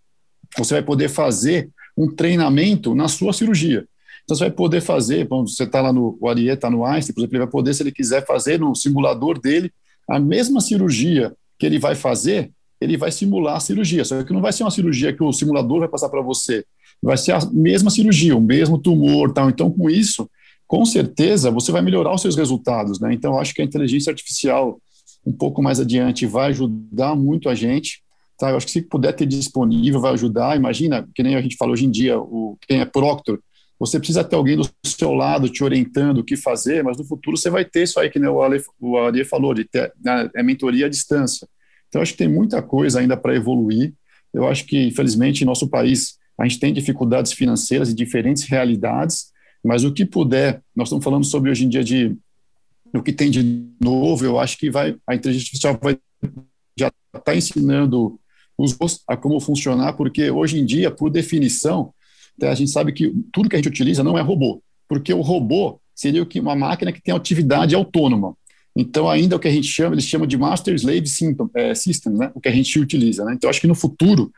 você 0.57 0.75
vai 0.75 0.83
poder 0.83 1.09
fazer 1.09 1.71
um 1.97 2.09
treinamento 2.09 2.95
na 2.95 3.09
sua 3.09 3.33
cirurgia. 3.33 3.87
Então, 4.25 4.37
você 4.37 4.45
vai 4.45 4.51
poder 4.51 4.81
fazer, 4.81 5.29
quando 5.29 5.49
você 5.49 5.65
está 5.65 5.83
lá 5.83 5.93
no, 5.93 6.17
o 6.21 6.29
Ariê 6.29 6.55
está 6.55 6.71
no 6.71 6.85
Einstein, 6.85 7.15
por 7.15 7.21
exemplo, 7.21 7.37
ele 7.37 7.45
vai 7.45 7.51
poder, 7.51 7.75
se 7.75 7.83
ele 7.83 7.93
quiser 7.93 8.27
fazer 8.27 8.59
no 8.59 8.75
simulador 8.75 9.39
dele, 9.39 9.71
a 10.09 10.19
mesma 10.19 10.61
cirurgia 10.61 11.35
que 11.59 11.67
ele 11.67 11.79
vai 11.79 11.95
fazer, 11.95 12.51
ele 12.81 12.97
vai 12.97 13.11
simular 13.11 13.57
a 13.57 13.61
cirurgia, 13.61 14.05
só 14.05 14.23
que 14.23 14.33
não 14.33 14.41
vai 14.41 14.53
ser 14.53 14.65
uma 14.65 14.71
cirurgia 14.71 15.13
que 15.13 15.23
o 15.23 15.33
simulador 15.33 15.81
vai 15.81 15.89
passar 15.89 16.09
para 16.09 16.21
você, 16.21 16.65
vai 17.03 17.17
ser 17.17 17.33
a 17.33 17.41
mesma 17.53 17.91
cirurgia, 17.91 18.37
o 18.37 18.41
mesmo 18.41 18.79
tumor, 18.79 19.33
tal. 19.33 19.49
Então, 19.49 19.71
com 19.71 19.91
isso, 19.91 20.29
com 20.67 20.85
certeza, 20.85 21.51
você 21.51 21.71
vai 21.71 21.83
melhorar 21.83 22.15
os 22.15 22.23
seus 22.23 22.37
resultados, 22.37 23.01
né? 23.01 23.13
Então, 23.13 23.39
acho 23.39 23.55
que 23.55 23.63
a 23.63 23.65
inteligência 23.65 24.11
artificial, 24.11 24.81
um 25.25 25.33
pouco 25.33 25.63
mais 25.63 25.81
adiante, 25.81 26.27
vai 26.27 26.49
ajudar 26.51 27.15
muito 27.15 27.49
a 27.49 27.55
gente, 27.55 28.03
tá? 28.39 28.51
Eu 28.51 28.57
acho 28.57 28.67
que 28.67 28.73
se 28.73 28.83
puder 28.83 29.13
ter 29.13 29.27
disponível, 29.27 30.01
vai 30.01 30.13
ajudar. 30.13 30.57
Imagina, 30.57 31.09
que 31.15 31.23
nem 31.23 31.37
a 31.37 31.43
gente 31.43 31.57
fala 31.57 31.73
hoje 31.73 31.87
em 31.87 31.91
dia, 31.91 32.19
o 32.19 32.57
quem 32.67 32.81
é 32.81 32.85
proctor, 32.85 33.41
você 33.79 33.99
precisa 33.99 34.25
ter 34.25 34.37
alguém 34.37 34.57
do 34.57 34.69
seu 34.85 35.13
lado 35.13 35.49
te 35.49 35.63
orientando 35.65 36.19
o 36.19 36.25
que 36.25 36.37
fazer, 36.37 36.83
mas 36.83 36.97
no 36.97 37.05
futuro 37.05 37.37
você 37.37 37.51
vai 37.51 37.65
ter 37.65 37.83
isso 37.83 37.99
aí 37.99 38.09
que 38.09 38.19
nem 38.19 38.29
o 38.29 38.43
Ale, 38.43 38.63
o 38.81 38.97
Ale 38.97 39.25
falou, 39.25 39.53
de 39.53 39.65
ter 39.65 39.93
né, 40.03 40.31
mentoria 40.43 40.87
à 40.87 40.89
distância. 40.89 41.47
Então, 41.89 42.01
acho 42.01 42.13
que 42.13 42.19
tem 42.19 42.29
muita 42.29 42.63
coisa 42.63 43.01
ainda 43.01 43.17
para 43.17 43.35
evoluir. 43.35 43.93
Eu 44.33 44.49
acho 44.49 44.65
que, 44.67 44.89
infelizmente, 44.89 45.43
em 45.43 45.47
nosso 45.47 45.69
país, 45.69 46.19
a 46.39 46.45
gente 46.45 46.59
tem 46.59 46.73
dificuldades 46.73 47.33
financeiras 47.33 47.91
e 47.91 47.95
diferentes 47.95 48.45
realidades, 48.45 49.33
mas 49.63 49.85
o 49.85 49.93
que 49.93 50.05
puder, 50.05 50.63
nós 50.75 50.89
estamos 50.89 51.05
falando 51.05 51.25
sobre 51.25 51.51
hoje 51.51 51.65
em 51.65 51.69
dia 51.69 51.85
de 51.85 52.17
o 52.93 53.03
que 53.03 53.13
tem 53.13 53.31
de 53.31 53.67
novo, 53.81 54.25
eu 54.25 54.39
acho 54.39 54.57
que 54.57 54.71
vai 54.71 54.97
a 55.07 55.15
inteligência 55.15 55.47
artificial 55.47 55.79
vai 55.83 55.99
já 56.79 56.93
está 57.17 57.35
ensinando 57.35 58.19
os 58.57 58.77
a 59.09 59.17
como 59.17 59.41
funcionar, 59.41 59.95
porque 59.95 60.31
hoje 60.31 60.59
em 60.59 60.65
dia, 60.65 60.91
por 60.91 61.11
definição, 61.11 61.93
né, 62.39 62.49
a 62.49 62.55
gente 62.55 62.71
sabe 62.71 62.93
que 62.93 63.13
tudo 63.33 63.49
que 63.49 63.57
a 63.57 63.59
gente 63.59 63.69
utiliza 63.69 64.03
não 64.03 64.19
é 64.19 64.21
robô, 64.21 64.63
porque 64.89 65.13
o 65.13 65.21
robô 65.21 65.81
seria 65.95 66.27
uma 66.37 66.57
máquina 66.57 66.93
que 66.93 67.03
tem 67.03 67.15
atividade 67.15 67.75
autônoma. 67.75 68.37
Então, 68.77 69.09
ainda 69.09 69.37
o 69.37 69.39
que 69.39 69.47
a 69.47 69.53
gente 69.53 69.69
chama, 69.69 69.95
eles 69.95 70.05
chamam 70.05 70.27
de 70.27 70.37
Master 70.37 70.75
Slave 70.75 71.05
é, 71.55 71.75
System, 71.75 72.13
né? 72.15 72.33
o 72.35 72.41
que 72.41 72.49
a 72.49 72.53
gente 72.53 72.77
utiliza. 72.79 73.25
Né? 73.25 73.35
Então, 73.35 73.49
acho 73.49 73.61
que 73.61 73.69
no 73.69 73.75
futuro, 73.75 74.33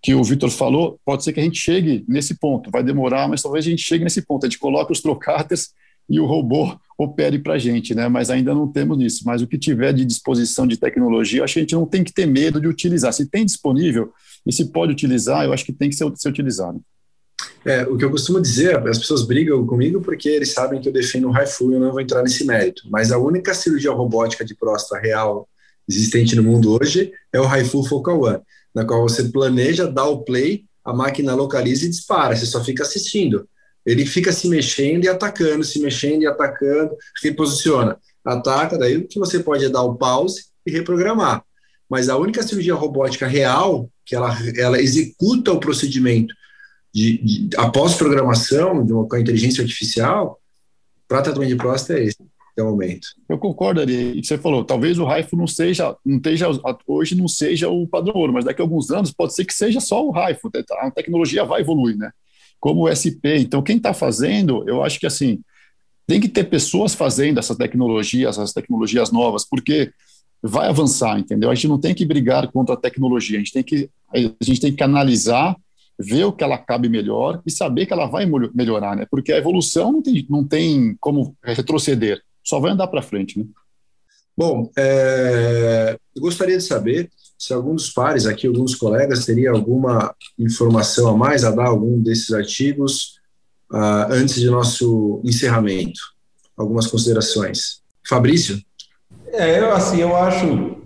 que 0.00 0.14
o 0.14 0.22
Vitor 0.22 0.50
falou, 0.50 1.00
pode 1.04 1.24
ser 1.24 1.32
que 1.32 1.40
a 1.40 1.42
gente 1.42 1.58
chegue 1.58 2.04
nesse 2.06 2.38
ponto. 2.38 2.70
Vai 2.70 2.84
demorar, 2.84 3.28
mas 3.28 3.42
talvez 3.42 3.66
a 3.66 3.70
gente 3.70 3.82
chegue 3.82 4.04
nesse 4.04 4.22
ponto. 4.22 4.46
A 4.46 4.48
gente 4.48 4.58
coloca 4.58 4.92
os 4.92 5.00
trocáteres 5.00 5.70
e 6.08 6.20
o 6.20 6.26
robô 6.26 6.76
opere 6.98 7.38
para 7.38 7.54
a 7.54 7.58
gente, 7.58 7.94
né? 7.94 8.08
mas 8.08 8.30
ainda 8.30 8.54
não 8.54 8.68
temos 8.68 9.00
isso. 9.02 9.22
Mas 9.24 9.42
o 9.42 9.46
que 9.46 9.58
tiver 9.58 9.92
de 9.92 10.04
disposição 10.04 10.66
de 10.66 10.76
tecnologia, 10.76 11.42
acho 11.42 11.54
que 11.54 11.60
a 11.60 11.62
gente 11.62 11.74
não 11.74 11.86
tem 11.86 12.04
que 12.04 12.12
ter 12.12 12.26
medo 12.26 12.60
de 12.60 12.68
utilizar. 12.68 13.12
Se 13.12 13.26
tem 13.26 13.44
disponível 13.44 14.12
e 14.46 14.52
se 14.52 14.66
pode 14.66 14.92
utilizar, 14.92 15.44
eu 15.44 15.52
acho 15.52 15.64
que 15.64 15.72
tem 15.72 15.88
que 15.88 15.96
ser, 15.96 16.10
ser 16.16 16.28
utilizado. 16.28 16.80
É, 17.64 17.82
o 17.84 17.96
que 17.96 18.04
eu 18.04 18.10
costumo 18.10 18.40
dizer, 18.40 18.76
as 18.88 18.98
pessoas 18.98 19.22
brigam 19.22 19.64
comigo 19.66 20.00
porque 20.00 20.28
eles 20.28 20.52
sabem 20.52 20.80
que 20.80 20.88
eu 20.88 20.92
defendo 20.92 21.28
o 21.28 21.36
HIFU 21.36 21.70
e 21.70 21.74
eu 21.74 21.80
não 21.80 21.92
vou 21.92 22.00
entrar 22.00 22.22
nesse 22.22 22.44
mérito. 22.44 22.82
Mas 22.90 23.12
a 23.12 23.18
única 23.18 23.54
cirurgia 23.54 23.92
robótica 23.92 24.44
de 24.44 24.54
próstata 24.54 25.00
real 25.00 25.48
existente 25.88 26.34
no 26.34 26.42
mundo 26.42 26.72
hoje 26.72 27.12
é 27.32 27.40
o 27.40 27.46
HIFU 27.46 27.84
Focal 27.84 28.20
One, 28.20 28.40
na 28.74 28.84
qual 28.84 29.02
você 29.02 29.24
planeja, 29.24 29.86
dá 29.86 30.04
o 30.04 30.22
play, 30.22 30.64
a 30.84 30.92
máquina 30.92 31.34
localiza 31.34 31.86
e 31.86 31.90
dispara, 31.90 32.34
você 32.34 32.46
só 32.46 32.62
fica 32.62 32.82
assistindo. 32.82 33.46
Ele 33.84 34.06
fica 34.06 34.32
se 34.32 34.48
mexendo 34.48 35.04
e 35.04 35.08
atacando, 35.08 35.64
se 35.64 35.80
mexendo 35.80 36.22
e 36.22 36.26
atacando, 36.26 36.96
reposiciona, 37.22 37.98
ataca, 38.24 38.78
daí 38.78 38.96
o 38.96 39.08
que 39.08 39.18
você 39.18 39.40
pode 39.40 39.64
é 39.64 39.68
dar 39.68 39.82
o 39.82 39.96
pause 39.96 40.44
e 40.64 40.70
reprogramar. 40.70 41.44
Mas 41.88 42.08
a 42.08 42.16
única 42.16 42.42
cirurgia 42.42 42.74
robótica 42.74 43.26
real, 43.26 43.90
que 44.04 44.14
ela, 44.14 44.36
ela 44.56 44.80
executa 44.80 45.52
o 45.52 45.60
procedimento 45.60 46.34
de, 46.92 47.18
de 47.18 47.56
após 47.56 47.94
programação 47.94 48.84
de 48.84 48.92
uma, 48.92 49.06
com 49.06 49.16
a 49.16 49.20
inteligência 49.20 49.62
artificial 49.62 50.38
para 51.08 51.22
tratamento 51.22 51.50
de 51.50 51.56
próstata 51.56 51.98
é 51.98 52.04
esse 52.04 52.16
até 52.52 52.62
o 52.62 52.70
momento. 52.70 53.08
Eu 53.28 53.38
concordo 53.38 53.80
ali, 53.80 54.22
você 54.22 54.36
falou, 54.38 54.64
talvez 54.64 54.98
o 54.98 55.04
Raifo 55.04 55.36
não 55.36 55.46
seja, 55.46 55.96
não 56.04 56.16
esteja, 56.16 56.48
hoje 56.86 57.14
não 57.14 57.26
seja 57.26 57.68
o 57.68 57.86
padrão 57.88 58.14
ouro, 58.14 58.32
mas 58.32 58.44
daqui 58.44 58.60
a 58.60 58.64
alguns 58.64 58.90
anos 58.90 59.10
pode 59.10 59.34
ser 59.34 59.44
que 59.44 59.54
seja 59.54 59.80
só 59.80 60.04
o 60.06 60.10
Raifo, 60.10 60.50
a 60.78 60.90
tecnologia 60.90 61.44
vai 61.44 61.62
evoluir, 61.62 61.96
né? 61.96 62.10
Como 62.62 62.84
o 62.84 62.88
SP, 62.88 63.42
então 63.42 63.60
quem 63.60 63.76
está 63.76 63.92
fazendo, 63.92 64.62
eu 64.68 64.84
acho 64.84 65.00
que 65.00 65.06
assim, 65.06 65.40
tem 66.06 66.20
que 66.20 66.28
ter 66.28 66.44
pessoas 66.44 66.94
fazendo 66.94 67.40
essas 67.40 67.56
tecnologias, 67.56 68.38
essas 68.38 68.52
tecnologias 68.52 69.10
novas, 69.10 69.44
porque 69.44 69.90
vai 70.40 70.68
avançar, 70.68 71.18
entendeu? 71.18 71.50
A 71.50 71.54
gente 71.56 71.66
não 71.66 71.80
tem 71.80 71.92
que 71.92 72.06
brigar 72.06 72.52
contra 72.52 72.76
a 72.76 72.78
tecnologia, 72.78 73.36
a 73.36 73.40
gente 73.40 73.52
tem 73.52 73.64
que, 73.64 73.90
a 74.14 74.44
gente 74.44 74.60
tem 74.60 74.72
que 74.72 74.82
analisar 74.84 75.56
ver 75.98 76.24
o 76.24 76.32
que 76.32 76.44
ela 76.44 76.56
cabe 76.56 76.88
melhor 76.88 77.42
e 77.44 77.50
saber 77.50 77.84
que 77.86 77.92
ela 77.92 78.06
vai 78.06 78.26
melhorar, 78.54 78.94
né? 78.94 79.08
Porque 79.10 79.32
a 79.32 79.38
evolução 79.38 79.90
não 79.90 80.00
tem, 80.00 80.24
não 80.30 80.46
tem 80.46 80.96
como 81.00 81.36
retroceder, 81.42 82.22
só 82.44 82.60
vai 82.60 82.70
andar 82.70 82.86
para 82.86 83.02
frente, 83.02 83.40
né? 83.40 83.44
Bom, 84.38 84.70
é, 84.78 85.98
eu 86.14 86.22
gostaria 86.22 86.58
de 86.58 86.62
saber 86.62 87.10
se 87.42 87.52
algum 87.52 87.74
dos 87.74 87.90
pares 87.90 88.24
aqui, 88.24 88.46
alguns 88.46 88.76
colegas, 88.76 89.26
teria 89.26 89.50
alguma 89.50 90.14
informação 90.38 91.08
a 91.08 91.16
mais 91.16 91.42
a 91.42 91.50
dar 91.50 91.66
algum 91.66 91.98
desses 92.00 92.32
artigos 92.32 93.18
uh, 93.72 94.06
antes 94.12 94.36
de 94.36 94.48
nosso 94.48 95.20
encerramento. 95.24 95.98
Algumas 96.56 96.86
considerações. 96.86 97.80
Fabrício? 98.08 98.62
É, 99.32 99.58
eu, 99.58 99.72
assim, 99.72 100.00
eu 100.00 100.14
acho 100.14 100.76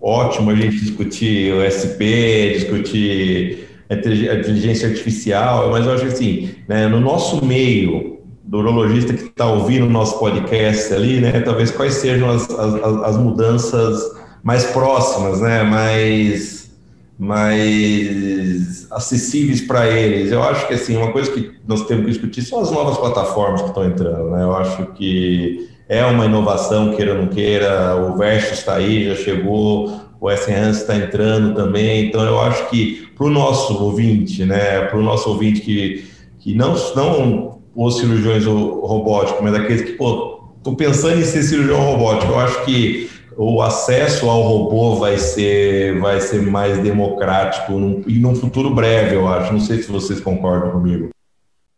ótimo 0.00 0.52
a 0.52 0.54
gente 0.54 0.80
discutir 0.80 1.52
o 1.52 1.60
SP, 1.68 2.60
discutir 2.60 3.68
a 3.90 3.94
inteligência 3.94 4.88
artificial, 4.88 5.70
mas 5.70 5.84
eu 5.84 5.92
acho 5.92 6.06
assim, 6.06 6.54
né, 6.66 6.88
no 6.88 6.98
nosso 6.98 7.44
meio, 7.44 8.20
do 8.42 8.58
urologista 8.60 9.12
que 9.12 9.24
está 9.24 9.46
ouvindo 9.50 9.84
o 9.84 9.90
nosso 9.90 10.18
podcast 10.18 10.94
ali, 10.94 11.20
né, 11.20 11.40
talvez 11.42 11.70
quais 11.70 11.96
sejam 11.96 12.30
as, 12.30 12.48
as, 12.48 12.74
as 13.04 13.16
mudanças 13.18 14.15
mais 14.46 14.64
próximas, 14.66 15.40
né, 15.40 15.64
mais, 15.64 16.70
mais 17.18 18.86
acessíveis 18.92 19.60
para 19.60 19.88
eles. 19.88 20.30
Eu 20.30 20.40
acho 20.40 20.68
que 20.68 20.74
assim, 20.74 20.96
uma 20.96 21.10
coisa 21.10 21.32
que 21.32 21.50
nós 21.66 21.84
temos 21.86 22.04
que 22.04 22.10
discutir 22.12 22.42
são 22.42 22.60
as 22.60 22.70
novas 22.70 22.96
plataformas 22.96 23.62
que 23.62 23.68
estão 23.70 23.84
entrando, 23.84 24.30
né, 24.30 24.44
eu 24.44 24.54
acho 24.54 24.86
que 24.92 25.68
é 25.88 26.04
uma 26.04 26.26
inovação, 26.26 26.94
queira 26.94 27.14
ou 27.14 27.22
não 27.22 27.26
queira, 27.26 27.96
o 27.96 28.16
Versus 28.16 28.58
está 28.58 28.76
aí, 28.76 29.08
já 29.08 29.16
chegou, 29.16 30.00
o 30.20 30.30
S-Enhance 30.30 30.82
está 30.82 30.94
entrando 30.94 31.52
também, 31.56 32.06
então 32.06 32.24
eu 32.24 32.40
acho 32.40 32.70
que 32.70 33.08
para 33.16 33.26
o 33.26 33.30
nosso 33.30 33.76
ouvinte, 33.82 34.44
né, 34.44 34.82
para 34.82 34.96
o 34.96 35.02
nosso 35.02 35.28
ouvinte 35.28 35.60
que, 35.60 36.04
que 36.38 36.54
não, 36.54 36.76
não 36.94 37.58
os 37.74 37.96
cirurgiões 37.96 38.44
robóticos, 38.44 39.42
mas 39.42 39.54
aqueles 39.56 39.82
que, 39.82 39.92
pô, 39.94 40.36
pensando 40.78 41.18
em 41.18 41.24
ser 41.24 41.42
cirurgião 41.42 41.80
robótico, 41.80 42.30
eu 42.30 42.38
acho 42.38 42.64
que 42.64 43.15
o 43.36 43.60
acesso 43.60 44.28
ao 44.28 44.42
robô 44.42 44.96
vai 44.96 45.18
ser, 45.18 45.98
vai 46.00 46.20
ser 46.20 46.40
mais 46.42 46.82
democrático 46.82 47.72
num, 47.72 48.02
e 48.06 48.18
num 48.18 48.34
futuro 48.34 48.74
breve, 48.74 49.14
eu 49.14 49.28
acho. 49.28 49.52
Não 49.52 49.60
sei 49.60 49.82
se 49.82 49.90
vocês 49.90 50.20
concordam 50.20 50.72
comigo. 50.72 51.10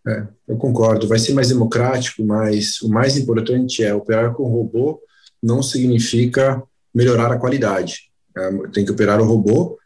É, 0.06 0.26
eu 0.46 0.56
concordo. 0.56 1.09
Vai 1.09 1.18
ser 1.18 1.34
mais 1.34 1.48
democrático, 1.48 2.24
mas 2.24 2.80
o 2.80 2.88
mais 2.88 3.16
importante 3.16 3.82
é 3.82 3.92
operar 3.92 4.32
com 4.34 4.44
robô 4.44 5.00
não 5.42 5.62
significa 5.62 6.62
melhorar 6.94 7.32
a 7.32 7.38
qualidade. 7.38 8.11
É, 8.36 8.50
tem 8.72 8.84
que 8.84 8.92
operar 8.92 9.20
o 9.20 9.24
robô 9.24 9.78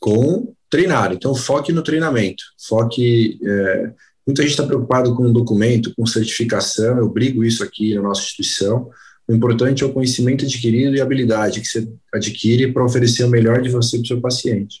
com 0.00 0.52
treinar. 0.68 1.12
Então, 1.12 1.34
foque 1.34 1.72
no 1.72 1.82
treinamento. 1.82 2.42
Foque. 2.68 3.38
É, 3.44 3.92
muita 4.26 4.42
gente 4.42 4.52
está 4.52 4.66
preocupado 4.66 5.14
com 5.14 5.32
documento, 5.32 5.94
com 5.96 6.04
certificação. 6.04 6.98
Eu 6.98 7.08
brigo 7.08 7.44
isso 7.44 7.62
aqui 7.62 7.94
na 7.94 8.02
nossa 8.02 8.22
instituição. 8.22 8.90
O 9.28 9.34
importante 9.34 9.82
é 9.82 9.86
o 9.86 9.92
conhecimento 9.92 10.44
adquirido 10.44 10.96
e 10.96 11.00
a 11.00 11.04
habilidade 11.04 11.60
que 11.60 11.66
você 11.66 11.88
adquire 12.12 12.72
para 12.72 12.84
oferecer 12.84 13.24
o 13.24 13.28
melhor 13.28 13.62
de 13.62 13.70
você 13.70 13.96
para 13.96 14.04
o 14.04 14.06
seu 14.06 14.20
paciente. 14.20 14.80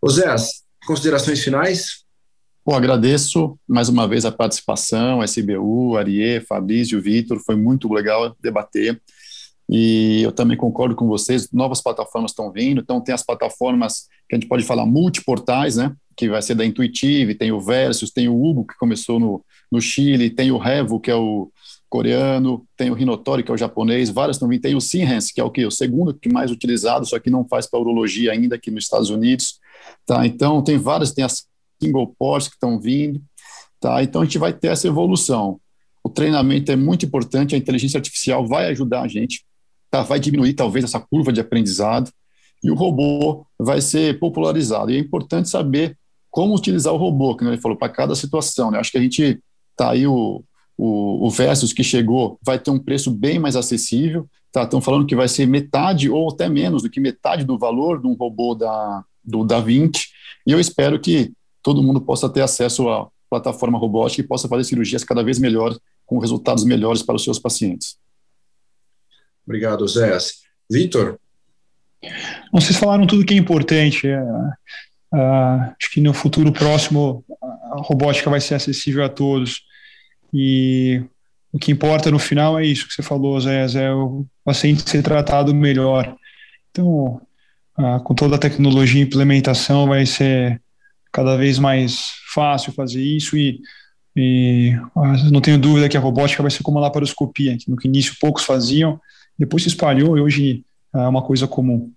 Ô 0.00 0.08
considerações 0.86 1.42
finais? 1.42 2.04
Bom, 2.64 2.74
agradeço 2.74 3.58
mais 3.68 3.88
uma 3.88 4.08
vez 4.08 4.24
a 4.24 4.32
participação, 4.32 5.22
SBU, 5.22 5.96
Ariê, 5.96 6.40
Fabrício, 6.40 7.00
Vitor, 7.00 7.38
foi 7.40 7.56
muito 7.56 7.92
legal 7.92 8.34
debater. 8.40 9.00
E 9.68 10.22
eu 10.22 10.32
também 10.32 10.56
concordo 10.56 10.94
com 10.94 11.06
vocês, 11.06 11.50
novas 11.52 11.82
plataformas 11.82 12.30
estão 12.30 12.52
vindo, 12.52 12.80
então 12.80 13.00
tem 13.00 13.14
as 13.14 13.24
plataformas 13.24 14.06
que 14.28 14.34
a 14.34 14.38
gente 14.38 14.48
pode 14.48 14.64
falar 14.64 14.86
multiportais, 14.86 15.76
né? 15.76 15.94
Que 16.16 16.28
vai 16.28 16.40
ser 16.40 16.54
da 16.54 16.64
Intuitive, 16.64 17.34
tem 17.34 17.50
o 17.50 17.60
Versus, 17.60 18.10
tem 18.10 18.28
o 18.28 18.42
Hugo, 18.42 18.66
que 18.66 18.76
começou 18.78 19.18
no, 19.18 19.44
no 19.70 19.80
Chile, 19.80 20.30
tem 20.30 20.50
o 20.50 20.58
Revo, 20.58 21.00
que 21.00 21.10
é 21.10 21.14
o 21.14 21.50
coreano, 21.94 22.66
tem 22.76 22.90
o 22.90 22.94
Rinotori, 22.94 23.44
que 23.44 23.52
é 23.52 23.54
o 23.54 23.56
japonês, 23.56 24.10
várias 24.10 24.36
vindo, 24.40 24.58
tem 24.58 24.74
o 24.74 24.80
Sinhans, 24.80 25.30
que 25.30 25.40
é 25.40 25.44
o 25.44 25.50
que? 25.50 25.64
O 25.64 25.70
segundo 25.70 26.12
que 26.12 26.28
mais 26.28 26.50
utilizado, 26.50 27.06
só 27.06 27.20
que 27.20 27.30
não 27.30 27.46
faz 27.46 27.68
para 27.68 27.78
urologia 27.78 28.32
ainda 28.32 28.56
aqui 28.56 28.68
nos 28.68 28.82
Estados 28.82 29.10
Unidos, 29.10 29.60
tá? 30.04 30.26
Então 30.26 30.60
tem 30.60 30.76
várias, 30.76 31.12
tem 31.12 31.24
as 31.24 31.46
single 31.80 32.12
ports 32.18 32.48
que 32.48 32.54
estão 32.54 32.80
vindo, 32.80 33.22
tá? 33.78 34.02
Então 34.02 34.22
a 34.22 34.24
gente 34.24 34.38
vai 34.38 34.52
ter 34.52 34.72
essa 34.72 34.88
evolução. 34.88 35.60
O 36.02 36.08
treinamento 36.08 36.72
é 36.72 36.74
muito 36.74 37.06
importante, 37.06 37.54
a 37.54 37.58
inteligência 37.58 37.98
artificial 37.98 38.44
vai 38.44 38.66
ajudar 38.70 39.02
a 39.02 39.08
gente, 39.08 39.44
tá? 39.88 40.02
Vai 40.02 40.18
diminuir 40.18 40.54
talvez 40.54 40.84
essa 40.84 40.98
curva 40.98 41.32
de 41.32 41.40
aprendizado 41.40 42.10
e 42.60 42.72
o 42.72 42.74
robô 42.74 43.46
vai 43.56 43.80
ser 43.80 44.18
popularizado. 44.18 44.90
E 44.90 44.96
é 44.96 44.98
importante 44.98 45.48
saber 45.48 45.96
como 46.28 46.56
utilizar 46.56 46.92
o 46.92 46.96
robô, 46.96 47.36
que 47.36 47.44
ele 47.44 47.56
falou, 47.56 47.78
para 47.78 47.88
cada 47.88 48.16
situação, 48.16 48.72
né? 48.72 48.80
Acho 48.80 48.90
que 48.90 48.98
a 48.98 49.02
gente 49.02 49.40
tá 49.76 49.92
aí 49.92 50.08
o 50.08 50.42
o, 50.76 51.26
o 51.26 51.30
Versus 51.30 51.72
que 51.72 51.84
chegou 51.84 52.38
vai 52.42 52.58
ter 52.58 52.70
um 52.70 52.78
preço 52.78 53.10
bem 53.10 53.38
mais 53.38 53.56
acessível. 53.56 54.28
Tá? 54.52 54.62
Estão 54.62 54.80
falando 54.80 55.06
que 55.06 55.16
vai 55.16 55.28
ser 55.28 55.46
metade 55.46 56.08
ou 56.08 56.30
até 56.30 56.48
menos 56.48 56.82
do 56.82 56.90
que 56.90 57.00
metade 57.00 57.44
do 57.44 57.58
valor 57.58 58.00
de 58.00 58.06
um 58.06 58.14
robô 58.14 58.54
da, 58.54 59.04
do 59.24 59.44
Da 59.44 59.60
Vinci. 59.60 60.08
E 60.46 60.52
eu 60.52 60.60
espero 60.60 61.00
que 61.00 61.32
todo 61.62 61.82
mundo 61.82 62.00
possa 62.00 62.28
ter 62.28 62.42
acesso 62.42 62.88
à 62.88 63.08
plataforma 63.30 63.78
robótica 63.78 64.22
e 64.22 64.28
possa 64.28 64.48
fazer 64.48 64.64
cirurgias 64.64 65.02
cada 65.02 65.22
vez 65.22 65.38
melhor, 65.38 65.76
com 66.06 66.18
resultados 66.18 66.64
melhores 66.64 67.02
para 67.02 67.16
os 67.16 67.24
seus 67.24 67.38
pacientes. 67.38 67.96
Obrigado, 69.46 69.86
Zé. 69.88 70.16
Vitor? 70.70 71.18
Vocês 72.52 72.76
falaram 72.76 73.06
tudo 73.06 73.24
que 73.24 73.34
é 73.34 73.36
importante. 73.36 74.06
É, 74.06 74.22
é, 75.14 75.18
acho 75.78 75.90
que 75.92 76.00
no 76.00 76.12
futuro 76.12 76.52
próximo 76.52 77.24
a 77.72 77.80
robótica 77.80 78.30
vai 78.30 78.40
ser 78.40 78.54
acessível 78.54 79.04
a 79.04 79.08
todos. 79.08 79.62
E 80.34 81.00
o 81.52 81.58
que 81.58 81.70
importa 81.70 82.10
no 82.10 82.18
final 82.18 82.58
é 82.58 82.66
isso 82.66 82.88
que 82.88 82.92
você 82.92 83.02
falou, 83.02 83.40
Zé, 83.40 83.64
é 83.76 83.92
o 83.92 84.26
paciente 84.44 84.90
ser 84.90 85.04
tratado 85.04 85.54
melhor. 85.54 86.16
Então, 86.72 87.20
ah, 87.76 88.00
com 88.00 88.12
toda 88.12 88.34
a 88.34 88.38
tecnologia 88.38 89.00
e 89.00 89.04
implementação, 89.04 89.86
vai 89.86 90.04
ser 90.04 90.60
cada 91.12 91.36
vez 91.36 91.60
mais 91.60 92.10
fácil 92.34 92.72
fazer 92.72 93.00
isso 93.00 93.36
e, 93.36 93.60
e 94.16 94.76
ah, 94.96 95.30
não 95.30 95.40
tenho 95.40 95.56
dúvida 95.56 95.88
que 95.88 95.96
a 95.96 96.00
robótica 96.00 96.42
vai 96.42 96.50
ser 96.50 96.64
como 96.64 96.78
a 96.78 96.82
laparoscopia, 96.82 97.56
que 97.56 97.70
no 97.70 97.76
início 97.84 98.16
poucos 98.20 98.42
faziam, 98.42 99.00
depois 99.38 99.62
se 99.62 99.68
espalhou 99.68 100.18
e 100.18 100.20
hoje 100.20 100.64
é 100.92 100.98
uma 101.06 101.22
coisa 101.22 101.46
comum. 101.46 101.92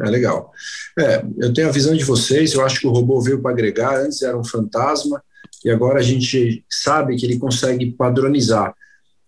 É 0.00 0.08
legal. 0.08 0.52
É, 0.96 1.24
eu 1.38 1.52
tenho 1.52 1.68
a 1.68 1.72
visão 1.72 1.96
de 1.96 2.04
vocês, 2.04 2.54
eu 2.54 2.64
acho 2.64 2.78
que 2.78 2.86
o 2.86 2.92
robô 2.92 3.20
veio 3.20 3.42
para 3.42 3.50
agregar, 3.50 3.96
antes 3.96 4.22
era 4.22 4.38
um 4.38 4.44
fantasma, 4.44 5.20
e 5.64 5.70
agora 5.70 5.98
a 5.98 6.02
gente 6.02 6.64
sabe 6.68 7.16
que 7.16 7.26
ele 7.26 7.38
consegue 7.38 7.90
padronizar. 7.90 8.74